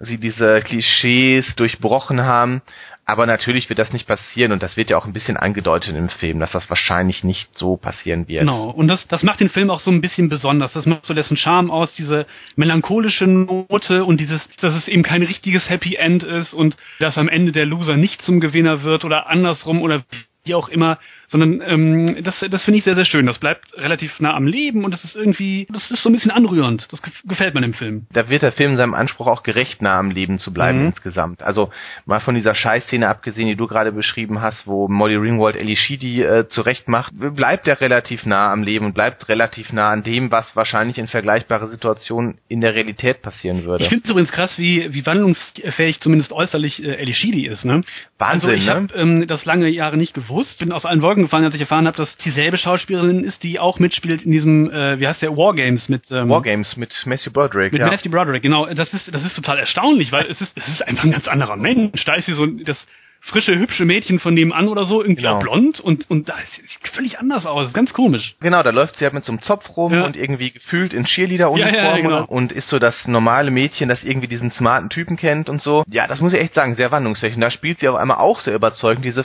sie 0.00 0.18
diese 0.18 0.60
Klischees 0.62 1.44
durchbrochen 1.56 2.22
haben. 2.22 2.62
Aber 3.08 3.24
natürlich 3.24 3.70
wird 3.70 3.78
das 3.78 3.90
nicht 3.94 4.06
passieren 4.06 4.52
und 4.52 4.62
das 4.62 4.76
wird 4.76 4.90
ja 4.90 4.98
auch 4.98 5.06
ein 5.06 5.14
bisschen 5.14 5.38
angedeutet 5.38 5.96
im 5.96 6.10
Film, 6.10 6.40
dass 6.40 6.52
das 6.52 6.68
wahrscheinlich 6.68 7.24
nicht 7.24 7.56
so 7.56 7.78
passieren 7.78 8.28
wird. 8.28 8.40
Genau, 8.40 8.68
und 8.68 8.86
das, 8.86 9.08
das 9.08 9.22
macht 9.22 9.40
den 9.40 9.48
Film 9.48 9.70
auch 9.70 9.80
so 9.80 9.90
ein 9.90 10.02
bisschen 10.02 10.28
besonders. 10.28 10.74
Das 10.74 10.84
macht 10.84 11.06
so 11.06 11.14
dessen 11.14 11.38
Charme 11.38 11.70
aus, 11.70 11.90
diese 11.94 12.26
melancholische 12.56 13.26
Note 13.26 14.04
und 14.04 14.20
dieses, 14.20 14.46
dass 14.60 14.74
es 14.74 14.88
eben 14.88 15.02
kein 15.02 15.22
richtiges 15.22 15.70
Happy 15.70 15.94
End 15.94 16.22
ist 16.22 16.52
und 16.52 16.76
dass 16.98 17.16
am 17.16 17.30
Ende 17.30 17.52
der 17.52 17.64
Loser 17.64 17.96
nicht 17.96 18.20
zum 18.20 18.40
Gewinner 18.40 18.82
wird 18.82 19.06
oder 19.06 19.26
andersrum 19.28 19.80
oder 19.80 20.04
wie 20.44 20.54
auch 20.54 20.68
immer, 20.68 20.98
sondern 21.28 21.60
ähm, 21.60 22.22
das, 22.22 22.44
das 22.50 22.64
finde 22.64 22.78
ich 22.78 22.84
sehr, 22.84 22.94
sehr 22.94 23.04
schön. 23.04 23.26
Das 23.26 23.38
bleibt 23.38 23.76
relativ 23.76 24.18
nah 24.20 24.34
am 24.34 24.46
Leben 24.46 24.84
und 24.84 24.92
das 24.92 25.04
ist 25.04 25.16
irgendwie, 25.16 25.66
das 25.70 25.90
ist 25.90 26.02
so 26.02 26.08
ein 26.08 26.12
bisschen 26.12 26.30
anrührend. 26.30 26.86
Das 26.90 27.02
gefällt 27.24 27.54
mir 27.54 27.60
dem 27.60 27.74
Film. 27.74 28.06
Da 28.12 28.28
wird 28.30 28.42
der 28.42 28.52
Film 28.52 28.76
seinem 28.76 28.94
Anspruch 28.94 29.26
auch 29.26 29.42
gerecht, 29.42 29.82
nah 29.82 29.98
am 29.98 30.10
Leben 30.10 30.38
zu 30.38 30.52
bleiben 30.52 30.80
mhm. 30.80 30.86
insgesamt. 30.86 31.42
Also 31.42 31.70
mal 32.06 32.20
von 32.20 32.34
dieser 32.34 32.54
Scheißszene 32.54 33.08
abgesehen, 33.08 33.48
die 33.48 33.56
du 33.56 33.66
gerade 33.66 33.92
beschrieben 33.92 34.40
hast, 34.40 34.66
wo 34.66 34.88
Molly 34.88 35.16
Ringwald 35.16 35.56
Ellie 35.56 35.76
Sheedy 35.76 36.22
äh, 36.22 36.48
zurecht 36.48 36.88
macht, 36.88 37.12
bleibt 37.14 37.68
er 37.68 37.80
relativ 37.80 38.24
nah 38.24 38.50
am 38.52 38.62
Leben 38.62 38.86
und 38.86 38.94
bleibt 38.94 39.28
relativ 39.28 39.72
nah 39.72 39.90
an 39.90 40.02
dem, 40.02 40.30
was 40.30 40.56
wahrscheinlich 40.56 40.98
in 40.98 41.08
vergleichbare 41.08 41.68
Situationen 41.68 42.38
in 42.48 42.60
der 42.60 42.74
Realität 42.74 43.22
passieren 43.22 43.64
würde. 43.64 43.84
Ich 43.84 43.90
finde 43.90 44.04
es 44.04 44.10
übrigens 44.10 44.32
krass, 44.32 44.58
wie, 44.58 44.92
wie 44.94 45.04
wandlungsfähig 45.04 46.00
zumindest 46.00 46.32
äußerlich 46.32 46.82
äh, 46.82 46.94
Ellie 46.96 47.14
Sheedy 47.14 47.46
ist. 47.46 47.64
Ne? 47.64 47.82
Wahnsinn, 48.18 48.50
also 48.50 48.60
ich 48.60 48.66
ne? 48.66 48.74
habe 48.74 48.94
ähm, 48.94 49.26
das 49.26 49.44
lange 49.44 49.68
Jahre 49.68 49.96
nicht 49.96 50.14
gewusst, 50.14 50.58
bin 50.58 50.72
aus 50.72 50.84
allen 50.84 51.02
Wolken 51.02 51.17
gefallen, 51.22 51.44
als 51.44 51.54
ich 51.54 51.60
erfahren 51.60 51.86
habe, 51.86 51.96
dass 51.96 52.16
dieselbe 52.18 52.58
Schauspielerin 52.58 53.24
ist, 53.24 53.42
die 53.42 53.58
auch 53.58 53.78
mitspielt 53.78 54.22
in 54.22 54.32
diesem, 54.32 54.70
äh, 54.70 54.98
wie 55.00 55.06
heißt 55.06 55.22
der, 55.22 55.36
Wargames 55.36 55.88
mit 55.88 56.10
ähm, 56.10 56.28
Wargames 56.28 56.76
mit 56.76 56.92
Matthew 57.06 57.30
Broderick. 57.32 57.72
Mit 57.72 57.80
ja. 57.80 57.88
Matthew 57.88 58.10
Broderick, 58.10 58.42
genau. 58.42 58.66
Das 58.66 58.92
ist 58.92 59.12
das 59.12 59.24
ist 59.24 59.36
total 59.36 59.58
erstaunlich, 59.58 60.12
weil 60.12 60.26
es 60.30 60.40
ist 60.40 60.52
es 60.56 60.68
ist 60.68 60.86
einfach 60.86 61.04
ein 61.04 61.12
ganz 61.12 61.28
anderer 61.28 61.56
Mensch. 61.56 62.04
Da 62.04 62.14
ist 62.14 62.26
sie 62.26 62.34
so 62.34 62.46
das 62.46 62.78
frische, 63.20 63.58
hübsche 63.58 63.84
Mädchen 63.84 64.18
von 64.18 64.34
nebenan 64.34 64.68
oder 64.68 64.84
so, 64.84 65.02
irgendwie 65.02 65.22
genau. 65.22 65.40
blond 65.40 65.80
und, 65.80 66.10
und 66.10 66.28
da 66.28 66.34
sieht 66.38 66.94
völlig 66.94 67.18
anders 67.18 67.46
aus. 67.46 67.72
Ganz 67.72 67.92
komisch. 67.92 68.34
Genau, 68.40 68.62
da 68.62 68.70
läuft 68.70 68.96
sie 68.96 69.04
halt 69.04 69.14
mit 69.14 69.24
so 69.24 69.32
einem 69.32 69.40
Zopf 69.42 69.76
rum 69.76 69.92
ja. 69.92 70.04
und 70.04 70.16
irgendwie 70.16 70.52
gefühlt 70.52 70.94
in 70.94 71.04
Cheerleader-Uniform 71.04 71.74
ja, 71.74 71.96
ja, 71.96 72.00
genau. 72.00 72.24
und 72.24 72.52
ist 72.52 72.68
so 72.68 72.78
das 72.78 73.06
normale 73.06 73.50
Mädchen, 73.50 73.88
das 73.88 74.04
irgendwie 74.04 74.28
diesen 74.28 74.52
smarten 74.52 74.88
Typen 74.88 75.16
kennt 75.16 75.48
und 75.48 75.60
so. 75.60 75.84
Ja, 75.88 76.06
das 76.06 76.20
muss 76.20 76.32
ich 76.32 76.40
echt 76.40 76.54
sagen, 76.54 76.74
sehr 76.74 76.90
wandlungsfähig. 76.90 77.34
Und 77.34 77.40
da 77.40 77.50
spielt 77.50 77.80
sie 77.80 77.88
auf 77.88 77.96
einmal 77.96 78.18
auch 78.18 78.40
sehr 78.40 78.54
überzeugend, 78.54 79.04
diese 79.04 79.24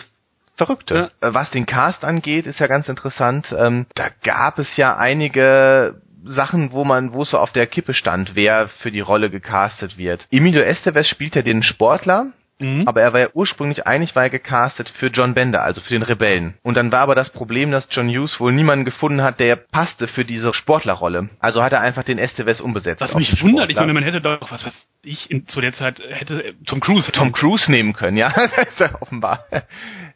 Verrückte. 0.56 1.12
Äh, 1.22 1.34
was 1.34 1.50
den 1.52 1.66
Cast 1.66 2.04
angeht, 2.04 2.46
ist 2.46 2.60
ja 2.60 2.68
ganz 2.68 2.88
interessant. 2.90 3.54
Ähm, 3.58 3.88
da 3.96 4.08
gab 4.24 4.60
es 4.60 4.78
ja 4.78 4.98
einige 4.98 6.02
Sachen, 6.26 6.72
wo 6.72 6.86
man, 6.86 7.14
wo 7.14 7.24
es 7.24 7.32
so 7.32 7.38
auf 7.38 7.52
der 7.52 7.68
Kippe 7.68 7.94
stand, 7.94 8.36
wer 8.36 8.70
für 8.80 8.92
die 8.92 9.02
Rolle 9.02 9.30
gecastet 9.30 9.98
wird. 9.98 10.26
Emilio 10.32 10.62
Estevez 10.62 11.08
spielt 11.08 11.36
ja 11.36 11.42
den 11.42 11.64
Sportler, 11.64 12.28
Mhm. 12.60 12.88
Aber 12.88 13.02
er 13.02 13.14
war 13.14 13.20
ja 13.20 13.28
ursprünglich 13.34 13.86
eigentlich 13.88 14.16
war 14.16 14.24
er 14.24 14.30
gecastet 14.30 14.90
für 14.98 15.08
John 15.08 15.34
Bender, 15.34 15.64
also 15.64 15.82
für 15.82 15.94
den 15.94 16.04
Rebellen. 16.04 16.56
Und 16.64 16.78
dann 16.78 16.92
war 16.92 17.02
aber 17.02 17.16
das 17.16 17.32
Problem, 17.32 17.72
dass 17.72 17.88
John 17.92 18.10
Hughes 18.10 18.40
wohl 18.40 18.54
niemanden 18.54 18.86
gefunden 18.86 19.22
hat, 19.22 19.40
der 19.40 19.56
passte 19.56 20.08
für 20.08 20.24
diese 20.24 20.54
Sportlerrolle. 20.54 21.30
Also 21.40 21.64
hat 21.64 21.74
er 21.74 21.82
einfach 21.82 22.04
den 22.04 22.20
Estevez 22.20 22.62
umbesetzt. 22.62 23.02
Was 23.02 23.16
mich 23.16 23.42
wundert, 23.42 23.70
ich 23.70 23.76
meine, 23.76 23.94
man 23.94 24.04
hätte 24.04 24.22
doch, 24.22 24.52
was 24.52 24.66
weiß 24.66 24.74
ich, 25.04 25.30
in, 25.30 25.46
zu 25.48 25.62
der 25.62 25.74
Zeit 25.74 26.00
hätte 26.10 26.54
Tom 26.66 26.80
Cruise. 26.80 27.12
Tom 27.12 27.32
Cruise 27.34 27.70
nehmen 27.70 27.94
können, 27.94 28.18
ja. 28.18 28.34
offenbar. 29.02 29.46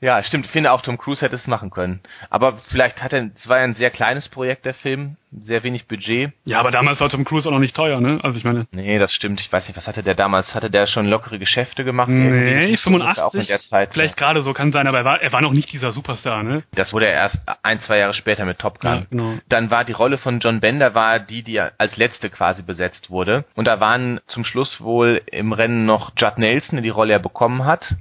Ja, 0.02 0.22
stimmt. 0.24 0.46
Ich 0.46 0.52
finde 0.52 0.72
auch 0.72 0.82
Tom 0.82 0.98
Cruise 0.98 1.22
hätte 1.22 1.36
es 1.36 1.48
machen 1.48 1.70
können. 1.70 2.02
Aber 2.30 2.58
vielleicht 2.70 3.02
hat 3.02 3.14
er, 3.14 3.30
es 3.36 3.48
war 3.48 3.58
ja 3.58 3.64
ein 3.64 3.76
sehr 3.76 3.90
kleines 3.90 4.30
Projekt, 4.30 4.66
der 4.66 4.74
Film 4.74 5.18
sehr 5.32 5.64
wenig 5.64 5.88
Budget. 5.88 6.32
Ja, 6.46 6.60
aber 6.60 6.72
damals 6.72 7.00
war 7.00 7.10
Tom 7.10 7.26
Cruise 7.26 7.48
auch 7.48 7.52
noch 7.52 7.60
nicht 7.60 7.76
teuer, 7.76 8.00
ne? 8.00 8.20
Also 8.24 8.38
ich 8.38 8.44
meine. 8.44 8.68
Nee, 8.72 8.98
das 8.98 9.12
stimmt. 9.12 9.42
Ich 9.42 9.52
weiß 9.52 9.68
nicht, 9.68 9.76
was 9.76 9.86
hatte 9.86 10.02
der 10.02 10.16
damals? 10.16 10.54
Hatte 10.56 10.70
der 10.70 10.88
schon 10.88 11.06
lockere 11.08 11.38
Geschäfte 11.38 11.84
gemacht? 11.84 12.10
Nee, 12.10 12.78
85. 12.78 13.24
Auch 13.24 13.34
in 13.34 13.46
der 13.46 13.62
Zeit, 13.62 13.90
vielleicht 13.92 14.20
ja. 14.20 14.26
gerade 14.26 14.42
so 14.42 14.54
kann 14.54 14.72
sein, 14.72 14.88
aber 14.88 15.00
er 15.00 15.06
war, 15.06 15.22
er 15.22 15.32
war 15.34 15.42
noch 15.42 15.52
nicht 15.52 15.72
dieser 15.72 15.92
Superstar, 15.92 16.44
ne? 16.44 16.64
Das 16.74 16.94
wurde 16.94 17.08
er 17.08 17.14
erst 17.14 17.38
ein, 17.64 17.80
zwei 17.82 17.98
Jahre 17.98 18.14
später 18.14 18.46
mit 18.46 18.60
Top 18.60 18.80
Gun. 18.80 18.92
Ja, 18.92 19.06
genau. 19.10 19.34
Dann 19.50 19.70
war 19.70 19.84
die 19.84 19.92
Rolle 19.92 20.18
von 20.18 20.40
John 20.40 20.60
Bender 20.60 20.96
war 20.96 21.20
die, 21.20 21.44
die 21.44 21.60
als 21.60 21.98
letzte 21.98 22.30
quasi 22.30 22.64
besetzt 22.64 23.10
wurde. 23.10 23.46
Und 23.56 23.66
da 23.66 23.80
waren 23.80 24.20
zum 24.28 24.46
Schluss 24.46 24.82
wohl 24.82 25.22
im 25.28 25.52
Rennen 25.52 25.86
noch 25.86 26.12
Judd 26.18 26.38
Nelson, 26.38 26.78
der 26.78 26.84
die 26.84 26.90
Rolle 26.90 27.14
er 27.14 27.20
bekommen 27.20 27.66
hat, 27.66 27.96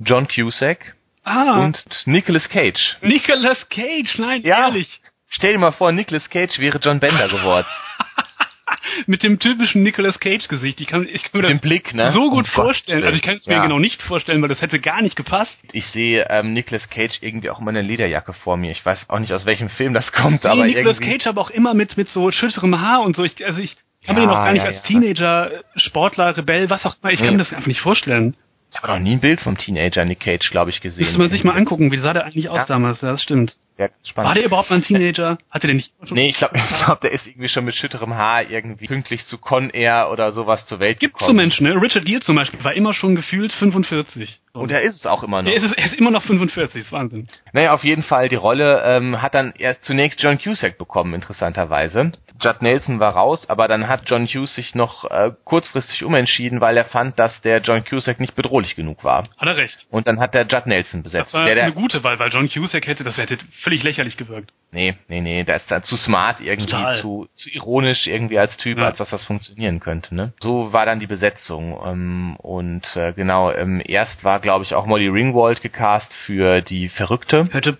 John 0.00 0.26
Cusack, 0.26 0.94
Ah. 1.24 1.64
Und 1.64 1.82
Nicolas 2.04 2.48
Cage. 2.48 2.96
Nicolas 3.00 3.68
Cage, 3.70 4.18
nein, 4.18 4.42
ja. 4.42 4.66
ehrlich. 4.66 5.00
Stell 5.30 5.52
dir 5.52 5.58
mal 5.58 5.72
vor, 5.72 5.90
Nicolas 5.90 6.28
Cage 6.30 6.58
wäre 6.58 6.78
John 6.78 7.00
Bender 7.00 7.28
geworden. 7.28 7.66
Mit 9.06 9.22
dem 9.22 9.38
typischen 9.38 9.82
Nicolas 9.82 10.20
Cage-Gesicht. 10.20 10.80
Ich 10.80 10.86
kann, 10.86 11.06
ich 11.10 11.22
kann 11.22 11.40
mir 11.40 11.48
das 11.48 11.60
Blick, 11.60 11.94
ne? 11.94 12.12
so 12.12 12.30
gut 12.30 12.46
oh 12.50 12.54
vorstellen. 12.54 13.00
Gott. 13.00 13.06
Also 13.06 13.16
ich 13.16 13.22
kann 13.22 13.36
es 13.36 13.46
mir 13.46 13.54
ja. 13.54 13.62
genau 13.62 13.78
nicht 13.78 14.02
vorstellen, 14.02 14.42
weil 14.42 14.48
das 14.48 14.60
hätte 14.60 14.78
gar 14.78 15.02
nicht 15.02 15.16
gepasst. 15.16 15.56
Ich 15.72 15.86
sehe 15.88 16.26
ähm, 16.28 16.52
Nicolas 16.52 16.88
Cage 16.90 17.18
irgendwie 17.20 17.50
auch 17.50 17.60
immer 17.60 17.70
eine 17.70 17.82
Lederjacke 17.82 18.32
vor 18.32 18.56
mir. 18.56 18.70
Ich 18.70 18.84
weiß 18.84 19.08
auch 19.08 19.18
nicht, 19.18 19.32
aus 19.32 19.46
welchem 19.46 19.70
Film 19.70 19.94
das 19.94 20.12
kommt, 20.12 20.44
ich 20.44 20.50
aber 20.50 20.66
Nicolas 20.66 20.98
irgendwie... 20.98 21.18
Cage 21.18 21.26
aber 21.26 21.40
auch 21.40 21.50
immer 21.50 21.74
mit, 21.74 21.96
mit 21.96 22.08
so 22.08 22.30
schütterem 22.30 22.80
Haar 22.80 23.02
und 23.02 23.16
so. 23.16 23.24
Ich, 23.24 23.44
also 23.44 23.60
ich 23.60 23.74
kann 24.04 24.16
ja, 24.16 24.22
mir 24.22 24.28
den 24.28 24.30
auch 24.30 24.44
gar 24.44 24.52
nicht 24.52 24.62
ja, 24.62 24.68
als 24.68 24.82
Teenager, 24.82 25.50
Sportler, 25.76 26.36
Rebell, 26.36 26.68
was 26.70 26.84
auch 26.84 26.94
immer, 27.02 27.12
ich 27.12 27.20
kann 27.20 27.32
mir 27.32 27.38
das 27.38 27.52
einfach 27.52 27.66
nicht 27.66 27.80
vorstellen. 27.80 28.36
Ich 28.74 28.82
habe 28.82 28.92
noch 28.92 28.98
nie 28.98 29.12
ein 29.12 29.20
Bild 29.20 29.40
vom 29.40 29.56
Teenager 29.56 30.04
Nick 30.04 30.20
Cage, 30.20 30.50
glaube 30.50 30.70
ich, 30.70 30.80
gesehen. 30.80 31.04
Müsste 31.04 31.18
man 31.18 31.30
sich 31.30 31.44
mal 31.44 31.56
angucken, 31.56 31.92
wie 31.92 31.98
sah 31.98 32.12
der 32.12 32.24
eigentlich 32.24 32.48
aus 32.48 32.66
damals? 32.66 33.00
Ja, 33.02 33.12
das 33.12 33.22
stimmt. 33.22 33.54
Ja, 33.76 33.88
spannend. 34.04 34.28
War 34.28 34.34
der 34.34 34.44
überhaupt 34.44 34.70
mal 34.70 34.76
ein 34.76 34.84
Teenager? 34.84 35.38
Hatte 35.50 35.66
der 35.66 35.74
nicht? 35.74 35.92
Nee, 36.10 36.30
ich 36.30 36.36
glaube, 36.38 36.56
ich 36.56 36.84
glaub, 36.84 37.00
der 37.00 37.10
ist 37.10 37.26
irgendwie 37.26 37.48
schon 37.48 37.64
mit 37.64 37.74
schütterem 37.74 38.14
Haar 38.14 38.48
irgendwie 38.48 38.86
pünktlich 38.86 39.26
zu 39.26 39.38
Con 39.38 39.70
Air 39.70 40.10
oder 40.12 40.30
sowas 40.30 40.64
zur 40.66 40.78
Welt 40.78 41.00
Gibt 41.00 41.14
gekommen. 41.14 41.28
so 41.28 41.34
Menschen, 41.34 41.66
ne? 41.66 41.80
Richard 41.82 42.04
Gere 42.04 42.20
zum 42.20 42.36
Beispiel 42.36 42.62
war 42.62 42.74
immer 42.74 42.94
schon 42.94 43.16
gefühlt 43.16 43.52
45. 43.52 44.40
Und 44.52 44.70
er 44.70 44.82
ist 44.82 44.94
es 44.94 45.06
auch 45.06 45.24
immer 45.24 45.42
noch. 45.42 45.50
Er 45.50 45.56
ist, 45.56 45.72
er 45.76 45.84
ist 45.86 45.94
immer 45.94 46.12
noch 46.12 46.22
45, 46.22 46.82
ist 46.82 46.92
Wahnsinn. 46.92 47.26
Naja, 47.52 47.74
auf 47.74 47.82
jeden 47.82 48.04
Fall, 48.04 48.28
die 48.28 48.36
Rolle 48.36 48.82
ähm, 48.84 49.20
hat 49.20 49.34
dann 49.34 49.52
erst 49.58 49.82
zunächst 49.82 50.22
John 50.22 50.38
Cusack 50.38 50.78
bekommen, 50.78 51.12
interessanterweise. 51.14 52.12
Judd 52.40 52.62
Nelson 52.62 53.00
war 53.00 53.14
raus, 53.14 53.48
aber 53.48 53.68
dann 53.68 53.88
hat 53.88 54.02
John 54.06 54.26
Hughes 54.26 54.54
sich 54.54 54.74
noch 54.74 55.04
äh, 55.10 55.30
kurzfristig 55.44 56.04
umentschieden, 56.04 56.60
weil 56.60 56.76
er 56.76 56.84
fand, 56.84 57.18
dass 57.18 57.40
der 57.42 57.60
John 57.60 57.84
Cusack 57.84 58.20
nicht 58.20 58.34
bedrohlich 58.34 58.76
genug 58.76 59.02
war. 59.04 59.24
Hat 59.38 59.48
er 59.48 59.56
recht. 59.56 59.86
Und 59.90 60.06
dann 60.06 60.20
hat 60.20 60.34
der 60.34 60.46
Judd 60.46 60.66
Nelson 60.66 61.02
besetzt. 61.02 61.26
Das 61.26 61.34
war 61.34 61.46
der, 61.46 61.54
der 61.54 61.64
eine 61.64 61.72
gute 61.72 62.02
Wahl, 62.04 62.18
weil 62.18 62.30
John 62.30 62.48
Cusack 62.48 62.86
hätte, 62.86 63.02
das 63.04 63.16
hätte 63.16 63.38
völlig 63.64 63.82
lächerlich 63.82 64.16
gewirkt. 64.16 64.52
Nee, 64.70 64.94
nee, 65.08 65.20
nee, 65.20 65.42
der 65.44 65.56
ist 65.56 65.70
dann 65.70 65.82
zu 65.82 65.96
smart 65.96 66.40
irgendwie, 66.40 66.70
Total. 66.70 67.00
zu, 67.00 67.26
zu 67.34 67.48
ironisch 67.50 68.06
irgendwie 68.06 68.38
als 68.38 68.56
Typ, 68.58 68.78
Ja. 68.78 68.84
als 68.86 68.98
dass 68.98 69.10
das 69.10 69.24
funktionieren 69.24 69.80
könnte, 69.80 70.14
ne? 70.14 70.32
So 70.40 70.72
war 70.72 70.84
dann 70.86 71.00
die 71.00 71.06
Besetzung. 71.06 71.76
Ähm, 71.84 72.36
und 72.36 72.84
äh, 72.96 73.12
genau, 73.14 73.50
ähm, 73.52 73.82
erst 73.84 74.22
war, 74.24 74.38
glaube 74.40 74.64
ich, 74.64 74.74
auch 74.74 74.86
Molly 74.86 75.08
Ringwald 75.08 75.62
gecast 75.62 76.12
für 76.26 76.60
die 76.60 76.88
Verrückte 76.88 77.48
Hätte 77.52 77.78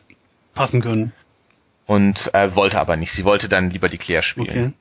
passen 0.55 0.81
können. 0.83 1.13
und 1.87 2.19
äh, 2.33 2.55
wollte 2.55 2.79
aber 2.81 2.97
nicht. 2.97 3.13
Sie 3.13 3.25
wollte 3.25 3.49
dann 3.49 3.71
lieber 3.71 3.89
die 3.89 3.99
Claire 3.99 4.23
spielen. 4.23 4.49
Okay. 4.49 4.73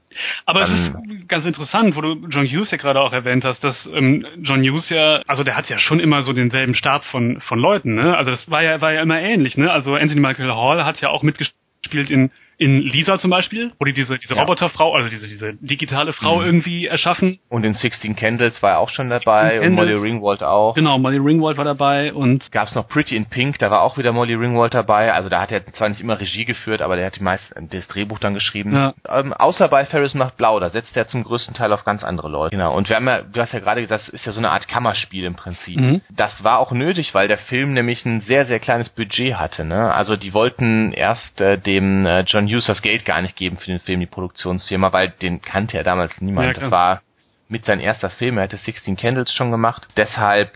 Aber 0.46 0.62
es 0.62 0.70
Dann- 0.70 1.10
ist 1.12 1.28
ganz 1.30 1.46
interessant, 1.46 1.96
wo 1.96 2.02
du 2.02 2.28
John 2.30 2.46
Hughes 2.46 2.72
ja 2.72 2.78
gerade 2.78 3.00
auch 3.00 3.14
erwähnt 3.14 3.44
hast, 3.46 3.64
dass 3.64 3.76
ähm, 3.94 4.26
John 4.42 4.62
Hughes 4.62 4.90
ja, 4.90 5.22
also 5.28 5.44
der 5.44 5.56
hat 5.56 5.70
ja 5.70 5.78
schon 5.78 6.00
immer 6.00 6.24
so 6.24 6.34
denselben 6.34 6.76
Stab 6.76 7.04
von 7.06 7.40
von 7.42 7.60
Leuten, 7.60 7.96
ne? 7.96 8.16
Also 8.18 8.32
das 8.32 8.50
war 8.50 8.62
ja 8.64 8.82
war 8.82 8.92
ja 8.94 9.02
immer 9.02 9.20
ähnlich, 9.20 9.58
ne? 9.58 9.72
Also 9.72 9.96
Anthony 9.96 10.20
Michael 10.20 10.52
Hall 10.52 10.84
hat 10.86 11.00
ja 11.02 11.10
auch 11.10 11.24
mitgespielt 11.24 12.10
in 12.10 12.32
in 12.58 12.82
Lisa 12.82 13.18
zum 13.18 13.32
Beispiel, 13.32 13.72
wo 13.80 13.86
die 13.86 13.94
diese 13.94 14.18
diese 14.18 14.36
Ja. 14.36 14.42
Roboterfrau, 14.42 14.94
also 14.94 15.10
diese 15.10 15.28
diese 15.28 15.54
digitale 15.56 16.14
Frau 16.14 16.40
Mhm. 16.40 16.46
irgendwie 16.46 16.88
erschaffen. 16.88 17.40
Und 17.50 17.64
in 17.64 17.74
16 17.74 18.16
Candles 18.16 18.62
war 18.64 18.72
er 18.72 18.80
auch 18.80 18.90
schon 18.90 19.10
dabei 19.10 19.52
16 19.54 19.70
und 19.70 19.76
Molly. 19.76 19.94
Ringwald 19.94 20.44
auch. 20.44 20.76
Genau, 20.76 20.98
Molly 21.00 21.18
Ringwald 21.18 21.58
war 21.58 21.66
dabei 21.66 22.14
und 22.14 22.52
Gab 22.52 22.68
es 22.68 22.76
noch 22.76 22.88
Pretty 22.88 23.16
in 23.16 23.26
Pink, 23.28 23.60
da 23.60 23.72
war 23.72 23.82
auch 23.82 23.98
wieder 23.98 24.12
Molly 24.12 24.34
Ringwald 24.36 24.74
dabei. 24.74 25.14
Also 25.14 25.30
da 25.30 25.42
hat 25.42 25.52
er 25.52 25.66
zwar 25.74 25.90
nicht 25.90 26.02
immer 26.02 26.20
Regie 26.20 26.46
geführt, 26.46 26.82
aber 26.82 26.96
der 26.96 27.08
hat 27.08 27.16
die 27.16 27.24
meisten, 27.24 27.70
das 27.70 27.88
Drehbuch 27.88 28.20
dann 28.20 28.34
geschrieben. 28.34 28.74
Ja. 28.74 28.94
Ähm, 29.10 29.34
außer 29.34 29.68
bei 29.70 29.86
Ferris 29.86 30.14
macht 30.14 30.38
blau, 30.38 30.60
da 30.60 30.70
setzt 30.70 30.96
er 30.96 31.08
zum 31.08 31.24
größten 31.24 31.54
Teil 31.56 31.72
auf 31.74 31.84
ganz 31.86 32.04
andere 32.04 32.30
Leute. 32.30 32.56
Genau. 32.56 32.76
Und 32.76 32.90
wir 32.90 32.96
haben 32.96 33.08
ja, 33.08 33.22
du 33.22 33.42
hast 33.42 33.54
ja 33.54 33.60
gerade 33.60 33.82
gesagt, 33.82 34.04
das 34.08 34.10
ist 34.10 34.26
ja 34.26 34.32
so 34.32 34.40
eine 34.40 34.52
Art 34.52 34.68
Kammerspiel 34.68 35.24
im 35.26 35.36
Prinzip. 35.36 35.80
Mhm. 35.80 36.02
Das 36.10 36.44
war 36.44 36.60
auch 36.60 36.72
nötig, 36.72 37.14
weil 37.14 37.28
der 37.28 37.38
Film 37.38 37.74
nämlich 37.74 38.06
ein 38.06 38.22
sehr, 38.22 38.46
sehr 38.46 38.60
kleines 38.60 38.90
Budget 38.90 39.36
hatte. 39.36 39.66
Ne? 39.66 39.94
Also 39.94 40.16
die 40.16 40.34
wollten 40.34 40.92
erst 40.94 41.40
äh, 41.42 41.58
dem 41.58 42.06
äh, 42.06 42.22
John 42.22 42.43
Hughes 42.48 42.66
das 42.66 42.82
Geld 42.82 43.06
gar 43.06 43.22
nicht 43.22 43.36
geben 43.36 43.58
für 43.58 43.68
den 43.68 43.80
Film, 43.80 44.00
die 44.00 44.06
Produktionsfirma, 44.06 44.94
weil 44.94 45.10
den 45.10 45.42
kannte 45.42 45.78
ja 45.78 45.84
damals 45.84 46.20
niemand. 46.22 46.48
Ja, 46.48 46.62
das 46.62 46.72
war 46.72 47.02
mit 47.48 47.66
sein 47.66 47.80
erster 47.80 48.10
Film, 48.10 48.38
er 48.38 48.46
hatte 48.46 48.58
16 48.58 48.96
Candles 48.96 49.34
schon 49.34 49.52
gemacht. 49.52 49.88
Deshalb 49.98 50.52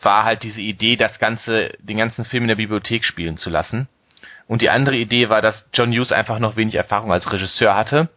war 0.00 0.24
halt 0.24 0.42
diese 0.42 0.60
Idee, 0.60 0.96
das 0.96 1.18
ganze, 1.18 1.74
den 1.78 1.98
ganzen 1.98 2.24
Film 2.24 2.44
in 2.44 2.48
der 2.48 2.56
Bibliothek 2.56 3.04
spielen 3.04 3.36
zu 3.36 3.50
lassen. 3.50 3.88
Und 4.48 4.62
die 4.62 4.70
andere 4.70 4.96
Idee 4.96 5.28
war, 5.28 5.40
dass 5.40 5.68
John 5.72 5.92
Hughes 5.92 6.12
einfach 6.12 6.38
noch 6.38 6.56
wenig 6.56 6.74
Erfahrung 6.74 7.12
als 7.12 7.30
Regisseur 7.30 7.74
hatte 7.74 8.08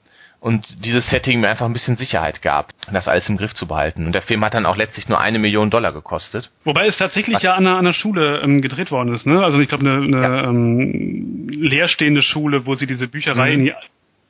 und 0.46 0.86
dieses 0.86 1.10
Setting 1.10 1.40
mir 1.42 1.50
einfach 1.50 1.66
ein 1.66 1.74
bisschen 1.74 1.96
Sicherheit 1.98 2.42
gab, 2.44 2.70
das 2.92 3.08
alles 3.08 3.28
im 3.30 3.38
Griff 3.38 3.54
zu 3.56 3.66
behalten. 3.68 4.06
Und 4.06 4.12
der 4.14 4.22
Film 4.22 4.46
hat 4.46 4.54
dann 4.54 4.68
auch 4.68 4.78
letztlich 4.78 5.10
nur 5.10 5.20
eine 5.20 5.40
Million 5.40 5.72
Dollar 5.72 5.92
gekostet. 5.92 6.52
Wobei 6.64 6.86
es 6.86 6.98
tatsächlich 6.98 7.38
Was? 7.38 7.44
ja 7.44 7.54
an 7.56 7.66
einer, 7.66 7.78
an 7.78 7.86
einer 7.86 7.94
Schule 7.94 8.42
ähm, 8.44 8.62
gedreht 8.62 8.92
worden 8.92 9.14
ist, 9.16 9.26
ne? 9.26 9.44
Also 9.44 9.60
ich 9.60 9.68
glaube 9.70 9.86
eine, 9.90 10.18
eine 10.20 10.44
ähm, 10.48 11.48
leerstehende 11.50 12.22
Schule, 12.22 12.66
wo 12.68 12.76
sie 12.76 12.86
diese 12.86 13.08
Bücherei 13.08 13.48
Mhm. 13.54 13.60
in 13.60 13.66
die 13.66 13.74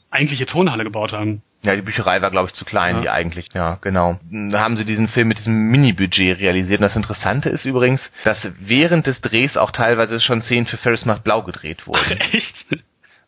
eigentliche 0.10 0.46
Turnhalle 0.46 0.86
gebaut 0.86 1.12
haben. 1.12 1.42
Ja, 1.64 1.76
die 1.76 1.82
Bücherei 1.82 2.22
war, 2.22 2.32
glaube 2.32 2.48
ich, 2.48 2.54
zu 2.54 2.64
klein, 2.64 2.96
Ja. 2.98 3.02
die 3.02 3.10
eigentlich, 3.10 3.50
ja, 3.54 3.78
genau. 3.82 4.18
Da 4.32 4.60
haben 4.62 4.78
sie 4.78 4.86
diesen 4.86 5.10
Film 5.10 5.28
mit 5.28 5.40
diesem 5.40 5.68
Mini-Budget 5.70 6.40
realisiert. 6.40 6.80
Und 6.80 6.84
das 6.84 6.96
Interessante 6.96 7.50
ist 7.50 7.66
übrigens, 7.66 8.10
dass 8.24 8.38
während 8.60 9.08
des 9.08 9.20
Drehs 9.20 9.58
auch 9.58 9.72
teilweise 9.72 10.22
schon 10.22 10.42
Szenen 10.44 10.66
für 10.68 10.78
Ferris 10.78 11.04
macht 11.06 11.26
Blau 11.26 11.42
gedreht 11.44 11.86
wurden. 11.88 12.18
Echt? 12.32 12.56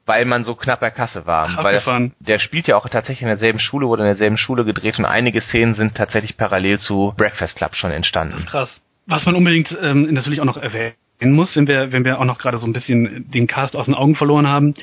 Weil 0.07 0.25
man 0.25 0.43
so 0.43 0.55
knapp 0.55 0.79
bei 0.79 0.89
Kasse 0.89 1.25
war. 1.25 1.49
Ach, 1.57 1.63
weil 1.63 1.75
das, 1.75 2.11
der 2.19 2.39
spielt 2.39 2.67
ja 2.67 2.77
auch 2.77 2.89
tatsächlich 2.89 3.21
in 3.21 3.27
derselben 3.27 3.59
Schule, 3.59 3.87
wurde 3.87 4.03
in 4.03 4.07
derselben 4.07 4.37
Schule 4.37 4.65
gedreht 4.65 4.97
und 4.97 5.05
einige 5.05 5.41
Szenen 5.41 5.75
sind 5.75 5.95
tatsächlich 5.95 6.37
parallel 6.37 6.79
zu 6.79 7.13
Breakfast 7.17 7.55
Club 7.57 7.75
schon 7.75 7.91
entstanden. 7.91 8.45
Krass. 8.45 8.69
Was 9.05 9.25
man 9.25 9.35
unbedingt 9.35 9.77
ähm, 9.81 10.13
natürlich 10.13 10.41
auch 10.41 10.45
noch 10.45 10.57
erwähnen 10.57 10.95
muss, 11.21 11.55
wenn 11.55 11.67
wir, 11.67 11.91
wenn 11.91 12.05
wir 12.05 12.19
auch 12.19 12.25
noch 12.25 12.39
gerade 12.39 12.57
so 12.57 12.65
ein 12.65 12.73
bisschen 12.73 13.29
den 13.29 13.47
Cast 13.47 13.75
aus 13.75 13.85
den 13.85 13.95
Augen 13.95 14.15
verloren 14.15 14.47
haben, 14.47 14.73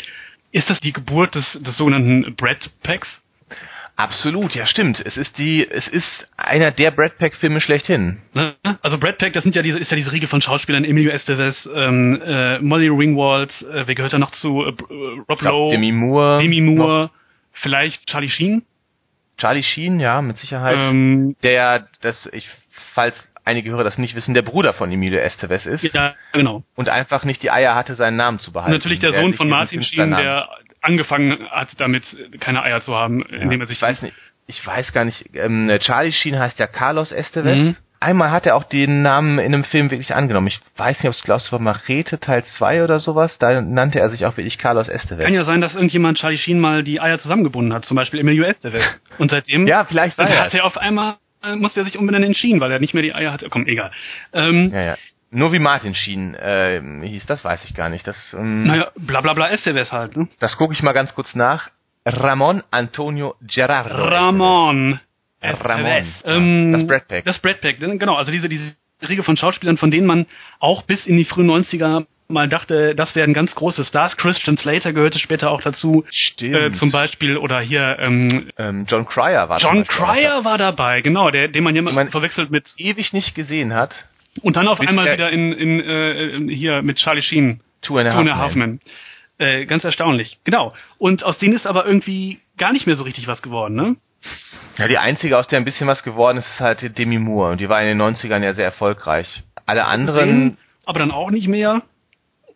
ist 0.52 0.70
das 0.70 0.78
die 0.80 0.92
Geburt 0.92 1.34
des, 1.34 1.58
des 1.60 1.76
sogenannten 1.76 2.36
Brad 2.36 2.70
Packs? 2.82 3.08
Absolut, 3.96 4.54
ja 4.54 4.66
stimmt. 4.66 5.00
Es 5.04 5.16
ist 5.16 5.38
die, 5.38 5.68
es 5.68 5.86
ist 5.86 6.28
einer 6.36 6.72
der 6.72 6.90
Brad 6.90 7.16
Pack 7.18 7.36
Filme 7.36 7.60
schlechthin. 7.60 8.22
Ne? 8.32 8.54
Also 8.82 8.98
Brad 8.98 9.18
Pack, 9.18 9.34
das 9.34 9.44
sind 9.44 9.54
ja 9.54 9.62
diese, 9.62 9.78
ist 9.78 9.90
ja 9.90 9.96
diese 9.96 10.10
Riege 10.10 10.26
von 10.26 10.40
Schauspielern, 10.40 10.84
Emilio 10.84 11.12
Estevez, 11.12 11.68
ähm, 11.72 12.20
äh, 12.24 12.58
Molly 12.58 12.88
Ringwald, 12.88 13.50
äh, 13.62 13.86
wer 13.86 13.94
gehört 13.94 14.12
da 14.12 14.18
noch 14.18 14.32
zu? 14.32 14.64
Äh, 14.64 14.70
äh, 14.70 15.20
Rob 15.28 15.38
glaub, 15.38 15.42
Lowe, 15.42 15.70
Demi 15.70 15.92
Moore, 15.92 16.42
Demi 16.42 16.60
Moore, 16.60 17.10
vielleicht 17.52 18.04
Charlie 18.08 18.30
Sheen. 18.30 18.62
Charlie 19.38 19.62
Sheen, 19.62 20.00
ja, 20.00 20.22
mit 20.22 20.38
Sicherheit. 20.38 20.76
Ähm, 20.76 21.36
der, 21.44 21.86
das, 22.02 22.28
ich, 22.32 22.48
falls 22.94 23.14
einige 23.44 23.70
Hörer 23.70 23.84
das 23.84 23.98
nicht 23.98 24.14
wissen, 24.14 24.34
der 24.34 24.42
Bruder 24.42 24.72
von 24.72 24.90
Emilio 24.90 25.18
Estevez 25.18 25.66
ist 25.66 25.82
ja, 25.92 26.14
genau. 26.32 26.64
und 26.74 26.88
einfach 26.88 27.24
nicht 27.24 27.42
die 27.42 27.50
Eier 27.50 27.74
hatte, 27.74 27.94
seinen 27.94 28.16
Namen 28.16 28.38
zu 28.40 28.50
Und 28.50 28.54
behalten. 28.54 28.72
natürlich 28.72 29.00
der 29.00 29.12
Der 29.12 29.20
Sohn 29.20 29.34
von 29.34 29.48
Martin 29.48 29.82
Sheen, 29.82 30.10
der 30.10 30.48
angefangen 30.84 31.48
hat, 31.50 31.68
damit 31.78 32.04
keine 32.40 32.62
Eier 32.62 32.82
zu 32.82 32.94
haben, 32.94 33.22
indem 33.22 33.60
er 33.60 33.66
sich 33.66 33.76
ich 33.76 33.82
weiß 33.82 34.02
nicht, 34.02 34.14
ich 34.46 34.66
weiß 34.66 34.92
gar 34.92 35.04
nicht, 35.04 35.24
ähm, 35.34 35.70
Charlie 35.80 36.12
Sheen 36.12 36.38
heißt 36.38 36.58
ja 36.58 36.66
Carlos 36.66 37.12
Estevez. 37.12 37.58
Mhm. 37.58 37.76
Einmal 38.00 38.30
hat 38.30 38.44
er 38.44 38.56
auch 38.56 38.64
den 38.64 39.00
Namen 39.00 39.38
in 39.38 39.54
einem 39.54 39.64
Film 39.64 39.90
wirklich 39.90 40.14
angenommen. 40.14 40.48
Ich 40.48 40.60
weiß 40.76 40.98
nicht, 40.98 41.08
ob 41.08 41.14
es 41.14 41.46
du 41.46 41.52
war 41.52 41.58
Machete 41.58 42.20
Teil 42.20 42.44
2 42.44 42.84
oder 42.84 43.00
sowas. 43.00 43.38
Da 43.38 43.62
nannte 43.62 43.98
er 43.98 44.10
sich 44.10 44.26
auch 44.26 44.36
wirklich 44.36 44.58
Carlos 44.58 44.88
Estevez. 44.88 45.24
Kann 45.24 45.32
ja 45.32 45.46
sein, 45.46 45.62
dass 45.62 45.74
irgendjemand 45.74 46.18
Charlie 46.18 46.36
Sheen 46.36 46.60
mal 46.60 46.82
die 46.82 47.00
Eier 47.00 47.18
zusammengebunden 47.18 47.72
hat, 47.72 47.86
zum 47.86 47.96
Beispiel 47.96 48.20
Emilio 48.20 48.44
Estevez. 48.44 48.82
Und 49.16 49.30
seitdem 49.30 49.66
Ja, 49.66 49.86
vielleicht 49.86 50.18
hat 50.18 50.52
er 50.52 50.64
auf 50.66 50.76
einmal 50.76 51.16
äh, 51.44 51.56
musste 51.56 51.80
er 51.80 51.84
sich 51.84 51.98
umbenennen 51.98 52.28
in 52.28 52.34
Sheen, 52.34 52.60
weil 52.60 52.72
er 52.72 52.78
nicht 52.78 52.94
mehr 52.94 53.02
die 53.02 53.14
Eier 53.14 53.32
hatte. 53.32 53.48
Komm, 53.48 53.66
egal. 53.66 53.90
Ähm, 54.32 54.70
Ja, 54.72 54.82
ja. 54.82 54.96
Nur 55.34 55.52
wie 55.52 55.58
Martin 55.58 55.94
Sheen 55.94 56.34
äh, 56.34 56.80
hieß, 57.02 57.26
das 57.26 57.44
weiß 57.44 57.64
ich 57.64 57.74
gar 57.74 57.88
nicht. 57.88 58.06
Das, 58.06 58.16
ähm, 58.32 58.66
Naja, 58.66 58.90
bla 58.96 59.20
bla 59.20 59.34
bla 59.34 59.50
Estevez 59.50 59.90
halt, 59.92 60.16
ne? 60.16 60.28
das 60.40 60.56
gucke 60.56 60.72
ich 60.74 60.82
mal 60.82 60.92
ganz 60.92 61.14
kurz 61.14 61.34
nach. 61.34 61.70
Ramon 62.06 62.62
Antonio 62.70 63.34
Gerardo. 63.42 63.94
Ramon. 63.94 65.00
Estevez. 65.40 65.64
Ramon. 65.68 65.86
Estevez. 65.86 66.22
Ja, 66.24 66.34
Ähm, 66.36 66.72
das 66.72 66.86
Brad 66.86 67.08
Pack. 67.08 67.24
Das 67.24 67.38
Brad 67.40 67.60
Pack, 67.60 67.80
ne? 67.80 67.96
genau. 67.98 68.14
Also 68.16 68.30
diese, 68.30 68.48
diese 68.48 68.74
Riege 69.08 69.22
von 69.22 69.36
Schauspielern, 69.36 69.76
von 69.76 69.90
denen 69.90 70.06
man 70.06 70.26
auch 70.60 70.82
bis 70.82 71.04
in 71.06 71.16
die 71.16 71.24
frühen 71.24 71.50
90er 71.50 72.06
mal 72.28 72.48
dachte, 72.48 72.94
das 72.94 73.14
werden 73.16 73.34
ganz 73.34 73.54
große 73.54 73.84
Stars. 73.84 74.16
Christian 74.16 74.56
Slater 74.56 74.92
gehörte 74.94 75.18
später 75.18 75.50
auch 75.50 75.60
dazu. 75.60 76.04
Stimmt. 76.10 76.54
Äh, 76.54 76.72
zum 76.72 76.90
Beispiel, 76.90 77.36
oder 77.36 77.60
hier, 77.60 77.98
ähm, 78.00 78.48
ähm, 78.56 78.86
John 78.88 79.04
Cryer 79.06 79.48
war 79.50 79.58
John 79.60 79.86
Cryer 79.86 80.44
war 80.44 80.56
dabei, 80.56 81.00
genau, 81.02 81.30
der, 81.30 81.48
den 81.48 81.62
man 81.64 81.74
mein- 81.84 82.10
verwechselt 82.10 82.50
mit, 82.50 82.64
ewig 82.78 83.12
nicht 83.12 83.34
gesehen 83.34 83.74
hat. 83.74 83.94
Und 84.42 84.56
dann 84.56 84.68
auf 84.68 84.78
Bis 84.78 84.88
einmal 84.88 85.04
der- 85.04 85.14
wieder 85.14 85.30
in, 85.30 85.52
in 85.52 85.80
äh, 85.80 86.54
hier 86.54 86.82
mit 86.82 86.96
Charlie 86.98 87.22
Sheen. 87.22 87.60
Two 87.82 87.98
and 87.98 88.08
a 88.08 88.14
Half 88.14 88.36
Half 88.36 88.54
Men. 88.54 88.80
Äh, 89.38 89.66
ganz 89.66 89.84
erstaunlich. 89.84 90.38
Genau. 90.44 90.72
Und 90.98 91.22
aus 91.22 91.38
denen 91.38 91.54
ist 91.54 91.66
aber 91.66 91.84
irgendwie 91.86 92.38
gar 92.56 92.72
nicht 92.72 92.86
mehr 92.86 92.96
so 92.96 93.04
richtig 93.04 93.26
was 93.26 93.42
geworden, 93.42 93.74
ne? 93.74 93.96
Ja, 94.78 94.88
die 94.88 94.96
einzige, 94.96 95.36
aus 95.38 95.48
der 95.48 95.58
ein 95.58 95.64
bisschen 95.66 95.86
was 95.86 96.02
geworden 96.02 96.38
ist, 96.38 96.46
ist 96.46 96.60
halt 96.60 96.96
Demi 96.98 97.18
Moore. 97.18 97.52
Und 97.52 97.60
die 97.60 97.68
war 97.68 97.82
in 97.82 97.88
den 97.88 98.00
90ern 98.00 98.42
ja 98.42 98.54
sehr 98.54 98.64
erfolgreich. 98.64 99.42
Alle 99.66 99.84
anderen, 99.84 100.56
aber 100.86 100.98
dann 100.98 101.10
auch 101.10 101.30
nicht 101.30 101.46
mehr. 101.48 101.82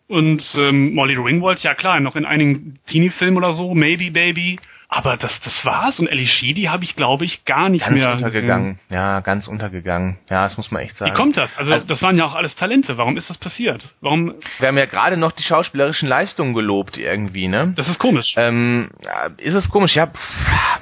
Und 0.06 0.42
ähm, 0.54 0.94
Molly 0.94 1.16
Ringwald, 1.16 1.58
ja 1.60 1.74
klar, 1.74 2.00
noch 2.00 2.16
in 2.16 2.24
einigen 2.24 2.78
Teenie-Filmen 2.86 3.36
oder 3.36 3.52
so, 3.52 3.74
Maybe 3.74 4.10
Baby. 4.10 4.58
Aber 4.90 5.18
das, 5.18 5.30
das 5.44 5.64
war's. 5.66 5.98
Und 5.98 6.06
Ellie 6.08 6.26
Sheedy 6.26 6.62
habe 6.62 6.82
ich, 6.82 6.96
glaube 6.96 7.26
ich, 7.26 7.44
gar 7.44 7.68
nicht 7.68 7.82
ganz 7.84 7.94
mehr. 7.94 8.12
untergegangen. 8.14 8.78
Ja, 8.88 9.20
ganz 9.20 9.46
untergegangen. 9.46 10.16
Ja, 10.30 10.44
das 10.44 10.56
muss 10.56 10.70
man 10.70 10.80
echt 10.82 10.96
sagen. 10.96 11.12
Wie 11.12 11.14
kommt 11.16 11.36
das? 11.36 11.50
Also, 11.58 11.72
Also- 11.72 11.86
das 11.86 12.00
waren 12.00 12.16
ja 12.16 12.24
auch 12.24 12.34
alles 12.34 12.54
Talente. 12.56 12.96
Warum 12.96 13.18
ist 13.18 13.28
das 13.28 13.36
passiert? 13.36 13.82
Warum? 14.00 14.34
Wir 14.58 14.68
haben 14.68 14.78
ja 14.78 14.86
gerade 14.86 15.18
noch 15.18 15.32
die 15.32 15.42
schauspielerischen 15.42 16.08
Leistungen 16.08 16.54
gelobt 16.54 16.96
irgendwie, 16.96 17.48
ne? 17.48 17.74
Das 17.76 17.86
ist 17.86 17.98
komisch. 17.98 18.32
Ähm, 18.36 18.88
ist 19.36 19.54
es 19.54 19.68
komisch? 19.68 19.94
Ja, 19.94 20.06
pff, 20.06 20.80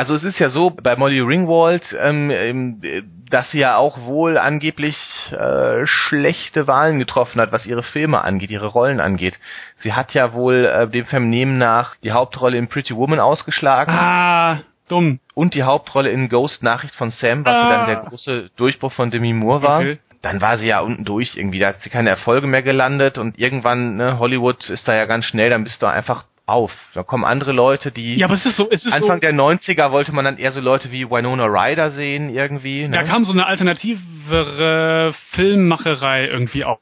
also 0.00 0.14
es 0.14 0.24
ist 0.24 0.38
ja 0.38 0.48
so 0.48 0.70
bei 0.70 0.96
Molly 0.96 1.20
Ringwald, 1.20 1.84
ähm, 2.00 2.30
ähm, 2.30 2.80
dass 3.28 3.50
sie 3.50 3.58
ja 3.58 3.76
auch 3.76 4.00
wohl 4.06 4.38
angeblich 4.38 4.96
äh, 5.30 5.84
schlechte 5.84 6.66
Wahlen 6.66 6.98
getroffen 6.98 7.38
hat, 7.38 7.52
was 7.52 7.66
ihre 7.66 7.82
Filme 7.82 8.24
angeht, 8.24 8.50
ihre 8.50 8.68
Rollen 8.68 8.98
angeht. 8.98 9.38
Sie 9.80 9.92
hat 9.92 10.14
ja 10.14 10.32
wohl 10.32 10.64
äh, 10.64 10.88
dem 10.88 11.04
Vernehmen 11.04 11.58
nach 11.58 11.96
die 11.96 12.12
Hauptrolle 12.12 12.56
in 12.56 12.68
Pretty 12.68 12.96
Woman 12.96 13.20
ausgeschlagen 13.20 13.92
ah, 13.94 14.60
dumm. 14.88 15.20
und 15.34 15.52
die 15.52 15.64
Hauptrolle 15.64 16.08
in 16.08 16.30
Ghost 16.30 16.62
Nachricht 16.62 16.94
von 16.94 17.10
Sam, 17.10 17.44
was 17.44 17.52
ja 17.52 17.68
Ah. 17.68 17.76
dann 17.76 17.86
der 17.86 17.96
große 18.08 18.50
Durchbruch 18.56 18.94
von 18.94 19.10
Demi 19.10 19.34
Moore 19.34 19.60
war. 19.60 19.80
Okay. 19.80 19.98
Dann 20.22 20.40
war 20.40 20.56
sie 20.56 20.66
ja 20.66 20.80
unten 20.80 21.04
durch 21.04 21.36
irgendwie, 21.36 21.58
da 21.58 21.68
hat 21.68 21.82
sie 21.82 21.90
keine 21.90 22.08
Erfolge 22.08 22.46
mehr 22.46 22.62
gelandet 22.62 23.18
und 23.18 23.38
irgendwann, 23.38 23.96
ne, 23.96 24.18
Hollywood 24.18 24.70
ist 24.70 24.88
da 24.88 24.94
ja 24.94 25.04
ganz 25.04 25.26
schnell, 25.26 25.50
dann 25.50 25.64
bist 25.64 25.82
du 25.82 25.86
einfach 25.86 26.24
auf. 26.50 26.72
Da 26.94 27.02
kommen 27.02 27.24
andere 27.24 27.52
Leute, 27.52 27.92
die 27.92 28.16
Ja, 28.16 28.26
aber 28.26 28.34
es 28.34 28.44
ist 28.44 28.56
so, 28.56 28.68
es 28.70 28.84
ist 28.84 28.92
Anfang 28.92 29.16
so, 29.18 29.20
der 29.20 29.32
90er 29.34 29.90
wollte 29.92 30.12
man 30.12 30.24
dann 30.24 30.36
eher 30.38 30.52
so 30.52 30.60
Leute 30.60 30.90
wie 30.92 31.08
Winona 31.10 31.44
Ryder 31.46 31.92
sehen 31.92 32.28
irgendwie. 32.34 32.88
Ne? 32.88 32.96
da 32.96 33.04
kam 33.04 33.24
so 33.24 33.32
eine 33.32 33.46
alternativere 33.46 35.14
Filmmacherei 35.32 36.26
irgendwie 36.26 36.64
auf. 36.64 36.78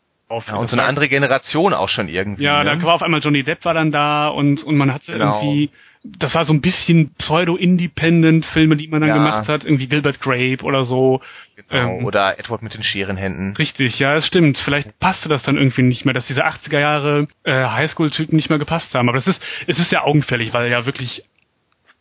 ja, 0.46 0.56
und 0.56 0.68
so 0.70 0.76
eine 0.76 0.84
andere 0.84 1.08
Generation 1.08 1.72
auch 1.74 1.88
schon 1.88 2.08
irgendwie. 2.08 2.44
Ja, 2.44 2.64
ne? 2.64 2.76
da 2.76 2.82
war 2.82 2.94
auf 2.94 3.02
einmal 3.02 3.20
Johnny 3.20 3.42
Depp 3.42 3.64
war 3.64 3.74
dann 3.74 3.90
da 3.90 4.28
und 4.28 4.62
und 4.64 4.76
man 4.76 4.92
hatte 4.92 5.12
Genau. 5.12 5.40
irgendwie 5.40 5.70
das 6.04 6.34
war 6.34 6.44
so 6.44 6.52
ein 6.52 6.60
bisschen 6.60 7.14
Pseudo-Independent-Filme, 7.14 8.76
die 8.76 8.88
man 8.88 9.00
dann 9.00 9.10
ja. 9.10 9.16
gemacht 9.16 9.48
hat, 9.48 9.64
irgendwie 9.64 9.88
Gilbert 9.88 10.20
Grape 10.20 10.62
oder 10.62 10.84
so. 10.84 11.20
Genau, 11.68 11.98
ähm, 11.98 12.04
oder 12.04 12.38
Edward 12.38 12.62
mit 12.62 12.74
den 12.74 12.82
Scherenhänden. 12.82 13.56
Richtig, 13.56 13.98
ja, 13.98 14.14
es 14.14 14.26
stimmt. 14.26 14.58
Vielleicht 14.58 14.98
passte 15.00 15.28
das 15.28 15.42
dann 15.42 15.56
irgendwie 15.56 15.82
nicht 15.82 16.04
mehr, 16.04 16.14
dass 16.14 16.26
diese 16.26 16.46
80er 16.46 16.78
Jahre 16.78 17.28
äh, 17.44 17.52
Highschool-Typen 17.52 18.36
nicht 18.36 18.48
mehr 18.48 18.58
gepasst 18.58 18.94
haben. 18.94 19.08
Aber 19.08 19.18
das 19.18 19.26
ist, 19.26 19.42
es 19.66 19.78
ist 19.78 19.90
ja 19.90 20.02
augenfällig, 20.02 20.54
weil 20.54 20.70
ja 20.70 20.86
wirklich 20.86 21.24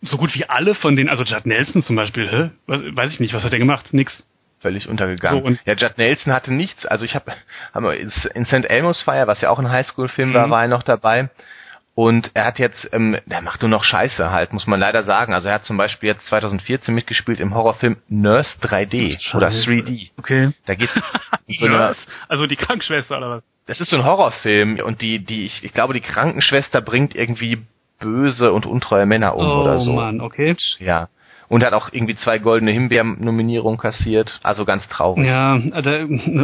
so 0.02 0.18
gut 0.18 0.36
wie 0.36 0.45
alle 0.45 0.76
von 0.76 0.95
denen, 0.95 1.10
also 1.10 1.24
Judd 1.24 1.45
Nelson 1.45 1.82
zum 1.84 1.95
Beispiel, 1.95 2.30
hä? 2.30 2.50
weiß 2.68 3.14
ich 3.14 3.20
nicht, 3.20 3.34
was 3.34 3.43
hat 3.43 3.54
er 3.54 3.60
gemacht? 3.60 3.93
Nix 3.93 4.24
völlig 4.60 4.88
untergegangen. 4.88 5.56
So, 5.56 5.72
ja, 5.72 5.78
Judd 5.78 5.98
Nelson 5.98 6.34
hatte 6.34 6.54
nichts. 6.54 6.86
Also 6.86 7.06
ich 7.06 7.16
habe 7.16 7.34
hab 7.74 7.84
in 7.84 8.45
St. 8.45 8.66
Elmo's 8.66 9.02
Fire, 9.02 9.28
was 9.28 9.41
ja 9.41 9.50
auch 9.50 9.60
ein 9.60 9.70
Highschool-Film 9.70 10.30
mhm. 10.30 10.34
war, 10.34 10.50
war 10.50 10.62
er 10.64 10.68
noch 10.68 10.84
dabei. 10.84 11.30
Und 11.98 12.30
er 12.36 12.45
hat 12.45 12.60
jetzt, 12.60 12.88
ähm, 12.93 13.18
der 13.26 13.41
macht 13.41 13.64
nur 13.64 13.70
noch 13.70 13.84
Scheiße 13.84 14.30
halt, 14.32 14.54
muss 14.54 14.68
man 14.68 14.80
leider 14.80 15.02
sagen. 15.02 15.34
Also 15.34 15.48
er 15.48 15.56
hat 15.56 15.64
zum 15.64 15.78
Beispiel 15.78 16.10
jetzt 16.10 16.28
2014 16.28 16.93
mitgespielt 16.93 17.39
im 17.39 17.56
Horrorfilm 17.56 17.98
Nurse 18.08 18.56
3D 18.62 19.20
Scheiße. 19.20 19.36
oder 19.36 19.50
3D. 19.50 20.12
Okay. 20.16 20.52
Da 20.68 20.76
geht 20.76 20.91
so 21.60 21.66
eine, 21.66 21.95
also 22.28 22.45
die 22.45 22.56
Krankenschwester 22.56 23.18
oder 23.18 23.38
was? 23.38 23.43
Das 23.66 23.82
ist 23.82 23.89
so 23.89 23.95
ein 23.95 24.06
Horrorfilm 24.06 24.78
und 24.86 25.02
die, 25.02 25.26
die, 25.26 25.48
ich, 25.48 25.64
ich 25.64 25.74
glaube, 25.74 25.95
die 25.95 26.02
Krankenschwester 26.02 26.82
bringt 26.82 27.16
irgendwie 27.16 27.66
böse 28.00 28.54
und 28.54 28.68
untreue 28.68 29.08
Männer 29.08 29.36
um 29.36 29.48
oh, 29.48 29.62
oder 29.62 29.80
so. 29.80 29.93
Oh 29.93 29.95
Mann, 29.95 30.22
okay. 30.22 30.56
Ja. 30.78 31.10
Und 31.50 31.64
hat 31.64 31.74
auch 31.74 31.91
irgendwie 31.91 32.16
zwei 32.16 32.38
goldene 32.38 32.74
Himbeer-Nominierungen 32.74 33.80
kassiert. 33.80 34.39
Also 34.43 34.66
ganz 34.66 34.88
traurig. 34.89 35.26
Ja, 35.26 35.60
also, 35.72 35.89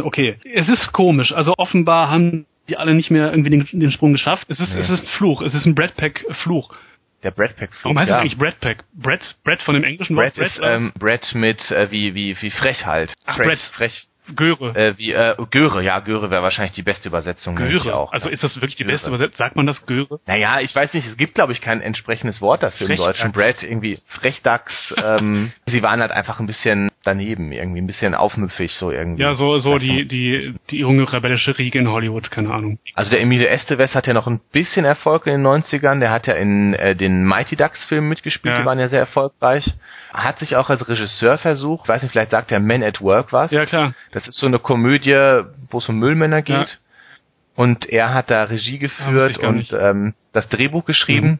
okay. 0.02 0.36
Es 0.52 0.68
ist 0.68 0.92
komisch. 0.92 1.32
Also 1.32 1.54
offenbar 1.58 2.10
haben 2.10 2.46
die 2.68 2.76
alle 2.76 2.94
nicht 2.94 3.10
mehr 3.10 3.30
irgendwie 3.30 3.50
den, 3.50 3.68
den 3.72 3.90
Sprung 3.90 4.12
geschafft. 4.12 4.46
Es 4.48 4.60
ist, 4.60 4.74
nee. 4.74 4.80
es 4.80 4.90
ist 4.90 5.02
ein 5.02 5.08
Fluch, 5.18 5.42
es 5.42 5.54
ist 5.54 5.66
ein 5.66 5.74
Brad 5.74 5.96
Pack 5.96 6.24
Fluch. 6.42 6.74
Der 7.22 7.30
Brad 7.30 7.56
Pack 7.56 7.72
Fluch. 7.74 7.84
Warum 7.84 7.98
heißt 7.98 8.10
ja. 8.10 8.18
eigentlich 8.18 8.38
Brad 8.38 8.60
Pack? 8.60 8.84
Brad, 8.92 9.36
Brad 9.44 9.62
von 9.62 9.74
dem 9.74 9.84
englischen 9.84 10.16
Wort? 10.16 10.34
Brad 10.34 10.46
ist 10.46 10.60
ähm, 10.62 10.92
Brad 10.98 11.34
mit 11.34 11.70
äh, 11.70 11.90
wie 11.90 12.14
wie 12.14 12.36
wie 12.40 12.50
frech 12.50 12.84
halt. 12.86 13.12
Ach, 13.24 13.36
frech, 13.36 13.48
Brad. 13.48 13.58
frech. 13.74 14.08
Göre. 14.34 14.74
Äh, 14.74 14.96
wie, 14.96 15.12
äh, 15.12 15.36
Göre, 15.50 15.82
ja, 15.82 15.98
Göre 15.98 16.30
wäre 16.30 16.42
wahrscheinlich 16.42 16.72
die 16.72 16.82
beste 16.82 17.08
Übersetzung. 17.08 17.56
Göre, 17.56 17.94
auch, 17.94 18.10
also 18.10 18.30
ist 18.30 18.42
das 18.42 18.56
wirklich 18.56 18.76
die 18.76 18.84
Göre. 18.84 18.94
beste 18.94 19.08
Übersetzung? 19.08 19.36
Sagt 19.36 19.54
man 19.54 19.66
das 19.66 19.84
Göre? 19.84 20.18
Naja, 20.26 20.60
ich 20.60 20.74
weiß 20.74 20.94
nicht, 20.94 21.06
es 21.06 21.16
gibt 21.18 21.34
glaube 21.34 21.52
ich 21.52 21.60
kein 21.60 21.82
entsprechendes 21.82 22.40
Wort 22.40 22.62
dafür 22.62 22.88
im 22.88 22.96
Deutschen. 22.96 23.32
Brad, 23.32 23.62
irgendwie 23.62 23.98
Frechdachs, 24.06 24.72
ähm, 24.96 25.52
sie 25.66 25.82
waren 25.82 26.00
halt 26.00 26.10
einfach 26.10 26.40
ein 26.40 26.46
bisschen 26.46 26.88
daneben, 27.04 27.52
irgendwie 27.52 27.80
ein 27.80 27.86
bisschen 27.86 28.14
aufmüpfig 28.14 28.72
so 28.74 28.90
irgendwie. 28.90 29.22
Ja, 29.22 29.34
so, 29.34 29.58
so 29.58 29.78
die, 29.78 30.06
die, 30.06 30.54
die 30.70 30.78
junge 30.78 31.10
rebellische 31.12 31.56
Riege 31.58 31.78
in 31.78 31.88
Hollywood, 31.88 32.30
keine 32.30 32.52
Ahnung. 32.52 32.78
Also 32.94 33.10
der 33.10 33.20
Emilio 33.20 33.46
Estevez 33.46 33.94
hat 33.94 34.06
ja 34.06 34.14
noch 34.14 34.26
ein 34.26 34.40
bisschen 34.52 34.84
Erfolg 34.84 35.26
in 35.26 35.32
den 35.32 35.46
90ern, 35.46 36.00
der 36.00 36.10
hat 36.10 36.26
ja 36.26 36.34
in 36.34 36.74
äh, 36.74 36.96
den 36.96 37.24
Mighty 37.24 37.56
Ducks 37.56 37.84
Filmen 37.86 38.08
mitgespielt, 38.08 38.54
ja. 38.54 38.60
die 38.60 38.66
waren 38.66 38.78
ja 38.78 38.88
sehr 38.88 39.00
erfolgreich 39.00 39.74
hat 40.14 40.38
sich 40.38 40.54
auch 40.54 40.70
als 40.70 40.88
Regisseur 40.88 41.38
versucht. 41.38 41.88
Weiß 41.88 42.02
nicht, 42.02 42.12
vielleicht 42.12 42.30
sagt 42.30 42.52
der 42.52 42.60
Man 42.60 42.84
at 42.84 43.00
Work 43.00 43.32
was. 43.32 43.50
Ja, 43.50 43.66
klar. 43.66 43.94
Das 44.12 44.26
ist 44.28 44.38
so 44.38 44.46
eine 44.46 44.60
Komödie, 44.60 45.42
wo 45.70 45.78
es 45.78 45.88
um 45.88 45.98
Müllmänner 45.98 46.40
geht. 46.40 46.56
Ja. 46.56 46.76
Und 47.56 47.86
er 47.86 48.14
hat 48.14 48.30
da 48.30 48.44
Regie 48.44 48.78
geführt 48.78 49.38
und 49.38 49.72
ähm, 49.72 50.14
das 50.32 50.48
Drehbuch 50.48 50.84
geschrieben 50.84 51.28
mhm. 51.28 51.38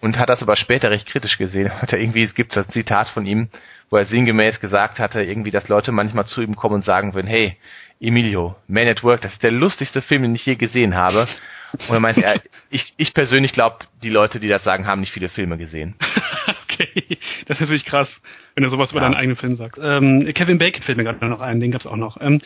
und 0.00 0.18
hat 0.18 0.30
das 0.30 0.42
aber 0.42 0.56
später 0.56 0.90
recht 0.90 1.06
kritisch 1.06 1.38
gesehen. 1.38 1.70
Hat 1.80 1.92
er 1.92 1.98
irgendwie, 1.98 2.24
es 2.24 2.34
gibt 2.34 2.52
so 2.52 2.60
ein 2.60 2.68
Zitat 2.70 3.08
von 3.08 3.24
ihm, 3.24 3.48
wo 3.90 3.96
er 3.96 4.06
sinngemäß 4.06 4.60
gesagt 4.60 4.98
hatte, 4.98 5.22
irgendwie, 5.22 5.50
dass 5.50 5.68
Leute 5.68 5.92
manchmal 5.92 6.26
zu 6.26 6.42
ihm 6.42 6.56
kommen 6.56 6.76
und 6.76 6.84
sagen 6.84 7.14
würden, 7.14 7.26
hey, 7.26 7.56
Emilio, 8.00 8.56
Man 8.68 8.88
at 8.88 9.02
Work, 9.02 9.22
das 9.22 9.32
ist 9.32 9.42
der 9.42 9.52
lustigste 9.52 10.02
Film, 10.02 10.22
den 10.22 10.34
ich 10.34 10.44
je 10.44 10.56
gesehen 10.56 10.94
habe. 10.94 11.28
Und 11.72 11.94
er 11.94 12.00
meinte 12.00 12.22
er, 12.22 12.40
ich, 12.70 12.94
ich 12.96 13.14
persönlich 13.14 13.52
glaube, 13.52 13.78
die 14.02 14.10
Leute, 14.10 14.40
die 14.40 14.48
das 14.48 14.64
sagen, 14.64 14.86
haben 14.86 15.00
nicht 15.00 15.12
viele 15.12 15.28
Filme 15.28 15.56
gesehen. 15.56 15.94
okay, 16.64 17.18
das 17.46 17.56
ist 17.56 17.60
natürlich 17.60 17.84
krass, 17.84 18.08
wenn 18.54 18.64
du 18.64 18.70
sowas 18.70 18.90
ja. 18.90 18.92
über 18.92 19.00
deinen 19.00 19.14
eigenen 19.14 19.36
Film 19.36 19.56
sagst. 19.56 19.80
Ähm, 19.82 20.30
Kevin 20.34 20.58
Bacon 20.58 20.82
fällt 20.82 20.98
mir 20.98 21.04
gerade 21.04 21.26
noch 21.26 21.40
ein, 21.40 21.60
den 21.60 21.70
gab's 21.70 21.86
auch 21.86 21.96
noch. 21.96 22.20
Ähm, 22.20 22.40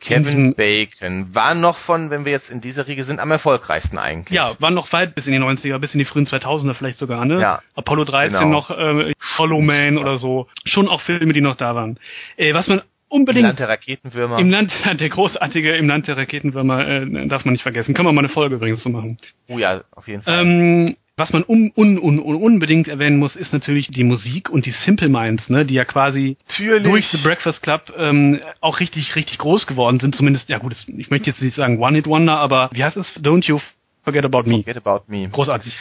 Kevin 0.00 0.54
Bacon 0.54 1.34
war 1.34 1.54
noch 1.54 1.78
von, 1.78 2.10
wenn 2.10 2.24
wir 2.24 2.32
jetzt 2.32 2.50
in 2.50 2.60
dieser 2.60 2.86
Riege 2.86 3.04
sind, 3.04 3.18
am 3.18 3.30
erfolgreichsten 3.30 3.98
eigentlich. 3.98 4.36
Ja, 4.36 4.54
war 4.60 4.70
noch 4.70 4.92
weit 4.92 5.14
bis 5.14 5.26
in 5.26 5.32
die 5.32 5.38
90er, 5.38 5.78
bis 5.78 5.94
in 5.94 5.98
die 5.98 6.04
frühen 6.04 6.26
2000er 6.26 6.74
vielleicht 6.74 6.98
sogar, 6.98 7.24
ne? 7.24 7.40
Ja. 7.40 7.62
Apollo 7.74 8.04
13 8.04 8.38
genau. 8.38 8.50
noch, 8.50 8.70
äh, 8.70 9.12
Hollow 9.38 9.60
Man 9.60 9.98
oder 9.98 10.18
so. 10.18 10.48
Schon 10.64 10.88
auch 10.88 11.00
Filme, 11.00 11.32
die 11.32 11.40
noch 11.40 11.56
da 11.56 11.74
waren. 11.74 11.98
Äh, 12.36 12.54
was 12.54 12.68
man 12.68 12.82
unbedingt. 13.08 13.44
Im 13.44 13.48
Land 13.48 13.58
der 13.58 13.68
Raketenwürmer. 13.68 14.38
Im 14.38 14.50
Land, 14.50 14.72
der 14.84 15.08
großartige, 15.08 15.76
im 15.76 15.88
Land 15.88 16.08
der 16.08 16.16
Raketenwürmer, 16.16 16.86
äh, 16.86 17.28
darf 17.28 17.44
man 17.44 17.52
nicht 17.52 17.62
vergessen. 17.62 17.94
Können 17.94 18.08
wir 18.08 18.12
mal 18.12 18.20
eine 18.20 18.28
Folge 18.28 18.56
übrigens 18.56 18.82
zu 18.82 18.90
machen. 18.90 19.18
Oh 19.48 19.58
ja, 19.58 19.82
auf 19.92 20.06
jeden 20.08 20.22
Fall. 20.22 20.40
Ähm, 20.40 20.96
was 21.16 21.32
man 21.32 21.44
un, 21.44 21.72
un, 21.74 21.98
un, 21.98 22.18
unbedingt 22.18 22.88
erwähnen 22.88 23.18
muss, 23.18 23.36
ist 23.36 23.52
natürlich 23.52 23.88
die 23.88 24.04
Musik 24.04 24.50
und 24.50 24.66
die 24.66 24.72
Simple 24.84 25.08
Minds, 25.08 25.48
ne, 25.48 25.64
die 25.64 25.74
ja 25.74 25.84
quasi 25.84 26.36
natürlich. 26.46 26.82
durch 26.82 27.08
The 27.08 27.18
Breakfast 27.22 27.62
Club 27.62 27.92
ähm, 27.96 28.40
auch 28.60 28.80
richtig, 28.80 29.16
richtig 29.16 29.38
groß 29.38 29.66
geworden 29.66 29.98
sind. 29.98 30.14
Zumindest, 30.14 30.48
ja 30.48 30.58
gut, 30.58 30.76
ich 30.86 31.10
möchte 31.10 31.30
jetzt 31.30 31.40
nicht 31.40 31.56
sagen 31.56 31.78
One 31.78 31.96
Hit 31.96 32.06
Wonder, 32.06 32.36
aber 32.36 32.68
wie 32.72 32.84
heißt 32.84 32.98
es? 32.98 33.06
Don't 33.16 33.46
You 33.46 33.60
Forget 34.04 34.24
About 34.24 34.42
Me. 34.42 34.62
Forget 34.62 34.76
About 34.76 35.04
Me. 35.08 35.28
Großartig 35.28 35.72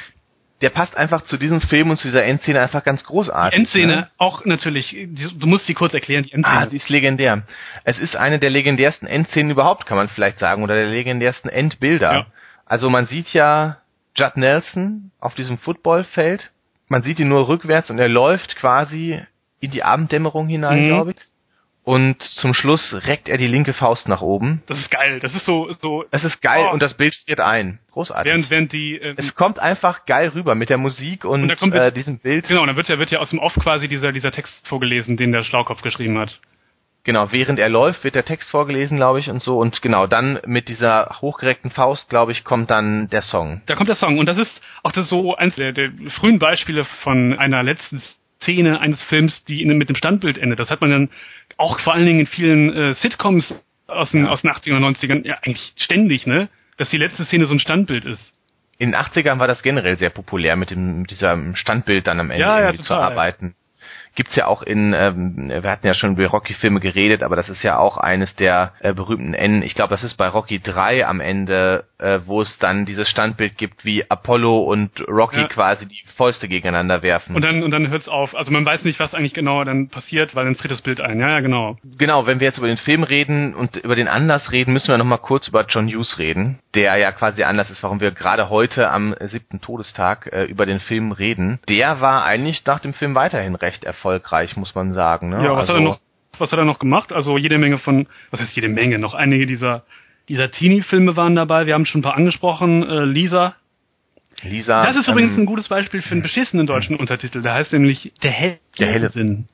der 0.61 0.69
passt 0.69 0.95
einfach 0.95 1.23
zu 1.23 1.35
diesem 1.37 1.59
Film 1.59 1.89
und 1.89 1.97
zu 1.97 2.07
dieser 2.07 2.23
Endszene 2.23 2.61
einfach 2.61 2.83
ganz 2.83 3.03
großartig. 3.03 3.51
Die 3.51 3.57
Endszene 3.57 3.95
ne? 3.95 4.09
auch 4.17 4.45
natürlich, 4.45 4.95
du 5.37 5.47
musst 5.47 5.67
sie 5.67 5.73
kurz 5.73 5.93
erklären, 5.93 6.23
die 6.23 6.31
Endszene. 6.31 6.59
Ah, 6.59 6.67
sie 6.67 6.77
ist 6.77 6.87
legendär. 6.87 7.43
Es 7.83 7.99
ist 7.99 8.15
eine 8.15 8.39
der 8.39 8.51
legendärsten 8.51 9.05
Endszenen 9.05 9.51
überhaupt, 9.51 9.85
kann 9.85 9.97
man 9.97 10.07
vielleicht 10.07 10.39
sagen, 10.39 10.63
oder 10.63 10.75
der 10.75 10.87
legendärsten 10.87 11.49
Endbilder. 11.49 12.13
Ja. 12.13 12.25
Also 12.65 12.89
man 12.89 13.05
sieht 13.07 13.33
ja 13.33 13.77
Judd 14.15 14.37
Nelson 14.37 15.11
auf 15.19 15.35
diesem 15.35 15.57
Footballfeld, 15.57 16.51
man 16.87 17.03
sieht 17.03 17.19
ihn 17.19 17.29
nur 17.29 17.47
rückwärts 17.47 17.89
und 17.89 17.99
er 17.99 18.09
läuft 18.09 18.55
quasi 18.55 19.19
in 19.59 19.71
die 19.71 19.83
Abenddämmerung 19.83 20.47
hinein, 20.47 20.83
mhm. 20.83 20.87
glaube 20.87 21.11
ich 21.11 21.17
und 21.85 22.19
zum 22.21 22.55
Schluss 22.55 22.95
reckt 23.05 23.29
er 23.29 23.37
die 23.37 23.47
linke 23.47 23.73
Faust 23.73 24.09
nach 24.09 24.21
oben. 24.21 24.63
Das 24.65 24.79
ist 24.79 24.89
geil. 24.89 25.19
Das 25.19 25.33
ist 25.35 25.45
so 25.45 25.71
so. 25.81 26.03
Es 26.09 26.23
ist 26.23 26.41
geil 26.41 26.65
oh. 26.67 26.73
und 26.73 26.81
das 26.81 26.95
Bild 26.95 27.15
friert 27.23 27.39
ein. 27.39 27.79
Großartig. 27.91 28.25
Während, 28.25 28.49
während 28.49 28.73
die. 28.73 28.97
Ähm, 28.97 29.15
es 29.17 29.35
kommt 29.35 29.59
einfach 29.59 30.05
geil 30.05 30.29
rüber 30.29 30.55
mit 30.55 30.71
der 30.71 30.79
Musik 30.79 31.25
und, 31.25 31.43
und 31.61 31.73
äh, 31.73 31.91
diesem 31.91 32.17
Bild. 32.17 32.47
Genau, 32.47 32.65
dann 32.65 32.75
wird 32.75 32.89
ja 32.89 32.97
wird 32.97 33.11
ja 33.11 33.19
aus 33.19 33.29
dem 33.29 33.37
Off 33.37 33.53
quasi 33.53 33.87
dieser 33.87 34.11
dieser 34.11 34.31
Text 34.31 34.51
vorgelesen, 34.67 35.15
den 35.15 35.31
der 35.31 35.43
Schlaukopf 35.43 35.83
geschrieben 35.83 36.17
hat. 36.17 36.39
Genau, 37.05 37.31
während 37.31 37.59
er 37.59 37.69
läuft, 37.69 38.03
wird 38.03 38.15
der 38.15 38.25
Text 38.25 38.49
vorgelesen, 38.49 38.97
glaube 38.97 39.19
ich, 39.19 39.29
und 39.29 39.39
so. 39.39 39.59
Und 39.59 39.83
genau, 39.83 40.07
dann 40.07 40.39
mit 40.47 40.67
dieser 40.69 41.17
hochgereckten 41.21 41.69
Faust, 41.69 42.09
glaube 42.09 42.31
ich, 42.31 42.43
kommt 42.43 42.71
dann 42.71 43.09
der 43.09 43.21
Song. 43.21 43.61
Da 43.67 43.75
kommt 43.75 43.89
der 43.89 43.95
Song. 43.95 44.17
Und 44.17 44.27
das 44.27 44.39
ist 44.39 44.61
auch 44.81 44.91
das 44.91 45.07
so 45.07 45.35
eins 45.35 45.55
der, 45.55 45.71
der 45.71 45.91
frühen 46.19 46.39
Beispiele 46.39 46.83
von 47.03 47.37
einer 47.37 47.61
letzten 47.61 48.01
Szene 48.41 48.79
eines 48.79 49.01
Films, 49.03 49.43
die 49.45 49.61
in, 49.61 49.77
mit 49.77 49.87
dem 49.87 49.95
Standbild 49.95 50.39
endet. 50.39 50.57
Das 50.57 50.71
hat 50.71 50.81
man 50.81 50.89
dann 50.89 51.09
auch 51.57 51.79
vor 51.79 51.93
allen 51.93 52.07
Dingen 52.07 52.21
in 52.21 52.27
vielen 52.27 52.73
äh, 52.73 52.95
Sitcoms 52.95 53.53
aus 53.85 54.09
den, 54.09 54.25
ja. 54.25 54.31
aus 54.31 54.41
den 54.41 54.49
80ern 54.49 54.83
und 54.83 54.97
90ern 54.97 55.27
ja 55.27 55.37
eigentlich 55.43 55.73
ständig, 55.77 56.25
ne? 56.25 56.49
Dass 56.77 56.89
die 56.89 56.97
letzte 56.97 57.23
Szene 57.25 57.45
so 57.45 57.53
ein 57.53 57.59
Standbild 57.59 58.05
ist. 58.05 58.33
In 58.79 58.91
den 58.91 58.99
80ern 58.99 59.37
war 59.37 59.47
das 59.47 59.61
generell 59.61 59.97
sehr 59.97 60.09
populär, 60.09 60.55
mit 60.55 60.71
dem 60.71 61.01
mit 61.01 61.11
diesem 61.11 61.55
Standbild 61.55 62.07
dann 62.07 62.19
am 62.19 62.31
Ende 62.31 62.41
ja, 62.41 62.59
ja, 62.59 62.73
zu 62.73 62.95
arbeiten 62.95 63.55
gibt's 64.15 64.35
ja 64.35 64.47
auch 64.47 64.61
in, 64.61 64.93
ähm, 64.93 65.49
wir 65.49 65.69
hatten 65.69 65.85
ja 65.85 65.93
schon 65.93 66.13
über 66.13 66.27
Rocky-Filme 66.27 66.79
geredet, 66.79 67.21
aber 67.21 67.35
das 67.35 67.49
ist 67.49 67.63
ja 67.63 67.77
auch 67.77 67.97
eines 67.97 68.35
der 68.35 68.73
äh, 68.79 68.93
berühmten 68.93 69.33
Enden. 69.33 69.61
Ich 69.61 69.75
glaube, 69.75 69.93
das 69.93 70.03
ist 70.03 70.15
bei 70.15 70.27
Rocky 70.27 70.59
3 70.59 71.05
am 71.05 71.19
Ende, 71.19 71.85
äh, 71.97 72.19
wo 72.25 72.41
es 72.41 72.57
dann 72.59 72.85
dieses 72.85 73.09
Standbild 73.09 73.57
gibt, 73.57 73.85
wie 73.85 74.09
Apollo 74.09 74.63
und 74.63 74.91
Rocky 75.07 75.41
ja. 75.41 75.47
quasi 75.47 75.87
die 75.87 76.03
Fäuste 76.15 76.47
gegeneinander 76.47 77.01
werfen. 77.01 77.35
Und 77.35 77.43
dann, 77.43 77.63
und 77.63 77.71
dann 77.71 77.89
hört's 77.89 78.07
auf. 78.07 78.35
Also 78.35 78.51
man 78.51 78.65
weiß 78.65 78.83
nicht, 78.83 78.99
was 78.99 79.13
eigentlich 79.13 79.33
genau 79.33 79.63
dann 79.63 79.89
passiert, 79.89 80.35
weil 80.35 80.45
dann 80.45 80.55
friert 80.55 80.71
das 80.71 80.81
Bild 80.81 81.01
ein. 81.01 81.19
Ja, 81.19 81.29
ja, 81.29 81.39
genau. 81.39 81.77
Genau, 81.97 82.25
wenn 82.25 82.39
wir 82.39 82.47
jetzt 82.47 82.57
über 82.57 82.67
den 82.67 82.77
Film 82.77 83.03
reden 83.03 83.53
und 83.53 83.77
über 83.77 83.95
den 83.95 84.07
Anlass 84.07 84.51
reden, 84.51 84.73
müssen 84.73 84.89
wir 84.89 84.97
nochmal 84.97 85.19
kurz 85.19 85.47
über 85.47 85.65
John 85.67 85.87
Hughes 85.87 86.19
reden, 86.19 86.59
der 86.73 86.95
ja 86.97 87.11
quasi 87.11 87.43
Anlass 87.43 87.69
ist, 87.69 87.83
warum 87.83 87.99
wir 87.99 88.11
gerade 88.11 88.49
heute 88.49 88.89
am 88.89 89.15
siebten 89.19 89.61
Todestag 89.61 90.29
äh, 90.31 90.43
über 90.45 90.65
den 90.65 90.79
Film 90.79 91.11
reden. 91.11 91.59
Der 91.69 92.01
war 92.01 92.25
eigentlich 92.25 92.65
nach 92.65 92.79
dem 92.79 92.93
Film 92.93 93.15
weiterhin 93.15 93.55
recht 93.55 93.83
erfolgreich 93.83 94.05
erfolgreich, 94.15 94.57
muss 94.57 94.75
man 94.75 94.93
sagen. 94.93 95.29
Ne? 95.29 95.43
Ja, 95.43 95.51
was 95.51 95.69
also, 95.69 95.73
hat 95.73 95.79
er 95.79 95.83
noch? 95.83 95.99
Was 96.37 96.51
hat 96.51 96.59
er 96.59 96.65
noch 96.65 96.79
gemacht? 96.79 97.13
Also 97.13 97.37
jede 97.37 97.57
Menge 97.57 97.77
von, 97.77 98.07
was 98.29 98.41
heißt 98.41 98.55
jede 98.55 98.67
Menge? 98.67 98.99
Noch 98.99 99.13
einige 99.13 99.45
dieser 99.45 99.83
dieser 100.29 100.51
Teenie-Filme 100.51 101.15
waren 101.15 101.35
dabei. 101.35 101.65
Wir 101.65 101.73
haben 101.73 101.85
schon 101.85 101.99
ein 101.99 102.03
paar 102.03 102.15
angesprochen. 102.15 102.83
Äh, 102.83 103.05
Lisa. 103.05 103.55
Lisa. 104.41 104.85
Das 104.85 104.95
ist 104.95 105.07
ähm, 105.07 105.13
übrigens 105.13 105.37
ein 105.37 105.45
gutes 105.45 105.67
Beispiel 105.67 106.01
für 106.01 106.11
einen 106.11 106.21
beschissenen 106.21 106.67
deutschen 106.67 106.95
Untertitel. 106.95 107.41
Der 107.41 107.53
heißt 107.53 107.73
nämlich 107.73 108.11
Der 108.21 108.31
helle, 108.31 108.59
der 108.79 108.87
helle 108.87 109.09
Sinn. 109.09 109.47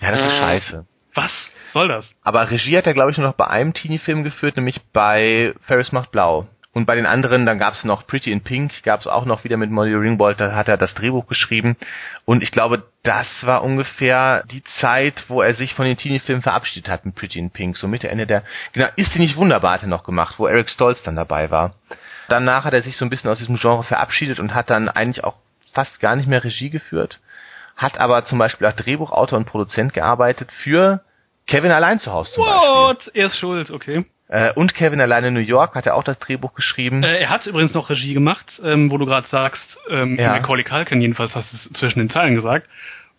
Ja, 0.00 0.10
das 0.10 0.20
ist 0.20 0.32
äh, 0.32 0.40
scheiße. 0.40 0.86
Was 1.14 1.32
soll 1.72 1.88
das? 1.88 2.06
Aber 2.22 2.50
Regie 2.50 2.76
hat 2.76 2.86
er, 2.86 2.94
glaube 2.94 3.10
ich, 3.10 3.18
nur 3.18 3.26
noch 3.26 3.36
bei 3.36 3.46
einem 3.46 3.72
Teenie-Film 3.72 4.24
geführt, 4.24 4.56
nämlich 4.56 4.80
bei 4.92 5.54
Ferris 5.62 5.92
macht 5.92 6.10
blau. 6.10 6.46
Und 6.76 6.84
bei 6.84 6.94
den 6.94 7.06
anderen, 7.06 7.46
dann 7.46 7.58
gab 7.58 7.72
es 7.72 7.84
noch 7.84 8.06
Pretty 8.06 8.30
in 8.30 8.42
Pink, 8.42 8.82
gab 8.82 9.00
es 9.00 9.06
auch 9.06 9.24
noch 9.24 9.44
wieder 9.44 9.56
mit 9.56 9.70
Molly 9.70 9.94
Ringwald, 9.94 10.38
da 10.38 10.52
hat 10.52 10.68
er 10.68 10.76
das 10.76 10.92
Drehbuch 10.92 11.26
geschrieben. 11.26 11.74
Und 12.26 12.42
ich 12.42 12.52
glaube, 12.52 12.82
das 13.02 13.26
war 13.40 13.64
ungefähr 13.64 14.44
die 14.50 14.62
Zeit, 14.78 15.24
wo 15.28 15.40
er 15.40 15.54
sich 15.54 15.72
von 15.72 15.86
den 15.86 15.96
Teenie-Filmen 15.96 16.42
verabschiedet 16.42 16.90
hat 16.90 17.06
mit 17.06 17.14
Pretty 17.14 17.38
in 17.38 17.50
Pink. 17.50 17.78
So 17.78 17.88
Mitte, 17.88 18.10
Ende 18.10 18.26
der, 18.26 18.42
genau, 18.74 18.88
ist 18.96 19.14
die 19.14 19.20
nicht 19.20 19.36
wunderbar, 19.36 19.72
hat 19.72 19.84
er 19.84 19.88
noch 19.88 20.04
gemacht, 20.04 20.34
wo 20.36 20.48
Eric 20.48 20.68
Stolz 20.68 21.02
dann 21.02 21.16
dabei 21.16 21.50
war. 21.50 21.72
Danach 22.28 22.66
hat 22.66 22.74
er 22.74 22.82
sich 22.82 22.98
so 22.98 23.06
ein 23.06 23.10
bisschen 23.10 23.30
aus 23.30 23.38
diesem 23.38 23.56
Genre 23.56 23.82
verabschiedet 23.82 24.38
und 24.38 24.52
hat 24.52 24.68
dann 24.68 24.90
eigentlich 24.90 25.24
auch 25.24 25.36
fast 25.72 25.98
gar 26.00 26.14
nicht 26.14 26.28
mehr 26.28 26.44
Regie 26.44 26.68
geführt, 26.68 27.20
hat 27.78 27.98
aber 27.98 28.26
zum 28.26 28.38
Beispiel 28.38 28.66
als 28.66 28.76
Drehbuchautor 28.76 29.38
und 29.38 29.46
Produzent 29.46 29.94
gearbeitet 29.94 30.52
für 30.62 31.00
Kevin 31.46 31.72
allein 31.72 32.00
zu 32.00 32.12
Hause 32.12 32.32
zum 32.32 32.44
What? 32.44 32.98
Beispiel. 32.98 33.12
Er 33.22 33.26
ist 33.28 33.38
schuld, 33.38 33.70
okay. 33.70 34.04
Äh, 34.28 34.52
und 34.52 34.74
Kevin 34.74 35.00
allein 35.00 35.24
in 35.24 35.34
New 35.34 35.40
York 35.40 35.74
hat 35.74 35.86
er 35.86 35.94
auch 35.94 36.02
das 36.04 36.18
Drehbuch 36.18 36.54
geschrieben. 36.54 37.02
Äh, 37.02 37.18
er 37.20 37.30
hat 37.30 37.46
übrigens 37.46 37.74
noch 37.74 37.90
Regie 37.90 38.14
gemacht, 38.14 38.60
ähm, 38.64 38.90
wo 38.90 38.98
du 38.98 39.06
gerade 39.06 39.26
sagst, 39.28 39.78
ähm, 39.88 40.16
Ja. 40.18 40.30
Macaulay 40.32 40.64
Culkin, 40.64 41.00
jedenfalls 41.00 41.34
hast 41.34 41.52
du 41.52 41.56
es 41.56 41.78
zwischen 41.78 42.00
den 42.00 42.10
Zeilen 42.10 42.34
gesagt. 42.34 42.68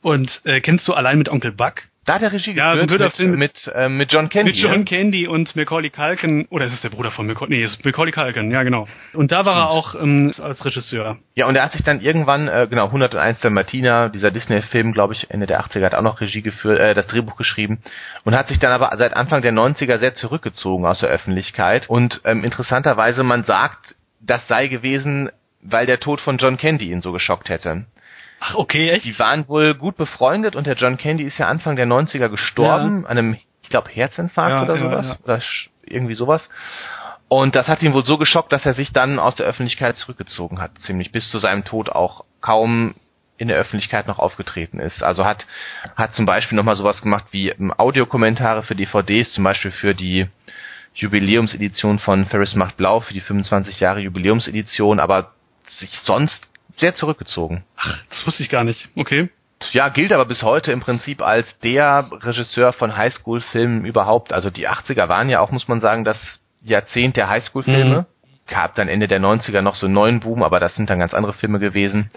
Und 0.01 0.41
äh, 0.43 0.61
kennst 0.61 0.87
du 0.87 0.93
allein 0.93 1.17
mit 1.17 1.29
Onkel 1.29 1.51
Buck? 1.51 1.83
Da 2.07 2.15
hat 2.15 2.21
er 2.23 2.31
Regie 2.31 2.53
Ja, 2.53 2.73
geführt 2.73 2.87
blöder 2.89 3.11
mit, 3.29 3.37
mit- 3.37 3.71
äh, 3.75 3.87
mit 3.89 4.11
John 4.11 4.29
Candy. 4.29 4.53
Mit 4.53 4.59
John? 4.59 4.85
Candy 4.85 5.27
und 5.27 5.55
Macaulay 5.55 5.91
Culkin, 5.91 6.47
oder 6.49 6.65
ist 6.65 6.73
es 6.73 6.81
der 6.81 6.89
Bruder 6.89 7.11
von 7.11 7.27
Macaulay? 7.27 7.57
Nee, 7.57 7.63
es 7.63 7.73
ist 7.73 7.85
Macaulay 7.85 8.11
Culkin, 8.11 8.49
ja 8.49 8.63
genau. 8.63 8.87
Und 9.13 9.31
da 9.31 9.45
war 9.45 9.57
er 9.57 9.69
auch 9.69 9.93
ähm, 9.93 10.33
als 10.41 10.65
Regisseur. 10.65 11.17
Ja, 11.35 11.45
und 11.45 11.55
er 11.55 11.63
hat 11.63 11.73
sich 11.73 11.83
dann 11.83 12.01
irgendwann, 12.01 12.47
äh, 12.47 12.65
genau, 12.69 12.85
101 12.87 13.41
der 13.41 13.51
Martina, 13.51 14.09
dieser 14.09 14.31
Disney-Film, 14.31 14.93
glaube 14.93 15.13
ich, 15.13 15.29
Ende 15.29 15.45
der 15.45 15.61
80er, 15.61 15.83
hat 15.85 15.93
auch 15.95 16.01
noch 16.01 16.19
Regie 16.19 16.41
geführt, 16.41 16.79
äh, 16.79 16.93
das 16.95 17.05
Drehbuch 17.07 17.35
geschrieben 17.35 17.79
und 18.23 18.35
hat 18.35 18.47
sich 18.47 18.57
dann 18.57 18.71
aber 18.71 18.95
seit 18.97 19.13
Anfang 19.13 19.43
der 19.43 19.51
90er 19.53 19.99
sehr 19.99 20.15
zurückgezogen 20.15 20.85
aus 20.85 20.99
der 21.01 21.09
Öffentlichkeit. 21.09 21.89
Und 21.89 22.21
ähm, 22.23 22.43
interessanterweise, 22.43 23.23
man 23.23 23.43
sagt, 23.43 23.95
das 24.21 24.47
sei 24.47 24.67
gewesen, 24.67 25.29
weil 25.61 25.85
der 25.85 25.99
Tod 25.99 26.21
von 26.21 26.37
John 26.37 26.55
Candy 26.57 26.89
ihn 26.91 27.01
so 27.01 27.11
geschockt 27.11 27.49
hätte. 27.49 27.85
Ach, 28.39 28.55
okay, 28.55 28.91
echt? 28.91 29.05
Die 29.05 29.17
waren 29.19 29.47
wohl 29.47 29.73
gut 29.75 29.97
befreundet 29.97 30.55
und 30.55 30.67
der 30.67 30.75
John 30.75 30.97
Candy 30.97 31.23
ist 31.23 31.37
ja 31.37 31.47
Anfang 31.47 31.75
der 31.75 31.87
90er 31.87 32.29
gestorben, 32.29 33.05
an 33.05 33.17
einem, 33.17 33.33
ich 33.63 33.69
glaube, 33.69 33.89
Herzinfarkt 33.89 34.51
Ja, 34.51 34.63
oder 34.63 34.75
ja, 34.75 34.81
sowas. 34.81 35.05
ja. 35.07 35.17
Oder 35.23 35.41
irgendwie 35.85 36.15
sowas. 36.15 36.47
Und 37.29 37.55
das 37.55 37.67
hat 37.67 37.81
ihn 37.81 37.93
wohl 37.93 38.05
so 38.05 38.17
geschockt, 38.17 38.53
dass 38.53 38.65
er 38.65 38.73
sich 38.73 38.93
dann 38.93 39.19
aus 39.19 39.35
der 39.35 39.45
Öffentlichkeit 39.45 39.97
zurückgezogen 39.97 40.59
hat, 40.61 40.71
ziemlich 40.79 41.11
bis 41.11 41.29
zu 41.29 41.39
seinem 41.39 41.65
Tod 41.65 41.89
auch 41.89 42.23
kaum 42.41 42.95
in 43.37 43.49
der 43.49 43.57
Öffentlichkeit 43.57 44.07
noch 44.07 44.17
aufgetreten 44.17 44.79
ist. 44.79 45.03
Also 45.03 45.25
hat, 45.25 45.45
hat 45.95 46.13
zum 46.15 46.25
Beispiel 46.25 46.55
nochmal 46.55 46.75
sowas 46.75 47.01
gemacht 47.01 47.25
wie 47.31 47.49
ähm, 47.49 47.73
Audiokommentare 47.77 48.63
für 48.63 48.75
DVDs, 48.75 49.31
zum 49.33 49.43
Beispiel 49.43 49.71
für 49.71 49.93
die 49.93 50.27
Jubiläumsedition 50.95 51.99
von 51.99 52.25
Ferris 52.25 52.55
macht 52.55 52.77
blau, 52.77 53.01
für 53.01 53.13
die 53.13 53.21
25 53.21 53.79
Jahre 53.79 53.99
Jubiläumsedition, 53.99 54.99
aber 54.99 55.31
sich 55.79 55.91
sonst 56.03 56.49
sehr 56.77 56.95
zurückgezogen. 56.95 57.63
Ach, 57.77 57.97
das 58.09 58.25
wusste 58.25 58.43
ich 58.43 58.49
gar 58.49 58.63
nicht. 58.63 58.89
Okay. 58.95 59.29
Ja, 59.71 59.89
gilt 59.89 60.13
aber 60.13 60.25
bis 60.25 60.43
heute 60.43 60.71
im 60.71 60.81
Prinzip 60.81 61.21
als 61.21 61.47
der 61.59 62.07
Regisseur 62.11 62.73
von 62.73 62.95
Highschool-Filmen 62.95 63.85
überhaupt. 63.85 64.31
Also 64.31 64.49
die 64.51 64.69
80er 64.69 65.09
waren 65.09 65.29
ja 65.29 65.39
auch, 65.39 65.49
muss 65.51 65.67
man 65.67 65.81
sagen, 65.81 66.03
das 66.03 66.17
Jahrzehnt 66.63 67.17
der 67.17 67.29
Highschool-Filme. 67.29 68.05
Gab 68.47 68.75
dann 68.75 68.87
Ende 68.87 69.07
der 69.07 69.19
90er 69.19 69.61
noch 69.61 69.75
so 69.75 69.87
einen 69.87 69.95
neuen 69.95 70.19
Boom, 70.19 70.43
aber 70.43 70.59
das 70.59 70.75
sind 70.75 70.89
dann 70.89 70.99
ganz 70.99 71.13
andere 71.13 71.33
Filme 71.33 71.59
gewesen. 71.59 72.11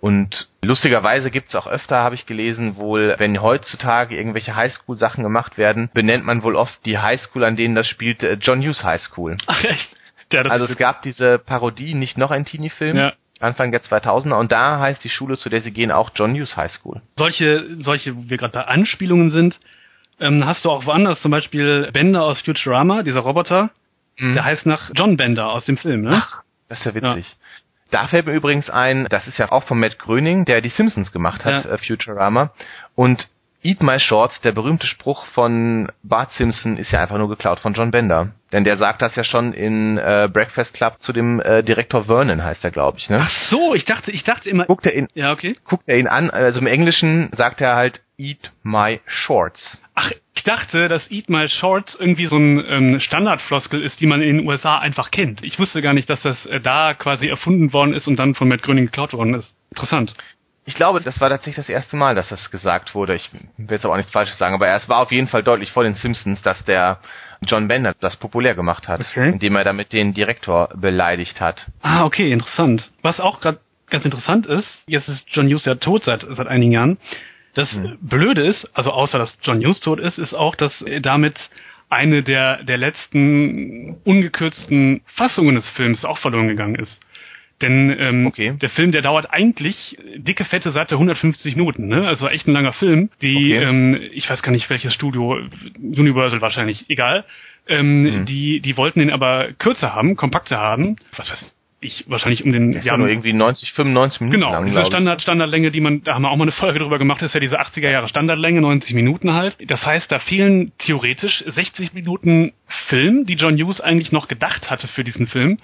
Und 0.00 0.48
lustigerweise 0.64 1.30
gibt's 1.30 1.54
auch 1.54 1.68
öfter, 1.68 1.98
habe 1.98 2.16
ich 2.16 2.26
gelesen, 2.26 2.76
wohl, 2.76 3.14
wenn 3.18 3.40
heutzutage 3.40 4.16
irgendwelche 4.16 4.56
Highschool-Sachen 4.56 5.22
gemacht 5.22 5.58
werden, 5.58 5.90
benennt 5.94 6.26
man 6.26 6.42
wohl 6.42 6.56
oft 6.56 6.84
die 6.84 6.98
Highschool, 6.98 7.44
an 7.44 7.54
denen 7.54 7.76
das 7.76 7.86
spielt, 7.86 8.24
äh, 8.24 8.36
John 8.40 8.60
Hughes 8.60 8.82
High 8.82 9.00
School. 9.00 9.36
Ach, 9.46 9.62
echt? 9.62 9.88
Ja, 10.32 10.42
Also 10.42 10.64
es 10.64 10.76
gab 10.76 11.02
diese 11.02 11.38
Parodie, 11.38 11.94
nicht 11.94 12.18
noch 12.18 12.32
ein 12.32 12.44
Teenie-Film, 12.44 12.96
Ja. 12.96 13.12
Anfang 13.42 13.70
der 13.72 13.82
2000er, 13.82 14.34
und 14.38 14.52
da 14.52 14.78
heißt 14.78 15.02
die 15.04 15.08
Schule, 15.08 15.36
zu 15.36 15.48
der 15.48 15.60
sie 15.62 15.72
gehen, 15.72 15.90
auch 15.90 16.10
John 16.14 16.34
Hughes 16.34 16.56
High 16.56 16.70
School. 16.70 17.00
solche, 17.16 17.66
solche, 17.80 18.16
wo 18.16 18.22
wir 18.30 18.36
gerade 18.36 18.52
bei 18.52 18.64
Anspielungen 18.66 19.30
sind, 19.30 19.58
ähm, 20.20 20.44
hast 20.46 20.64
du 20.64 20.70
auch 20.70 20.86
woanders 20.86 21.20
zum 21.20 21.30
Beispiel 21.30 21.90
Bender 21.92 22.22
aus 22.22 22.40
Futurama, 22.42 23.02
dieser 23.02 23.20
Roboter, 23.20 23.70
der 24.20 24.44
heißt 24.44 24.66
nach 24.66 24.90
John 24.94 25.16
Bender 25.16 25.48
aus 25.50 25.64
dem 25.64 25.76
Film, 25.78 26.02
ne? 26.02 26.22
Ach, 26.22 26.42
das 26.68 26.78
ist 26.80 26.84
ja 26.84 26.94
witzig. 26.94 27.34
Da 27.90 28.06
fällt 28.08 28.26
mir 28.26 28.32
übrigens 28.34 28.70
ein, 28.70 29.06
das 29.10 29.26
ist 29.26 29.38
ja 29.38 29.50
auch 29.50 29.64
von 29.64 29.80
Matt 29.80 29.98
Gröning, 29.98 30.44
der 30.44 30.60
die 30.60 30.68
Simpsons 30.68 31.12
gemacht 31.12 31.44
hat, 31.44 31.64
Ja. 31.64 31.70
äh, 31.72 31.78
Futurama. 31.78 32.50
Und 32.94 33.26
Eat 33.64 33.82
My 33.82 33.98
Shorts, 33.98 34.40
der 34.42 34.52
berühmte 34.52 34.86
Spruch 34.86 35.24
von 35.26 35.90
Bart 36.02 36.30
Simpson, 36.32 36.76
ist 36.76 36.90
ja 36.92 37.00
einfach 37.00 37.18
nur 37.18 37.28
geklaut 37.28 37.58
von 37.60 37.74
John 37.74 37.90
Bender. 37.90 38.28
Denn 38.52 38.64
der 38.64 38.76
sagt 38.76 39.00
das 39.00 39.16
ja 39.16 39.24
schon 39.24 39.54
in 39.54 39.96
äh, 39.98 40.28
Breakfast 40.32 40.74
Club 40.74 40.98
zu 41.00 41.12
dem 41.12 41.40
äh, 41.40 41.62
Direktor 41.62 42.04
Vernon, 42.04 42.44
heißt 42.44 42.62
er, 42.64 42.70
glaube 42.70 42.98
ich. 42.98 43.08
Ne? 43.08 43.18
Ach 43.22 43.30
so, 43.48 43.74
ich 43.74 43.86
dachte, 43.86 44.10
ich 44.10 44.24
dachte 44.24 44.50
immer. 44.50 44.66
Guckt 44.66 44.84
er 44.86 44.94
ihn, 44.94 45.08
Ja, 45.14 45.32
okay. 45.32 45.56
guckt 45.64 45.88
er 45.88 45.96
ihn 45.98 46.06
an, 46.06 46.28
also 46.30 46.60
im 46.60 46.66
Englischen 46.66 47.30
sagt 47.34 47.60
er 47.62 47.76
halt 47.76 48.02
Eat 48.18 48.52
My 48.62 49.00
Shorts. 49.06 49.80
Ach, 49.94 50.10
ich 50.34 50.42
dachte, 50.44 50.88
dass 50.88 51.10
Eat 51.10 51.28
My 51.30 51.48
Shorts 51.48 51.96
irgendwie 51.98 52.26
so 52.26 52.36
ein 52.36 52.62
ähm, 52.68 53.00
Standardfloskel 53.00 53.82
ist, 53.82 54.00
die 54.00 54.06
man 54.06 54.20
in 54.20 54.38
den 54.38 54.46
USA 54.46 54.78
einfach 54.78 55.10
kennt. 55.10 55.42
Ich 55.42 55.58
wusste 55.58 55.80
gar 55.82 55.94
nicht, 55.94 56.08
dass 56.10 56.20
das 56.22 56.44
äh, 56.46 56.60
da 56.60 56.94
quasi 56.94 57.28
erfunden 57.28 57.72
worden 57.72 57.94
ist 57.94 58.06
und 58.06 58.16
dann 58.16 58.34
von 58.34 58.48
Matt 58.48 58.62
Gröning 58.62 58.86
geklaut 58.86 59.12
worden 59.14 59.34
ist. 59.34 59.54
Interessant. 59.70 60.14
Ich 60.64 60.74
glaube, 60.76 61.00
das 61.00 61.20
war 61.20 61.28
tatsächlich 61.28 61.56
das 61.56 61.68
erste 61.68 61.96
Mal, 61.96 62.14
dass 62.14 62.28
das 62.28 62.50
gesagt 62.50 62.94
wurde. 62.94 63.14
Ich 63.16 63.28
will 63.32 63.40
jetzt 63.70 63.84
aber 63.84 63.94
auch 63.94 63.98
nichts 63.98 64.12
Falsches 64.12 64.38
sagen, 64.38 64.54
aber 64.54 64.68
es 64.68 64.88
war 64.88 64.98
auf 64.98 65.10
jeden 65.10 65.26
Fall 65.28 65.42
deutlich 65.42 65.72
vor 65.72 65.82
den 65.82 65.94
Simpsons, 65.94 66.40
dass 66.42 66.62
der 66.64 66.98
John 67.46 67.68
Bender 67.68 67.92
das 68.00 68.16
populär 68.16 68.54
gemacht 68.54 68.88
hat, 68.88 69.00
Okay. 69.00 69.30
indem 69.30 69.56
er 69.56 69.64
damit 69.64 69.92
den 69.92 70.14
Direktor 70.14 70.68
beleidigt 70.76 71.40
hat. 71.40 71.66
Ah, 71.82 72.04
okay, 72.04 72.30
interessant. 72.32 72.90
Was 73.02 73.20
auch 73.20 73.40
gerade 73.40 73.58
ganz 73.90 74.04
interessant 74.04 74.46
ist, 74.46 74.68
jetzt 74.86 75.08
ist 75.08 75.24
John 75.28 75.46
Hughes 75.48 75.64
ja 75.64 75.74
tot 75.74 76.04
seit, 76.04 76.20
seit 76.28 76.46
einigen 76.46 76.72
Jahren. 76.72 76.98
Das 77.54 77.68
Blöde 78.00 78.46
ist, 78.46 78.64
also 78.74 78.90
außer 78.90 79.18
dass 79.18 79.36
John 79.42 79.58
Hughes 79.60 79.80
tot 79.80 80.00
ist, 80.00 80.18
ist 80.18 80.32
auch, 80.34 80.54
dass 80.54 80.72
damit 81.02 81.36
eine 81.90 82.22
der, 82.22 82.62
der 82.64 82.78
letzten 82.78 83.98
ungekürzten 84.04 85.02
Fassungen 85.16 85.56
des 85.56 85.68
Films 85.70 86.04
auch 86.06 86.16
verloren 86.18 86.48
gegangen 86.48 86.76
ist. 86.76 86.98
Denn 87.62 87.94
ähm, 87.98 88.26
Okay. 88.26 88.54
der 88.60 88.70
Film, 88.70 88.92
der 88.92 89.00
dauert 89.02 89.32
eigentlich 89.32 89.96
dicke, 90.16 90.44
fette 90.44 90.72
Seite 90.72 90.96
150 90.96 91.56
Minuten, 91.56 91.86
ne? 91.88 92.06
Also 92.06 92.28
echt 92.28 92.46
ein 92.48 92.52
langer 92.52 92.72
Film. 92.72 93.08
Die, 93.22 93.54
Okay. 93.54 93.64
ähm, 93.64 93.98
ich 94.12 94.28
weiß 94.28 94.42
gar 94.42 94.52
nicht 94.52 94.68
welches 94.68 94.92
Studio, 94.92 95.38
Universal 95.80 96.40
wahrscheinlich, 96.40 96.84
egal. 96.88 97.24
Ähm, 97.68 98.02
Mhm. 98.02 98.26
die, 98.26 98.60
die 98.60 98.76
wollten 98.76 98.98
den 99.00 99.10
aber 99.10 99.52
kürzer 99.58 99.94
haben, 99.94 100.16
kompakter 100.16 100.58
haben. 100.58 100.96
Was 101.16 101.30
weiß 101.30 101.54
ich, 101.84 102.04
wahrscheinlich 102.08 102.44
um 102.44 102.52
den 102.52 102.72
Der 102.72 102.80
ist 102.80 102.86
ja 102.86 102.96
nur 102.96 103.08
irgendwie 103.08 103.32
90, 103.32 103.72
95 103.72 104.20
Minuten 104.20 104.40
Genau, 104.40 104.52
lang, 104.52 104.66
diese 104.66 104.80
ich. 104.80 104.86
Standard, 104.86 105.20
Standardlänge, 105.20 105.70
die 105.72 105.80
man, 105.80 106.02
da 106.04 106.14
haben 106.14 106.22
wir 106.22 106.30
auch 106.30 106.36
mal 106.36 106.44
eine 106.44 106.52
Folge 106.52 106.78
drüber 106.78 106.98
gemacht, 106.98 107.22
ist 107.22 107.34
ja 107.34 107.40
diese 107.40 107.60
80er 107.60 107.90
Jahre 107.90 108.08
Standardlänge, 108.08 108.60
90 108.60 108.94
Minuten 108.94 109.32
halt. 109.32 109.56
Das 109.68 109.84
heißt, 109.84 110.10
da 110.10 110.18
fehlen 110.20 110.72
theoretisch 110.78 111.42
60 111.46 111.92
Minuten 111.92 112.52
Film, 112.88 113.26
die 113.26 113.34
John 113.34 113.56
Hughes 113.56 113.80
eigentlich 113.80 114.12
noch 114.12 114.28
gedacht 114.28 114.70
hatte 114.70 114.86
für 114.88 115.02
diesen 115.04 115.26
Film. 115.26 115.58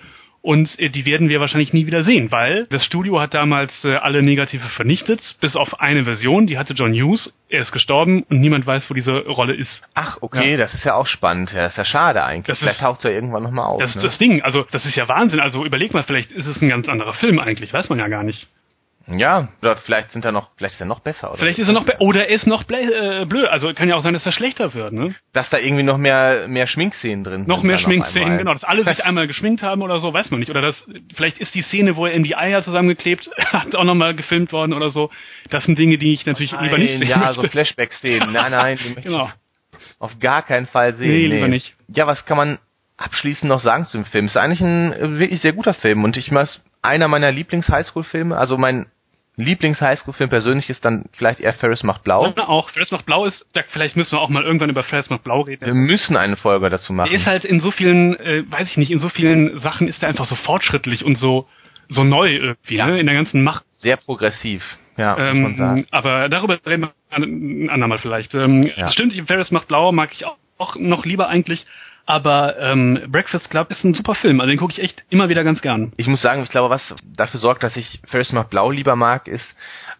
Und 0.49 0.78
äh, 0.78 0.88
die 0.88 1.05
werden 1.05 1.28
wir 1.28 1.40
wahrscheinlich 1.40 1.74
nie 1.74 1.84
wieder 1.84 2.05
sehen, 2.05 2.32
weil 2.32 2.64
das 2.70 2.82
Studio 2.82 3.20
hat 3.20 3.34
damals 3.34 3.70
äh, 3.84 3.96
alle 3.96 4.22
Negative 4.22 4.66
vernichtet, 4.70 5.20
bis 5.42 5.55
auf 5.57 5.78
eine 5.78 6.05
Version, 6.05 6.46
die 6.46 6.57
hatte 6.57 6.72
John 6.72 6.94
Hughes. 6.94 7.36
Er 7.51 7.61
ist 7.61 7.70
gestorben 7.70 8.22
und 8.30 8.40
niemand 8.40 8.66
weiß, 8.66 8.88
wo 8.88 8.94
diese 8.94 9.12
Rolle 9.26 9.55
ist. 9.55 9.82
Ach, 9.92 10.16
okay, 10.22 10.57
das 10.57 10.72
ist 10.72 10.86
ja 10.86 10.94
auch 10.94 11.07
spannend. 11.07 11.53
Ja, 11.53 11.64
das 11.64 11.72
ist 11.72 11.76
ja 11.76 11.84
schade 11.84 12.24
eigentlich. 12.24 12.46
Das 12.46 12.61
Vielleicht 12.61 12.76
ist- 12.78 12.82
taucht 12.82 13.05
er 13.05 13.11
irgendwann 13.11 13.42
nochmal 13.42 13.66
auf. 13.66 13.78
Das 13.78 13.90
ist 13.90 13.96
ne? 13.96 14.03
das 14.05 14.16
Ding. 14.16 14.40
Also, 14.40 14.64
das 14.70 14.86
ist 14.86 14.96
ja 14.96 15.07
Wahnsinn. 15.07 15.38
Also, 15.40 15.66
überleg 15.66 15.92
mal, 15.92 16.03
vielleicht 16.03 16.32
ist 16.32 16.46
es 16.46 16.62
ein 16.62 16.70
ganz 16.70 16.88
anderer 16.88 17.12
Film 17.12 17.38
eigentlich. 17.40 17.70
Weiß 17.74 17.90
man 17.90 17.99
ja 17.99 18.09
gar 18.09 18.22
nicht. 18.22 18.49
Ja, 19.11 19.48
oder 19.62 19.76
vielleicht 19.78 20.11
sind 20.12 20.24
er 20.24 20.32
noch, 20.32 20.50
vielleicht 20.56 20.74
ist 20.74 20.80
er 20.80 20.86
noch 20.86 21.00
besser. 21.00 21.30
Oder 21.30 21.38
Vielleicht 21.38 21.59
ist 21.59 21.66
er 21.68 21.72
noch, 21.72 21.86
be- 21.86 21.96
oder 22.00 22.28
er 22.28 22.34
ist 22.34 22.46
noch 22.46 22.68
äh, 22.68 23.24
blöd. 23.24 23.48
Also, 23.48 23.72
kann 23.72 23.88
ja 23.88 23.94
auch 23.96 24.02
sein, 24.02 24.12
dass 24.12 24.26
er 24.26 24.32
schlechter 24.32 24.74
wird, 24.74 24.92
ne? 24.92 25.14
Dass 25.32 25.48
da 25.50 25.56
irgendwie 25.59 25.82
noch 25.82 25.96
mehr, 25.96 26.46
mehr 26.48 26.66
Schminkszenen 26.66 27.24
drin 27.24 27.34
sind. 27.40 27.48
Noch 27.48 27.62
mehr 27.62 27.78
Schminkszenen, 27.78 28.36
genau, 28.38 28.52
dass 28.52 28.64
alle 28.64 28.84
sich 28.84 29.04
einmal 29.04 29.26
geschminkt 29.26 29.62
haben 29.62 29.82
oder 29.82 29.98
so, 29.98 30.12
weiß 30.12 30.30
man 30.30 30.40
nicht. 30.40 30.50
Oder 30.50 30.61
das, 30.61 30.84
vielleicht 31.14 31.38
ist 31.38 31.54
die 31.54 31.62
Szene, 31.62 31.96
wo 31.96 32.06
er 32.06 32.14
ihm 32.14 32.22
die 32.24 32.36
Eier 32.36 32.62
zusammengeklebt 32.62 33.30
hat, 33.46 33.74
auch 33.74 33.84
nochmal 33.84 34.14
gefilmt 34.14 34.52
worden 34.52 34.72
oder 34.74 34.90
so. 34.90 35.11
Das 35.50 35.64
sind 35.64 35.78
Dinge, 35.78 35.96
die 35.96 36.12
ich 36.12 36.26
natürlich 36.26 36.52
lieber 36.52 36.76
nicht 36.76 36.90
Nein, 36.90 36.98
sehen 37.00 37.09
ja, 37.09 37.18
möchte. 37.18 37.34
so 37.42 37.48
Flashback-Szenen. 37.48 38.32
Nein, 38.32 38.50
nein, 38.52 38.78
die 38.82 38.88
möchte 38.90 39.02
Genau. 39.09 39.26
ich 39.26 39.78
auf 40.00 40.18
gar 40.20 40.42
keinen 40.42 40.66
Fall 40.66 40.94
sehen. 40.94 41.11
Nee, 41.11 41.26
lieber 41.28 41.48
nicht. 41.48 41.74
Ja, 41.88 42.06
was 42.06 42.24
kann 42.26 42.36
man 42.36 42.59
abschließend 42.98 43.48
noch 43.48 43.61
sagen 43.61 43.86
zu 43.86 43.96
dem 43.98 44.04
Film? 44.04 44.26
Es 44.26 44.32
ist 44.32 44.36
eigentlich 44.36 44.61
ein 44.61 45.18
wirklich 45.18 45.40
sehr 45.40 45.52
guter 45.54 45.72
Film 45.74 46.04
und 46.04 46.16
ich 46.16 46.30
weiß, 46.32 46.62
einer 46.82 47.09
meiner 47.09 47.32
Lieblings-Highschool-Filme, 47.32 48.36
also 48.36 48.56
mein 48.59 48.86
Lieblings-Highschool-Film 49.45 50.30
persönlich 50.30 50.68
ist 50.70 50.84
dann 50.84 51.05
vielleicht 51.12 51.41
eher 51.41 51.53
Ferris 51.55 51.82
macht 51.82 52.05
blau. 52.05 52.32
Ja, 52.36 52.49
auch. 52.49 52.70
Ferris 52.70 52.91
macht 52.91 53.07
blau 53.07 53.24
ist, 53.24 53.45
da, 53.55 53.62
vielleicht 53.68 53.97
müssen 53.97 54.12
wir 54.12 54.20
auch 54.20 54.28
mal 54.28 54.43
irgendwann 54.45 54.70
über 54.70 54.82
Ferris 54.82 55.09
macht 55.11 55.24
blau 55.24 55.43
reden. 55.43 55.64
Wir 55.64 55.74
müssen 55.74 56.16
eine 56.16 56.36
Folge 56.36 56.68
dazu 56.70 56.93
machen. 56.93 57.11
Der 57.11 57.18
ist 57.20 57.26
halt 57.26 57.45
in 57.45 57.61
so 57.61 57.70
vielen, 57.70 58.14
äh, 58.20 58.45
weiß 58.51 58.70
ich 58.70 58.76
nicht, 58.76 58.91
in 58.91 58.99
so 58.99 59.09
vielen 59.09 59.59
Sachen 59.61 59.89
ist 59.89 60.03
er 60.03 60.09
einfach 60.09 60.26
so 60.26 60.34
fortschrittlich 60.36 61.05
und 61.05 61.18
so, 61.18 61.47
so 61.89 62.05
neu 62.05 62.30
irgendwie, 62.36 62.76
Ja. 62.76 62.86
ne? 62.86 62.99
In 63.01 63.07
der 63.07 63.14
ganzen 63.14 63.43
Macht. 63.43 63.64
sehr 63.80 63.97
progressiv. 63.97 64.62
Ja, 64.97 65.16
muss 65.32 65.43
man 65.43 65.55
sagen. 65.57 65.78
Ähm, 65.78 65.86
aber 65.93 66.28
darüber 66.28 66.59
reden 66.66 66.82
wir 66.82 66.93
ein 67.11 67.70
andermal 67.70 67.99
vielleicht. 67.99 68.34
Ähm, 68.34 68.68
Ja. 68.76 68.89
Stimmt, 68.91 69.14
Ferris 69.28 69.53
macht 69.53 69.68
blau, 69.68 69.93
mag 69.93 70.11
ich 70.12 70.24
auch, 70.26 70.36
auch 70.59 70.74
noch 70.76 71.05
lieber 71.07 71.28
eigentlich. 71.28 71.64
Aber 72.09 72.59
ähm, 72.59 72.98
Breakfast 73.09 73.50
Club 73.50 73.70
ist 73.70 73.84
ein 73.84 73.92
super 73.92 74.14
Film, 74.14 74.40
also 74.40 74.48
den 74.48 74.59
gucke 74.59 74.72
ich 74.72 74.80
echt 74.82 75.04
immer 75.11 75.28
wieder 75.28 75.44
ganz 75.44 75.61
gern. 75.61 75.92
Ich 75.98 76.06
muss 76.06 76.22
sagen, 76.22 76.42
ich 76.42 76.48
glaube, 76.48 76.70
was 76.70 76.80
dafür 77.04 77.38
sorgt, 77.38 77.62
dass 77.62 77.76
ich 77.76 78.00
Ferris 78.06 78.32
macht 78.32 78.48
blau 78.48 78.70
lieber 78.70 78.96
mag, 78.96 79.28
ist 79.28 79.44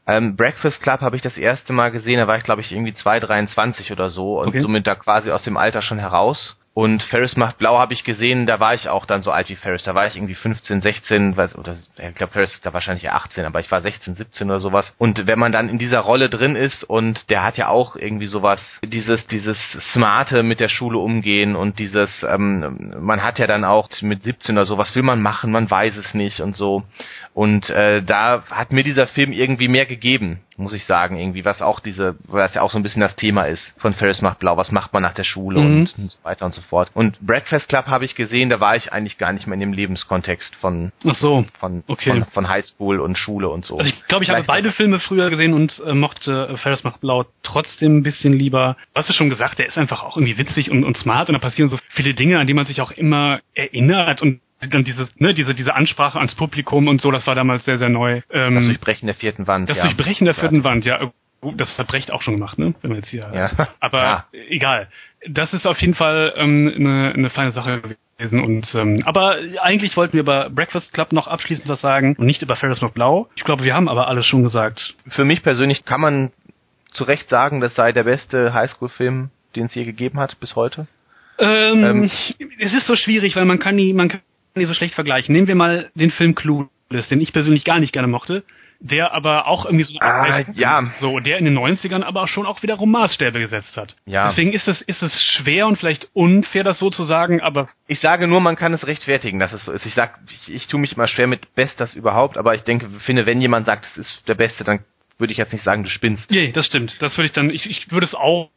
ähm, 0.06 0.34
Breakfast 0.34 0.80
Club 0.80 1.02
habe 1.02 1.16
ich 1.16 1.22
das 1.22 1.36
erste 1.36 1.74
Mal 1.74 1.90
gesehen, 1.90 2.18
da 2.18 2.26
war 2.26 2.38
ich 2.38 2.44
glaube 2.44 2.62
ich 2.62 2.72
irgendwie 2.72 2.94
2, 2.94 3.20
23 3.20 3.92
oder 3.92 4.09
so 4.09 4.40
und 4.40 4.48
Okay. 4.48 4.61
somit 4.61 4.86
da 4.86 4.94
quasi 4.94 5.30
aus 5.30 5.42
dem 5.42 5.59
Alter 5.59 5.82
schon 5.82 5.98
heraus. 5.98 6.59
Und 6.78 7.02
Ferris 7.02 7.34
macht 7.34 7.58
blau 7.58 7.76
habe 7.80 7.92
ich 7.92 8.04
gesehen, 8.04 8.46
da 8.46 8.60
war 8.60 8.72
ich 8.72 8.88
auch 8.88 9.04
dann 9.04 9.22
so 9.22 9.32
alt 9.32 9.48
wie 9.48 9.56
Ferris. 9.56 9.82
Da 9.82 9.96
war 9.96 10.06
ich 10.06 10.14
irgendwie 10.14 10.36
15, 10.36 10.80
16, 10.80 11.36
was, 11.36 11.58
oder 11.58 11.72
ich 11.74 12.14
glaube 12.14 12.32
Ferris 12.32 12.54
ist 12.54 12.64
da 12.64 12.72
wahrscheinlich 12.72 13.10
18, 13.10 13.44
aber 13.44 13.58
ich 13.58 13.68
war 13.72 13.80
16, 13.80 14.14
17 14.14 14.48
oder 14.48 14.60
sowas. 14.60 14.94
Und 14.96 15.26
wenn 15.26 15.40
man 15.40 15.50
dann 15.50 15.68
in 15.68 15.78
dieser 15.78 15.98
Rolle 15.98 16.28
drin 16.30 16.54
ist 16.54 16.84
und 16.84 17.30
der 17.30 17.42
hat 17.42 17.56
ja 17.56 17.66
auch 17.66 17.96
irgendwie 17.96 18.28
sowas, 18.28 18.60
dieses, 18.84 19.26
dieses 19.26 19.58
smarte 19.92 20.44
mit 20.44 20.60
der 20.60 20.68
Schule 20.68 20.98
umgehen 20.98 21.56
und 21.56 21.80
dieses, 21.80 22.10
ähm, 22.22 22.94
man 23.00 23.24
hat 23.24 23.40
ja 23.40 23.48
dann 23.48 23.64
auch 23.64 23.88
mit 24.00 24.22
17 24.22 24.56
oder 24.56 24.64
so, 24.64 24.78
was 24.78 24.94
will 24.94 25.02
man 25.02 25.20
machen, 25.20 25.50
man 25.50 25.68
weiß 25.68 25.96
es 25.96 26.14
nicht 26.14 26.38
und 26.38 26.54
so. 26.54 26.84
Und 27.34 27.70
äh, 27.70 28.02
da 28.02 28.42
hat 28.50 28.72
mir 28.72 28.82
dieser 28.82 29.06
Film 29.06 29.32
irgendwie 29.32 29.68
mehr 29.68 29.86
gegeben, 29.86 30.40
muss 30.56 30.72
ich 30.72 30.84
sagen, 30.86 31.16
irgendwie, 31.16 31.44
was 31.44 31.62
auch 31.62 31.78
diese, 31.78 32.16
was 32.24 32.52
ja 32.54 32.62
auch 32.62 32.72
so 32.72 32.78
ein 32.78 32.82
bisschen 32.82 33.00
das 33.00 33.14
Thema 33.14 33.44
ist 33.44 33.62
von 33.78 33.94
Ferris 33.94 34.20
macht 34.22 34.40
blau, 34.40 34.56
was 34.56 34.72
macht 34.72 34.92
man 34.92 35.04
nach 35.04 35.14
der 35.14 35.22
Schule 35.22 35.60
mhm. 35.60 35.66
und, 35.66 35.98
und, 35.98 36.10
so 36.10 36.18
weiter 36.24 36.46
und 36.46 36.54
so 36.54 36.62
fort. 36.68 36.90
Und 36.94 37.18
Breakfast 37.20 37.68
Club 37.68 37.86
habe 37.86 38.04
ich 38.04 38.14
gesehen, 38.14 38.50
da 38.50 38.60
war 38.60 38.76
ich 38.76 38.92
eigentlich 38.92 39.18
gar 39.18 39.32
nicht 39.32 39.46
mehr 39.46 39.54
in 39.54 39.60
dem 39.60 39.72
Lebenskontext 39.72 40.54
von 40.56 40.92
Ach 41.06 41.16
so, 41.16 41.44
von, 41.58 41.82
okay. 41.86 42.10
von, 42.10 42.24
von 42.26 42.48
Highschool 42.48 43.00
und 43.00 43.18
Schule 43.18 43.48
und 43.48 43.64
so. 43.64 43.78
Also 43.78 43.90
ich 43.90 44.06
glaube, 44.06 44.24
ich 44.24 44.30
habe 44.30 44.44
beide 44.46 44.72
Filme 44.72 45.00
früher 45.00 45.30
gesehen 45.30 45.52
und 45.54 45.80
äh, 45.86 45.94
mochte 45.94 46.48
äh, 46.52 46.56
Ferris 46.58 46.84
macht 46.84 47.00
blau 47.00 47.24
trotzdem 47.42 47.98
ein 47.98 48.02
bisschen 48.02 48.32
lieber. 48.32 48.76
Du 48.94 49.00
hast 49.00 49.08
ja 49.08 49.14
schon 49.14 49.30
gesagt, 49.30 49.58
der 49.58 49.66
ist 49.66 49.78
einfach 49.78 50.02
auch 50.02 50.16
irgendwie 50.16 50.38
witzig 50.38 50.70
und, 50.70 50.84
und 50.84 50.96
smart 50.96 51.28
und 51.28 51.34
da 51.34 51.38
passieren 51.38 51.70
so 51.70 51.78
viele 51.90 52.14
Dinge, 52.14 52.38
an 52.38 52.46
die 52.46 52.54
man 52.54 52.66
sich 52.66 52.80
auch 52.80 52.90
immer 52.90 53.40
erinnert 53.54 54.22
und 54.22 54.40
dann 54.60 54.84
dieses, 54.84 55.08
ne, 55.20 55.34
diese, 55.34 55.54
diese 55.54 55.74
Ansprache 55.74 56.18
ans 56.18 56.34
Publikum 56.34 56.88
und 56.88 57.00
so, 57.00 57.10
das 57.10 57.26
war 57.26 57.34
damals 57.34 57.64
sehr, 57.64 57.78
sehr 57.78 57.88
neu. 57.88 58.22
Ähm, 58.32 58.54
das 58.56 58.64
Durchbrechen 58.64 59.06
der 59.06 59.14
vierten 59.14 59.46
Wand. 59.46 59.70
Das 59.70 59.78
ja. 59.78 59.84
Durchbrechen 59.84 60.24
der 60.24 60.34
vierten 60.34 60.64
Wand, 60.64 60.84
ja. 60.84 61.12
Das 61.56 61.78
hat 61.78 61.86
Brecht 61.86 62.10
auch 62.10 62.22
schon 62.22 62.34
gemacht, 62.34 62.58
ne? 62.58 62.74
Wenn 62.82 62.90
wir 62.90 62.96
jetzt 62.96 63.10
hier. 63.10 63.30
Ja. 63.32 63.68
Aber 63.80 64.02
ja. 64.02 64.24
egal. 64.48 64.88
Das 65.26 65.52
ist 65.52 65.66
auf 65.66 65.80
jeden 65.80 65.94
Fall 65.94 66.32
ähm, 66.36 66.72
eine, 66.76 67.12
eine 67.14 67.30
feine 67.30 67.52
Sache 67.52 67.80
gewesen. 67.80 68.40
Und 68.40 68.66
ähm, 68.74 69.02
aber 69.04 69.36
eigentlich 69.62 69.96
wollten 69.96 70.14
wir 70.14 70.20
über 70.20 70.50
Breakfast 70.50 70.92
Club 70.92 71.12
noch 71.12 71.26
abschließend 71.26 71.68
was 71.68 71.80
sagen 71.80 72.16
und 72.18 72.26
nicht 72.26 72.42
über 72.42 72.56
Ferris 72.56 72.80
Blau. 72.92 73.28
Ich 73.36 73.44
glaube, 73.44 73.64
wir 73.64 73.74
haben 73.74 73.88
aber 73.88 74.08
alles 74.08 74.26
schon 74.26 74.42
gesagt. 74.42 74.94
Für 75.08 75.24
mich 75.24 75.42
persönlich 75.42 75.84
kann 75.84 76.00
man 76.00 76.32
zu 76.92 77.04
Recht 77.04 77.28
sagen, 77.28 77.60
das 77.60 77.74
sei 77.74 77.92
der 77.92 78.04
beste 78.04 78.54
Highschool-Film, 78.54 79.30
den 79.54 79.66
es 79.66 79.74
je 79.74 79.84
gegeben 79.84 80.18
hat 80.18 80.38
bis 80.40 80.56
heute. 80.56 80.86
Ähm, 81.38 81.84
ähm, 81.84 82.10
es 82.58 82.72
ist 82.72 82.86
so 82.86 82.96
schwierig, 82.96 83.36
weil 83.36 83.44
man 83.44 83.58
kann 83.58 83.76
nie, 83.76 83.92
man 83.92 84.08
kann 84.08 84.20
nie 84.54 84.64
so 84.64 84.74
schlecht 84.74 84.94
vergleichen. 84.94 85.32
Nehmen 85.32 85.46
wir 85.46 85.54
mal 85.54 85.90
den 85.94 86.10
Film 86.10 86.34
Clueless, 86.34 87.08
den 87.08 87.20
ich 87.20 87.32
persönlich 87.32 87.64
gar 87.64 87.78
nicht 87.78 87.92
gerne 87.92 88.08
mochte, 88.08 88.42
der 88.80 89.12
aber 89.12 89.46
auch 89.48 89.64
irgendwie 89.64 89.84
so 89.84 89.98
ah, 90.00 90.44
ja. 90.54 90.92
so 91.00 91.18
der 91.18 91.38
in 91.38 91.44
den 91.44 91.58
90ern 91.58 92.02
aber 92.02 92.28
schon 92.28 92.46
auch 92.46 92.62
wiederum 92.62 92.92
Maßstäbe 92.92 93.40
gesetzt 93.40 93.76
hat. 93.76 93.96
Ja. 94.06 94.28
Deswegen 94.28 94.52
ist 94.52 94.68
es 94.68 94.80
ist 94.82 95.02
es 95.02 95.12
schwer 95.36 95.66
und 95.66 95.76
vielleicht 95.76 96.08
unfair 96.14 96.62
das 96.62 96.78
so 96.78 96.90
zu 96.90 97.04
sagen, 97.04 97.40
aber 97.40 97.68
ich 97.88 98.00
sage 98.00 98.28
nur, 98.28 98.40
man 98.40 98.56
kann 98.56 98.72
es 98.74 98.86
rechtfertigen, 98.86 99.40
dass 99.40 99.52
es 99.52 99.64
so 99.64 99.72
ist. 99.72 99.84
Ich 99.84 99.94
sag 99.94 100.20
ich, 100.30 100.54
ich 100.54 100.68
tue 100.68 100.80
mich 100.80 100.92
immer 100.92 101.08
schwer 101.08 101.26
mit 101.26 101.54
best 101.56 101.80
das 101.80 101.94
überhaupt, 101.94 102.38
aber 102.38 102.54
ich 102.54 102.62
denke, 102.62 102.88
finde, 103.00 103.26
wenn 103.26 103.40
jemand 103.40 103.66
sagt, 103.66 103.86
es 103.92 103.98
ist 103.98 104.28
der 104.28 104.36
beste, 104.36 104.62
dann 104.62 104.80
würde 105.18 105.32
ich 105.32 105.38
jetzt 105.38 105.52
nicht 105.52 105.64
sagen, 105.64 105.82
du 105.82 105.90
spinnst. 105.90 106.30
Nee, 106.30 106.52
das 106.52 106.66
stimmt. 106.66 106.96
Das 107.00 107.16
würde 107.16 107.26
ich 107.26 107.32
dann 107.32 107.50
ich 107.50 107.68
ich 107.68 107.90
würde 107.90 108.06
es 108.06 108.14
auch 108.14 108.50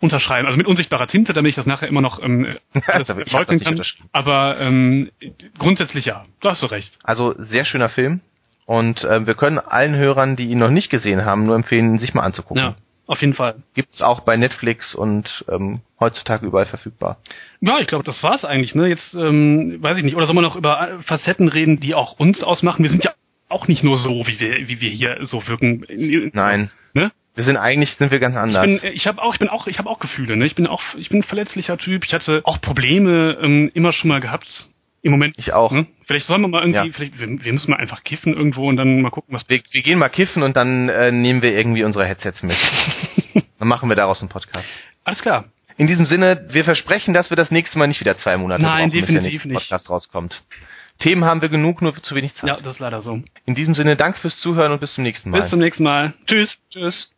unterschreiben. 0.00 0.46
Also 0.46 0.58
mit 0.58 0.66
unsichtbarer 0.66 1.06
Tinte, 1.06 1.34
damit 1.34 1.50
ich 1.50 1.56
das 1.56 1.66
nachher 1.66 1.86
immer 1.86 2.00
noch 2.00 2.20
ähm, 2.20 2.56
leugnen 3.30 3.60
kann. 3.60 3.80
Aber 4.10 4.58
ähm, 4.58 5.10
grundsätzlich 5.56 6.06
ja, 6.06 6.24
du 6.40 6.48
hast 6.48 6.60
so 6.60 6.66
recht. 6.66 6.98
Also 7.04 7.34
sehr 7.38 7.64
schöner 7.64 7.90
Film. 7.90 8.22
Und 8.68 9.02
äh, 9.02 9.26
wir 9.26 9.34
können 9.34 9.58
allen 9.58 9.96
Hörern, 9.96 10.36
die 10.36 10.50
ihn 10.50 10.58
noch 10.58 10.68
nicht 10.68 10.90
gesehen 10.90 11.24
haben, 11.24 11.46
nur 11.46 11.56
empfehlen, 11.56 11.98
sich 11.98 12.12
mal 12.12 12.20
anzugucken. 12.20 12.62
Ja, 12.62 12.76
auf 13.06 13.18
jeden 13.22 13.32
Fall. 13.32 13.54
Gibt's 13.74 14.02
auch 14.02 14.20
bei 14.20 14.36
Netflix 14.36 14.94
und 14.94 15.42
ähm, 15.50 15.80
heutzutage 15.98 16.44
überall 16.44 16.66
verfügbar. 16.66 17.16
Ja, 17.62 17.78
ich 17.78 17.86
glaube, 17.86 18.04
das 18.04 18.22
war's 18.22 18.44
eigentlich. 18.44 18.74
Ne? 18.74 18.88
Jetzt 18.88 19.14
ähm, 19.14 19.78
weiß 19.80 19.96
ich 19.96 20.04
nicht. 20.04 20.16
Oder 20.16 20.26
soll 20.26 20.34
man 20.34 20.44
noch 20.44 20.54
über 20.54 20.98
Facetten 21.06 21.48
reden, 21.48 21.80
die 21.80 21.94
auch 21.94 22.18
uns 22.18 22.42
ausmachen? 22.42 22.82
Wir 22.82 22.90
sind 22.90 23.02
ja 23.02 23.12
auch 23.48 23.68
nicht 23.68 23.84
nur 23.84 23.96
so, 23.96 24.26
wie 24.26 24.38
wir, 24.38 24.68
wie 24.68 24.82
wir 24.82 24.90
hier 24.90 25.16
so 25.22 25.48
wirken. 25.48 25.86
Nein. 26.34 26.70
Ne? 26.92 27.10
Wir 27.36 27.44
sind 27.44 27.56
eigentlich 27.56 27.96
sind 27.96 28.10
wir 28.10 28.18
ganz 28.18 28.36
anders. 28.36 28.66
Ich 28.66 28.82
bin, 28.82 28.92
ich 28.92 29.06
habe 29.06 29.22
auch, 29.22 29.32
ich 29.32 29.38
bin 29.38 29.48
auch, 29.48 29.66
ich 29.66 29.78
habe 29.78 29.88
auch 29.88 29.98
Gefühle. 29.98 30.36
Ne? 30.36 30.44
Ich 30.44 30.54
bin 30.54 30.66
auch, 30.66 30.82
ich 30.98 31.08
bin 31.08 31.20
ein 31.20 31.22
verletzlicher 31.22 31.78
Typ. 31.78 32.04
Ich 32.04 32.12
hatte 32.12 32.42
auch 32.44 32.60
Probleme 32.60 33.38
ähm, 33.42 33.70
immer 33.72 33.94
schon 33.94 34.08
mal 34.08 34.20
gehabt. 34.20 34.46
Im 35.02 35.12
Moment. 35.12 35.34
Ich 35.38 35.52
auch. 35.52 35.70
Ne? 35.70 35.86
Vielleicht 36.06 36.26
sollen 36.26 36.42
wir 36.42 36.48
mal 36.48 36.62
irgendwie, 36.62 36.88
ja. 36.88 36.92
vielleicht, 36.92 37.18
wir, 37.18 37.28
wir, 37.28 37.52
müssen 37.52 37.70
mal 37.70 37.76
einfach 37.76 38.02
kiffen 38.02 38.34
irgendwo 38.34 38.68
und 38.68 38.76
dann 38.76 39.00
mal 39.00 39.10
gucken, 39.10 39.34
was. 39.34 39.48
Wir, 39.48 39.60
wir 39.70 39.82
gehen 39.82 39.98
mal 39.98 40.08
kiffen 40.08 40.42
und 40.42 40.56
dann 40.56 40.88
äh, 40.88 41.12
nehmen 41.12 41.42
wir 41.42 41.52
irgendwie 41.56 41.84
unsere 41.84 42.04
Headsets 42.04 42.42
mit. 42.42 42.56
dann 43.58 43.68
machen 43.68 43.88
wir 43.88 43.96
daraus 43.96 44.20
einen 44.20 44.28
Podcast. 44.28 44.66
Alles 45.04 45.20
klar. 45.20 45.44
In 45.76 45.86
diesem 45.86 46.06
Sinne, 46.06 46.48
wir 46.50 46.64
versprechen, 46.64 47.14
dass 47.14 47.30
wir 47.30 47.36
das 47.36 47.52
nächste 47.52 47.78
Mal 47.78 47.86
nicht 47.86 48.00
wieder 48.00 48.16
zwei 48.16 48.36
Monate 48.36 48.62
Nein, 48.62 48.90
brauchen, 48.90 49.00
bis 49.00 49.12
der 49.12 49.22
nächste 49.22 49.48
Podcast 49.48 49.88
rauskommt. 49.88 50.42
Themen 50.98 51.24
haben 51.24 51.40
wir 51.40 51.48
genug, 51.48 51.80
nur 51.80 51.94
zu 52.02 52.16
wenig 52.16 52.34
Zeit. 52.34 52.48
Ja, 52.48 52.56
das 52.56 52.74
ist 52.74 52.80
leider 52.80 53.00
so. 53.02 53.22
In 53.46 53.54
diesem 53.54 53.74
Sinne, 53.74 53.94
danke 53.94 54.18
fürs 54.18 54.36
Zuhören 54.38 54.72
und 54.72 54.80
bis 54.80 54.92
zum 54.94 55.04
nächsten 55.04 55.30
Mal. 55.30 55.42
Bis 55.42 55.50
zum 55.50 55.60
nächsten 55.60 55.84
Mal. 55.84 56.14
Tschüss. 56.26 56.58
Tschüss. 56.70 57.14